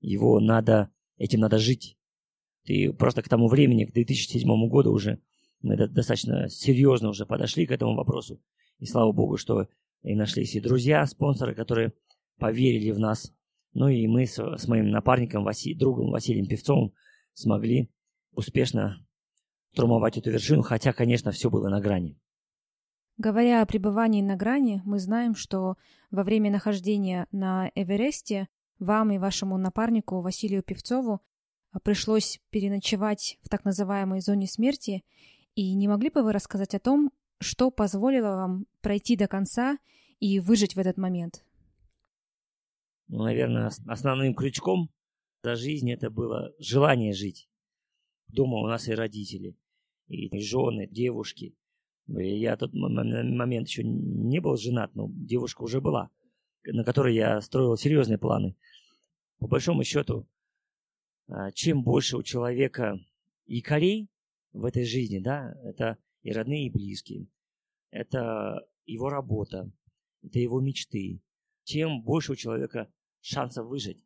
Его 0.00 0.40
надо, 0.40 0.90
этим 1.16 1.40
надо 1.40 1.58
жить. 1.58 1.96
Ты 2.64 2.92
просто 2.92 3.22
к 3.22 3.28
тому 3.28 3.48
времени, 3.48 3.84
к 3.84 3.92
2007 3.92 4.68
году 4.68 4.92
уже 4.92 5.20
мы 5.62 5.76
достаточно 5.76 6.48
серьезно 6.48 7.08
уже 7.10 7.24
подошли 7.24 7.66
к 7.66 7.70
этому 7.70 7.94
вопросу. 7.94 8.40
И 8.78 8.86
слава 8.86 9.12
богу, 9.12 9.36
что 9.36 9.68
и 10.02 10.14
нашлись 10.14 10.54
и 10.54 10.60
друзья, 10.60 11.06
спонсоры, 11.06 11.54
которые 11.54 11.92
поверили 12.38 12.90
в 12.90 12.98
нас. 12.98 13.32
Ну 13.78 13.88
и 13.88 14.06
мы 14.06 14.24
с, 14.24 14.38
с 14.38 14.68
моим 14.68 14.88
напарником, 14.88 15.44
Васи, 15.44 15.74
другом 15.74 16.10
Василием 16.10 16.46
Певцовым 16.46 16.94
смогли 17.34 17.90
успешно 18.32 19.06
штурмовать 19.72 20.16
эту 20.16 20.30
вершину, 20.30 20.62
хотя, 20.62 20.94
конечно, 20.94 21.30
все 21.30 21.50
было 21.50 21.68
на 21.68 21.78
грани. 21.78 22.18
Говоря 23.18 23.60
о 23.60 23.66
пребывании 23.66 24.22
на 24.22 24.34
грани, 24.34 24.80
мы 24.86 24.98
знаем, 24.98 25.34
что 25.34 25.76
во 26.10 26.24
время 26.24 26.50
нахождения 26.50 27.26
на 27.32 27.70
Эвересте 27.74 28.48
вам 28.78 29.10
и 29.10 29.18
вашему 29.18 29.58
напарнику 29.58 30.22
Василию 30.22 30.62
Певцову 30.62 31.20
а, 31.70 31.78
пришлось 31.78 32.40
переночевать 32.48 33.38
в 33.42 33.50
так 33.50 33.66
называемой 33.66 34.22
зоне 34.22 34.46
смерти. 34.46 35.04
И 35.54 35.74
не 35.74 35.86
могли 35.86 36.08
бы 36.08 36.22
вы 36.22 36.32
рассказать 36.32 36.74
о 36.74 36.80
том, 36.80 37.10
Что 37.38 37.70
позволило 37.70 38.36
вам 38.36 38.64
пройти 38.80 39.16
до 39.16 39.28
конца 39.28 39.76
и 40.18 40.40
выжить 40.40 40.76
в 40.76 40.78
этот 40.78 40.96
момент? 40.96 41.45
Ну, 43.08 43.22
наверное, 43.22 43.70
основным 43.86 44.34
крючком 44.34 44.90
за 45.42 45.54
жизнь 45.54 45.90
это 45.92 46.10
было 46.10 46.52
желание 46.58 47.12
жить. 47.12 47.48
Дома 48.28 48.58
у 48.58 48.66
нас 48.66 48.88
и 48.88 48.94
родители, 48.94 49.56
и 50.08 50.38
жены, 50.40 50.88
девушки. 50.88 51.54
Я 52.08 52.56
тот 52.56 52.72
момент 52.72 53.68
еще 53.68 53.84
не 53.84 54.40
был 54.40 54.56
женат, 54.56 54.94
но 54.94 55.08
девушка 55.08 55.62
уже 55.62 55.80
была, 55.80 56.10
на 56.64 56.84
которой 56.84 57.14
я 57.14 57.40
строил 57.40 57.76
серьезные 57.76 58.18
планы. 58.18 58.56
По 59.38 59.46
большому 59.46 59.84
счету, 59.84 60.26
а, 61.28 61.52
чем 61.52 61.82
больше 61.82 62.16
у 62.16 62.22
человека 62.22 62.98
якорей 63.46 64.08
в 64.52 64.64
этой 64.64 64.84
жизни, 64.84 65.18
да, 65.18 65.54
это 65.64 65.98
и 66.22 66.32
родные, 66.32 66.66
и 66.66 66.70
близкие, 66.70 67.28
это 67.90 68.66
его 68.84 69.08
работа, 69.08 69.70
это 70.22 70.38
его 70.38 70.60
мечты, 70.60 71.20
тем 71.64 72.02
больше 72.02 72.32
у 72.32 72.36
человека 72.36 72.88
шансов 73.26 73.66
выжить. 73.66 74.04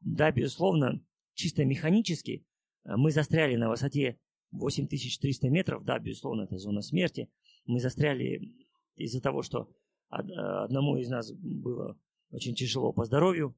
Да, 0.00 0.30
безусловно, 0.30 1.02
чисто 1.34 1.64
механически 1.64 2.46
э, 2.84 2.96
мы 2.96 3.10
застряли 3.10 3.56
на 3.56 3.70
высоте 3.70 4.18
8300 4.52 5.48
метров, 5.48 5.84
да, 5.84 5.98
безусловно, 5.98 6.42
это 6.42 6.58
зона 6.58 6.82
смерти. 6.82 7.30
Мы 7.66 7.80
застряли 7.80 8.52
из-за 8.96 9.20
того, 9.20 9.42
что 9.42 9.70
э, 10.10 10.16
одному 10.16 10.96
из 10.96 11.08
нас 11.08 11.32
было 11.32 11.98
очень 12.30 12.54
тяжело 12.54 12.92
по 12.92 13.04
здоровью, 13.04 13.56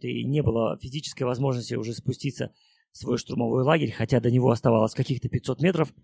и 0.00 0.24
не 0.24 0.42
было 0.42 0.78
физической 0.78 1.22
возможности 1.22 1.74
уже 1.74 1.92
спуститься 1.94 2.52
в 2.92 2.98
свой 2.98 3.18
штурмовой 3.18 3.62
лагерь, 3.64 3.92
хотя 3.92 4.20
до 4.20 4.30
него 4.30 4.50
оставалось 4.50 4.94
каких-то 4.94 5.28
500 5.28 5.62
метров, 5.62 5.94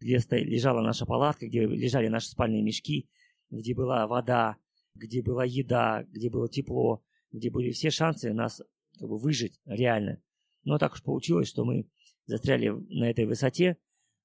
где 0.00 0.18
лежала 0.30 0.80
наша 0.80 1.06
палатка, 1.06 1.46
где 1.46 1.66
лежали 1.66 2.08
наши 2.08 2.28
спальные 2.28 2.62
мешки, 2.62 3.08
где 3.50 3.74
была 3.74 4.06
вода, 4.06 4.56
где 4.94 5.22
была 5.22 5.44
еда, 5.44 6.04
где 6.10 6.30
было 6.30 6.48
тепло, 6.48 7.02
где 7.32 7.50
были 7.50 7.70
все 7.70 7.90
шансы 7.90 8.32
нас 8.32 8.62
как 8.98 9.08
бы 9.08 9.18
выжить 9.18 9.60
реально. 9.64 10.20
Но 10.64 10.78
так 10.78 10.94
уж 10.94 11.02
получилось, 11.02 11.48
что 11.48 11.64
мы 11.64 11.88
застряли 12.26 12.68
на 12.68 13.10
этой 13.10 13.26
высоте 13.26 13.78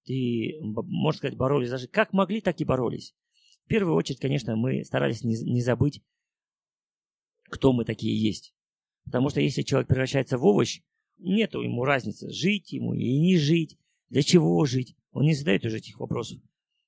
и, 0.05 0.59
можно 0.61 1.17
сказать, 1.17 1.37
боролись 1.37 1.69
даже 1.69 1.87
как 1.87 2.13
могли, 2.13 2.41
так 2.41 2.59
и 2.59 2.65
боролись. 2.65 3.15
В 3.65 3.69
первую 3.69 3.95
очередь, 3.95 4.19
конечно, 4.19 4.55
мы 4.55 4.83
старались 4.83 5.23
не, 5.23 5.35
не 5.35 5.61
забыть, 5.61 6.01
кто 7.49 7.71
мы 7.71 7.85
такие 7.85 8.19
есть. 8.21 8.53
Потому 9.05 9.29
что 9.29 9.39
если 9.39 9.61
человек 9.61 9.87
превращается 9.87 10.37
в 10.37 10.45
овощ, 10.45 10.81
нету 11.17 11.61
ему 11.61 11.85
разницы, 11.85 12.29
жить 12.29 12.71
ему 12.73 12.93
и 12.93 13.19
не 13.19 13.37
жить, 13.37 13.77
для 14.09 14.21
чего 14.21 14.65
жить. 14.65 14.95
Он 15.11 15.23
не 15.23 15.33
задает 15.33 15.65
уже 15.65 15.77
этих 15.77 15.99
вопросов. 15.99 16.39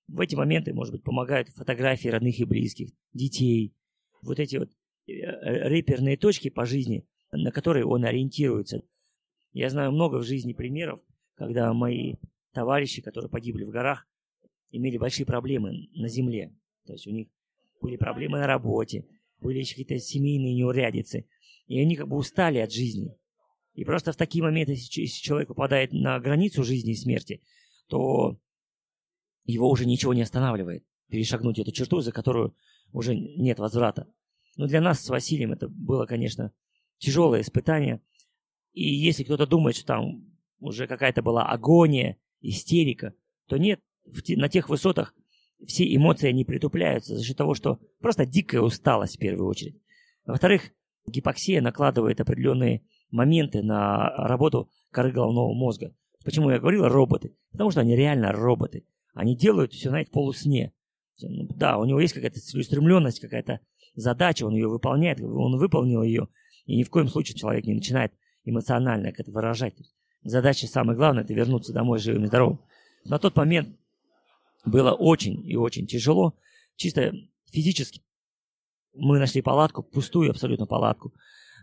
В 0.07 0.20
эти 0.20 0.36
моменты, 0.36 0.74
может 0.74 0.93
быть, 0.93 1.03
помогают 1.03 1.49
фотографии 1.49 2.09
родных 2.09 2.39
и 2.39 2.45
близких, 2.45 2.91
детей. 3.13 3.74
Вот 4.22 4.39
эти 4.39 4.57
вот 4.57 4.72
реперные 5.06 6.18
точки 6.18 6.49
по 6.49 6.66
жизни, 6.66 7.08
на 7.32 7.51
которые 7.51 7.86
он 7.86 8.06
ориентируется. 8.06 8.82
Я 9.53 9.70
знаю 9.70 9.91
много 9.91 10.18
в 10.18 10.24
жизни 10.24 10.53
примеров, 10.53 11.01
когда 11.36 11.74
мои 11.74 12.16
товарищи, 12.53 13.01
которые 13.01 13.30
погибли 13.30 13.64
в 13.64 13.70
горах, 13.70 14.08
имели 14.72 14.97
большие 14.97 15.26
проблемы 15.26 15.89
на 15.93 16.08
земле. 16.08 16.56
То 16.86 16.93
есть 16.93 17.08
у 17.08 17.12
них 17.12 17.28
были 17.82 17.97
проблемы 17.97 18.39
на 18.39 18.47
работе, 18.47 19.06
были 19.39 19.64
какие-то 19.64 19.97
семейные 19.99 20.56
неурядицы. 20.56 21.28
И 21.68 21.80
они 21.80 21.95
как 21.95 22.08
бы 22.08 22.18
устали 22.18 22.58
от 22.60 22.72
жизни. 22.72 23.16
И 23.74 23.84
просто 23.84 24.12
в 24.12 24.16
такие 24.16 24.43
моменты, 24.43 24.74
если 24.74 25.22
человек 25.22 25.49
попадает 25.49 25.91
на 25.91 26.20
границу 26.20 26.64
жизни 26.64 26.91
и 26.91 26.95
смерти, 26.95 27.41
то 27.88 28.39
его 29.45 29.70
уже 29.70 29.86
ничего 29.86 30.14
не 30.14 30.22
останавливает 30.22 30.86
перешагнуть 31.10 31.60
эту 31.60 31.72
черту, 31.72 31.99
за 31.99 32.12
которую 32.12 32.56
уже 32.91 33.16
нет 33.16 33.60
возврата. 33.60 34.08
Но 34.56 34.68
для 34.68 34.82
нас 34.82 35.03
с 35.03 35.10
Василием 35.10 35.51
это 35.51 35.68
было, 35.68 36.06
конечно, 36.06 36.51
тяжелое 36.97 37.41
испытание. 37.41 38.01
И 38.74 38.84
если 38.84 39.24
кто-то 39.24 39.45
думает, 39.45 39.76
что 39.76 39.86
там 39.86 40.26
уже 40.60 40.88
какая-то 40.88 41.22
была 41.22 41.45
агония, 41.45 42.18
истерика, 42.41 43.14
то 43.47 43.58
нет, 43.58 43.80
на 44.30 44.49
тех 44.49 44.70
высотах 44.70 45.14
все 45.66 45.93
эмоции 45.95 46.32
не 46.32 46.45
притупляются 46.45 47.18
за 47.18 47.24
счет 47.24 47.38
того, 47.38 47.53
что 47.53 47.80
просто 47.99 48.26
дикая 48.26 48.62
усталость 48.62 49.16
в 49.16 49.20
первую 49.20 49.47
очередь. 49.47 49.82
Во-вторых, 50.26 50.72
гипоксия 51.08 51.62
накладывает 51.62 52.20
определенные 52.20 52.84
моменты 53.12 53.62
на 53.62 54.10
работу 54.28 54.70
коры 54.91 55.12
головного 55.12 55.53
мозга. 55.53 55.95
Почему 56.24 56.49
я 56.49 56.60
говорил 56.60 56.88
роботы? 56.88 57.36
Потому 57.51 57.72
что 57.72 57.82
они 57.82 57.95
реально 57.95 58.32
роботы. 58.32 58.86
Они 59.14 59.38
делают 59.38 59.74
все, 59.74 59.89
знаете, 59.89 60.10
в 60.10 60.14
полусне. 60.14 60.74
Ну, 61.22 61.47
да, 61.56 61.78
у 61.78 61.86
него 61.86 61.99
есть 61.99 62.14
какая-то 62.14 62.39
целеустремленность, 62.39 63.20
какая-то 63.20 63.62
задача, 63.96 64.46
он 64.46 64.54
ее 64.54 64.68
выполняет, 64.68 65.22
он 65.22 65.58
выполнил 65.58 66.04
ее, 66.04 66.28
и 66.66 66.76
ни 66.76 66.84
в 66.84 66.89
коем 66.89 67.08
случае 67.08 67.38
человек 67.38 67.66
не 67.66 67.74
начинает 67.74 68.14
эмоционально 68.43 69.08
это 69.08 69.32
выражать. 69.32 69.76
Задача 70.24 70.68
самая 70.68 70.96
главная– 70.98 71.24
это 71.26 71.34
вернуться 71.34 71.74
домой 71.74 72.00
живым 72.00 72.24
и 72.24 72.28
здоровым. 72.28 72.60
На 73.04 73.20
тот 73.20 73.36
момент 73.36 73.78
было 74.66 74.91
очень 74.91 75.48
и 75.48 75.56
очень 75.56 75.86
тяжело, 75.86 76.36
чисто 76.76 77.14
физически. 77.52 78.02
Мы 78.96 79.20
нашли 79.20 79.41
палатку, 79.41 79.84
пустую 79.84 80.32
абсолютно 80.32 80.66
палатку. 80.66 81.14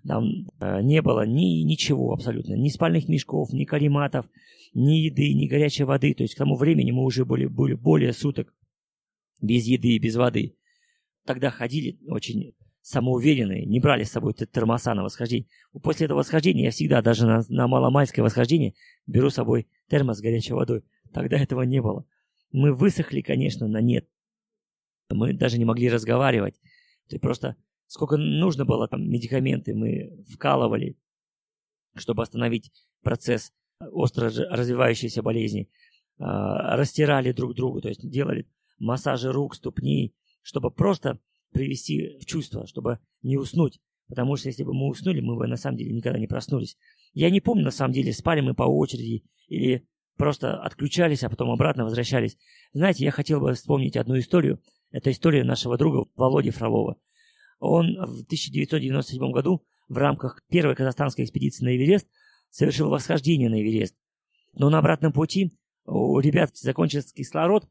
Там 0.07 0.47
э, 0.61 0.83
не 0.83 1.01
было 1.01 1.26
ни 1.26 1.62
ничего 1.62 2.12
абсолютно, 2.12 2.55
ни 2.55 2.68
спальных 2.68 3.09
мешков, 3.09 3.53
ни 3.53 3.64
карематов, 3.64 4.26
ни 4.74 4.95
еды, 4.95 5.33
ни 5.33 5.47
горячей 5.47 5.85
воды. 5.85 6.14
То 6.14 6.22
есть 6.22 6.35
к 6.35 6.39
тому 6.39 6.57
времени 6.57 6.91
мы 6.91 7.05
уже 7.05 7.24
были, 7.24 7.47
были 7.47 7.74
более 7.74 8.12
суток 8.12 8.53
без 9.41 9.64
еды 9.66 9.89
и 9.89 9.99
без 9.99 10.16
воды. 10.16 10.57
Тогда 11.25 11.51
ходили 11.51 11.99
очень 12.09 12.55
самоуверенные, 12.81 13.64
не 13.64 13.79
брали 13.79 14.03
с 14.03 14.11
собой 14.11 14.35
термоса 14.35 14.93
на 14.95 15.05
восхождение. 15.05 15.49
После 15.83 16.07
этого 16.07 16.18
восхождения 16.18 16.64
я 16.64 16.70
всегда, 16.70 17.01
даже 17.01 17.27
на, 17.27 17.43
на 17.49 17.68
маломальское 17.68 18.25
восхождение, 18.25 18.75
беру 19.07 19.31
с 19.31 19.35
собой 19.35 19.68
термос 19.89 20.18
с 20.18 20.20
горячей 20.20 20.55
водой. 20.55 20.85
Тогда 21.12 21.39
этого 21.39 21.62
не 21.62 21.81
было. 21.81 22.05
Мы 22.51 22.75
высохли, 22.75 23.20
конечно, 23.20 23.68
на 23.68 23.81
нет. 23.81 24.09
Мы 25.11 25.33
даже 25.33 25.59
не 25.59 25.64
могли 25.64 25.89
разговаривать. 25.89 26.61
Ты 27.09 27.18
просто 27.18 27.57
сколько 27.93 28.16
нужно 28.16 28.64
было 28.64 28.89
там 28.89 29.09
медикаменты 29.09 29.75
мы 29.75 30.25
вкалывали, 30.33 30.97
чтобы 31.95 32.23
остановить 32.23 32.73
процесс 33.03 33.53
остро 33.79 34.31
развивающейся 34.31 35.23
болезни. 35.23 35.68
А, 36.18 36.77
растирали 36.77 37.33
друг 37.33 37.55
другу, 37.55 37.81
то 37.81 37.89
есть 37.89 38.09
делали 38.09 38.49
массажи 38.79 39.31
рук, 39.31 39.55
ступней, 39.55 40.14
чтобы 40.43 40.70
просто 40.70 41.18
привести 41.53 42.18
в 42.18 42.26
чувство, 42.26 42.66
чтобы 42.66 42.99
не 43.22 43.36
уснуть. 43.36 43.80
Потому 44.09 44.36
что 44.36 44.49
если 44.49 44.64
бы 44.64 44.74
мы 44.74 44.88
уснули, 44.88 45.20
мы 45.20 45.36
бы 45.36 45.47
на 45.47 45.57
самом 45.57 45.78
деле 45.78 45.93
никогда 45.93 46.18
не 46.18 46.26
проснулись. 46.26 46.76
Я 47.14 47.30
не 47.30 47.40
помню, 47.40 47.64
на 47.64 47.70
самом 47.70 47.93
деле, 47.93 48.12
спали 48.12 48.40
мы 48.40 48.55
по 48.55 48.64
очереди 48.64 49.24
или 49.49 49.86
просто 50.16 50.61
отключались, 50.61 51.24
а 51.24 51.30
потом 51.30 51.51
обратно 51.51 51.84
возвращались. 51.84 52.36
Знаете, 52.72 53.05
я 53.05 53.11
хотел 53.11 53.40
бы 53.40 53.55
вспомнить 53.55 53.97
одну 53.97 54.18
историю. 54.18 54.61
Это 54.90 55.11
история 55.11 55.45
нашего 55.45 55.78
друга 55.78 56.11
Володи 56.16 56.51
Фролова. 56.51 56.99
Он 57.59 57.95
в 57.97 58.22
1997 58.24 59.30
году 59.30 59.64
в 59.88 59.97
рамках 59.97 60.43
первой 60.51 60.74
казахстанской 60.74 61.24
экспедиции 61.24 61.64
на 61.64 61.76
Эверест 61.76 62.09
совершил 62.51 62.90
восхождение 62.90 63.49
на 63.49 63.62
Эверест. 63.62 63.97
Но 64.55 64.68
на 64.68 64.78
обратном 64.78 65.12
пути 65.12 65.53
у 65.84 66.18
ребят 66.20 66.57
закончился 66.57 67.14
кислород, 67.14 67.68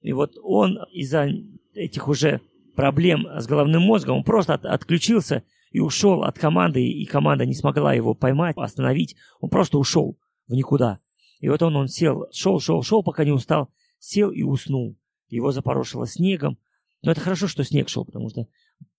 и 0.00 0.12
вот 0.12 0.36
он 0.42 0.78
из-за 0.92 1.28
этих 1.74 2.08
уже 2.08 2.40
проблем 2.74 3.26
с 3.36 3.46
головным 3.46 3.82
мозгом, 3.82 4.18
он 4.18 4.24
просто 4.24 4.54
от, 4.54 4.64
отключился 4.64 5.44
и 5.70 5.80
ушел 5.80 6.22
от 6.22 6.38
команды, 6.38 6.86
и 6.86 7.04
команда 7.04 7.46
не 7.46 7.54
смогла 7.54 7.92
его 7.94 8.14
поймать, 8.14 8.56
остановить. 8.56 9.16
Он 9.40 9.50
просто 9.50 9.78
ушел 9.78 10.18
в 10.48 10.54
никуда. 10.54 11.00
И 11.40 11.48
вот 11.48 11.62
он, 11.62 11.76
он 11.76 11.88
сел, 11.88 12.26
шел, 12.32 12.60
шел, 12.60 12.82
шел, 12.82 13.02
пока 13.02 13.24
не 13.24 13.32
устал, 13.32 13.70
сел 13.98 14.30
и 14.30 14.42
уснул. 14.42 14.96
Его 15.28 15.52
запорошило 15.52 16.06
снегом. 16.06 16.58
Но 17.02 17.12
это 17.12 17.20
хорошо, 17.20 17.46
что 17.46 17.64
снег 17.64 17.88
шел, 17.88 18.04
потому 18.04 18.28
что 18.30 18.46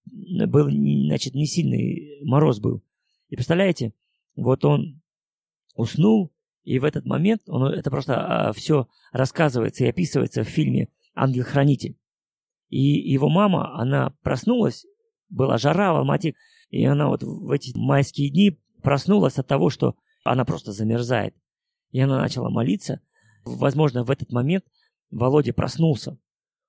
был, 0.05 0.69
значит, 0.69 1.35
не 1.35 1.45
сильный 1.45 2.21
мороз 2.23 2.59
был. 2.59 2.83
И 3.29 3.35
представляете, 3.35 3.93
вот 4.35 4.65
он 4.65 5.01
уснул, 5.75 6.31
и 6.63 6.79
в 6.79 6.83
этот 6.83 7.05
момент, 7.05 7.41
он, 7.47 7.65
это 7.65 7.89
просто 7.89 8.49
а, 8.49 8.53
все 8.53 8.87
рассказывается 9.11 9.83
и 9.83 9.89
описывается 9.89 10.43
в 10.43 10.47
фильме 10.47 10.89
«Ангел-хранитель». 11.15 11.97
И 12.69 12.79
его 12.79 13.29
мама, 13.29 13.77
она 13.79 14.13
проснулась, 14.21 14.85
была 15.29 15.57
жара 15.57 15.93
в 15.93 15.97
Алмате, 15.97 16.35
и 16.69 16.85
она 16.85 17.07
вот 17.07 17.23
в 17.23 17.49
эти 17.51 17.75
майские 17.75 18.29
дни 18.29 18.59
проснулась 18.81 19.37
от 19.37 19.47
того, 19.47 19.69
что 19.69 19.95
она 20.23 20.45
просто 20.45 20.71
замерзает. 20.71 21.35
И 21.91 21.99
она 21.99 22.19
начала 22.21 22.49
молиться. 22.49 23.01
Возможно, 23.43 24.03
в 24.03 24.11
этот 24.11 24.31
момент 24.31 24.63
Володя 25.09 25.53
проснулся. 25.53 26.17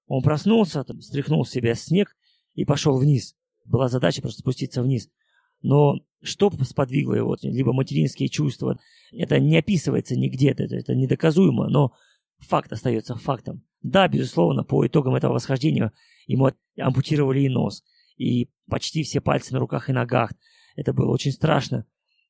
Он 0.06 0.22
проснулся, 0.22 0.82
там, 0.82 1.00
стряхнул 1.00 1.44
с 1.44 1.50
себя 1.50 1.74
снег 1.74 2.16
и 2.54 2.64
пошел 2.64 2.98
вниз. 2.98 3.36
Была 3.64 3.88
задача 3.88 4.22
просто 4.22 4.40
спуститься 4.40 4.82
вниз. 4.82 5.08
Но 5.60 6.00
что 6.22 6.50
сподвигло 6.62 7.14
его, 7.14 7.36
либо 7.42 7.72
материнские 7.72 8.28
чувства, 8.28 8.78
это 9.12 9.38
не 9.40 9.58
описывается 9.58 10.16
нигде, 10.16 10.50
это, 10.50 10.64
это 10.64 10.94
недоказуемо, 10.94 11.68
но 11.68 11.92
факт 12.38 12.72
остается 12.72 13.16
фактом. 13.16 13.64
Да, 13.82 14.08
безусловно, 14.08 14.64
по 14.64 14.86
итогам 14.86 15.14
этого 15.14 15.34
восхождения 15.34 15.92
ему 16.26 16.50
ампутировали 16.78 17.40
и 17.40 17.48
нос, 17.48 17.82
и 18.16 18.50
почти 18.68 19.02
все 19.02 19.20
пальцы 19.20 19.52
на 19.52 19.58
руках 19.58 19.88
и 19.88 19.92
ногах. 19.92 20.32
Это 20.76 20.92
было 20.92 21.10
очень 21.10 21.32
страшно. 21.32 21.86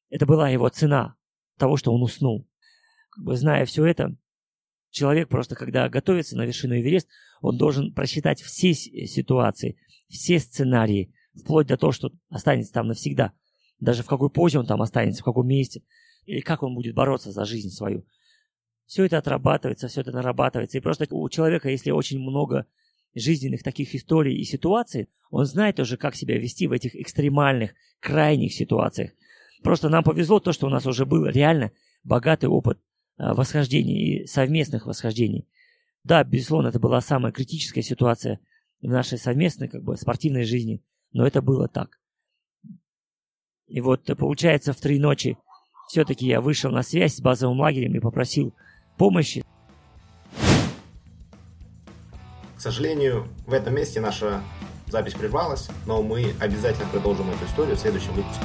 Это 0.09 0.27
была 0.27 0.49
его 0.49 0.69
цена 0.69 1.17
того, 1.59 1.77
что 1.77 1.93
он 1.93 2.03
уснул. 2.03 2.49
Как 3.11 3.25
бы, 3.25 3.37
зная 3.37 3.67
все 3.67 3.85
это, 3.85 4.17
человек 4.91 5.29
просто, 5.29 5.55
когда 5.55 5.89
готовится 5.89 6.37
на 6.37 6.47
вершину 6.47 6.75
Эверест, 6.75 7.09
он 7.41 7.59
должен 7.59 7.93
просчитать 7.93 8.41
все 8.41 8.73
ситуации, 8.73 9.77
все 10.09 10.39
сценарии, 10.39 11.15
вплоть 11.35 11.67
до 11.67 11.77
того, 11.77 11.93
что 11.93 12.11
останется 12.31 12.73
там 12.73 12.89
навсегда. 12.89 13.33
Даже 13.83 14.05
в 14.05 14.07
какой 14.07 14.31
позе 14.31 14.61
он 14.61 14.67
там 14.67 14.81
останется, 14.81 15.23
в 15.23 15.25
каком 15.25 15.49
месте, 15.49 15.83
или 16.25 16.41
как 16.41 16.63
он 16.63 16.73
будет 16.77 16.95
бороться 16.95 17.33
за 17.33 17.45
жизнь 17.45 17.71
свою. 17.71 18.07
Все 18.87 19.05
это 19.05 19.19
отрабатывается, 19.19 19.89
все 19.89 20.03
это 20.03 20.13
нарабатывается. 20.13 20.79
И 20.79 20.81
просто 20.81 21.09
у 21.11 21.29
человека, 21.29 21.69
если 21.69 21.91
очень 21.91 22.21
много 22.21 22.67
жизненных 23.17 23.65
таких 23.65 23.97
историй 23.97 24.37
и 24.37 24.45
ситуаций, 24.45 25.09
он 25.31 25.47
знает 25.47 25.81
уже, 25.81 25.97
как 25.97 26.15
себя 26.15 26.39
вести 26.39 26.69
в 26.69 26.73
этих 26.73 26.95
экстремальных, 26.95 27.73
крайних 27.99 28.55
ситуациях. 28.55 29.11
Просто 29.65 29.89
нам 29.89 30.05
повезло 30.05 30.39
то, 30.39 30.53
что 30.53 30.69
у 30.69 30.71
нас 30.71 30.87
уже 30.87 31.05
был 31.05 31.27
реально 31.27 31.73
богатый 32.05 32.47
опыт 32.47 32.79
э, 33.19 33.33
восхождений 33.33 34.23
и 34.23 34.27
совместных 34.27 34.87
восхождений. 34.87 35.49
Да, 36.05 36.23
безусловно, 36.23 36.69
это 36.69 36.79
была 36.79 37.01
самая 37.01 37.33
критическая 37.33 37.83
ситуация 37.83 38.39
в 38.81 38.87
нашей 38.87 39.19
совместной 39.19 39.67
как 39.67 39.83
бы, 39.83 39.97
спортивной 39.97 40.45
жизни, 40.45 40.85
но 41.13 41.27
это 41.27 41.43
было 41.43 41.67
так. 41.67 41.99
И 43.73 43.81
вот 43.81 44.09
э, 44.11 44.15
получается 44.15 44.75
в 44.75 44.77
три 44.77 44.99
ночи 44.99 45.39
все-таки 45.89 46.27
я 46.27 46.43
вышел 46.43 46.71
на 46.71 46.83
связь 46.83 47.17
с 47.17 47.21
базовым 47.21 47.59
лагерем 47.59 47.95
и 47.95 48.01
попросил 48.01 48.55
помощи. 48.99 49.45
К 52.57 52.61
сожалению, 52.61 53.27
в 53.47 53.53
этом 53.53 53.75
месте 53.75 54.01
наша 54.01 54.43
запись 54.87 55.15
прервалась, 55.15 55.69
но 55.87 56.03
мы 56.03 56.35
обязательно 56.39 56.87
продолжим 56.91 57.31
эту 57.31 57.47
историю 57.47 57.77
в 57.77 57.81
следующем 57.81 58.13
выпуске. 58.13 58.45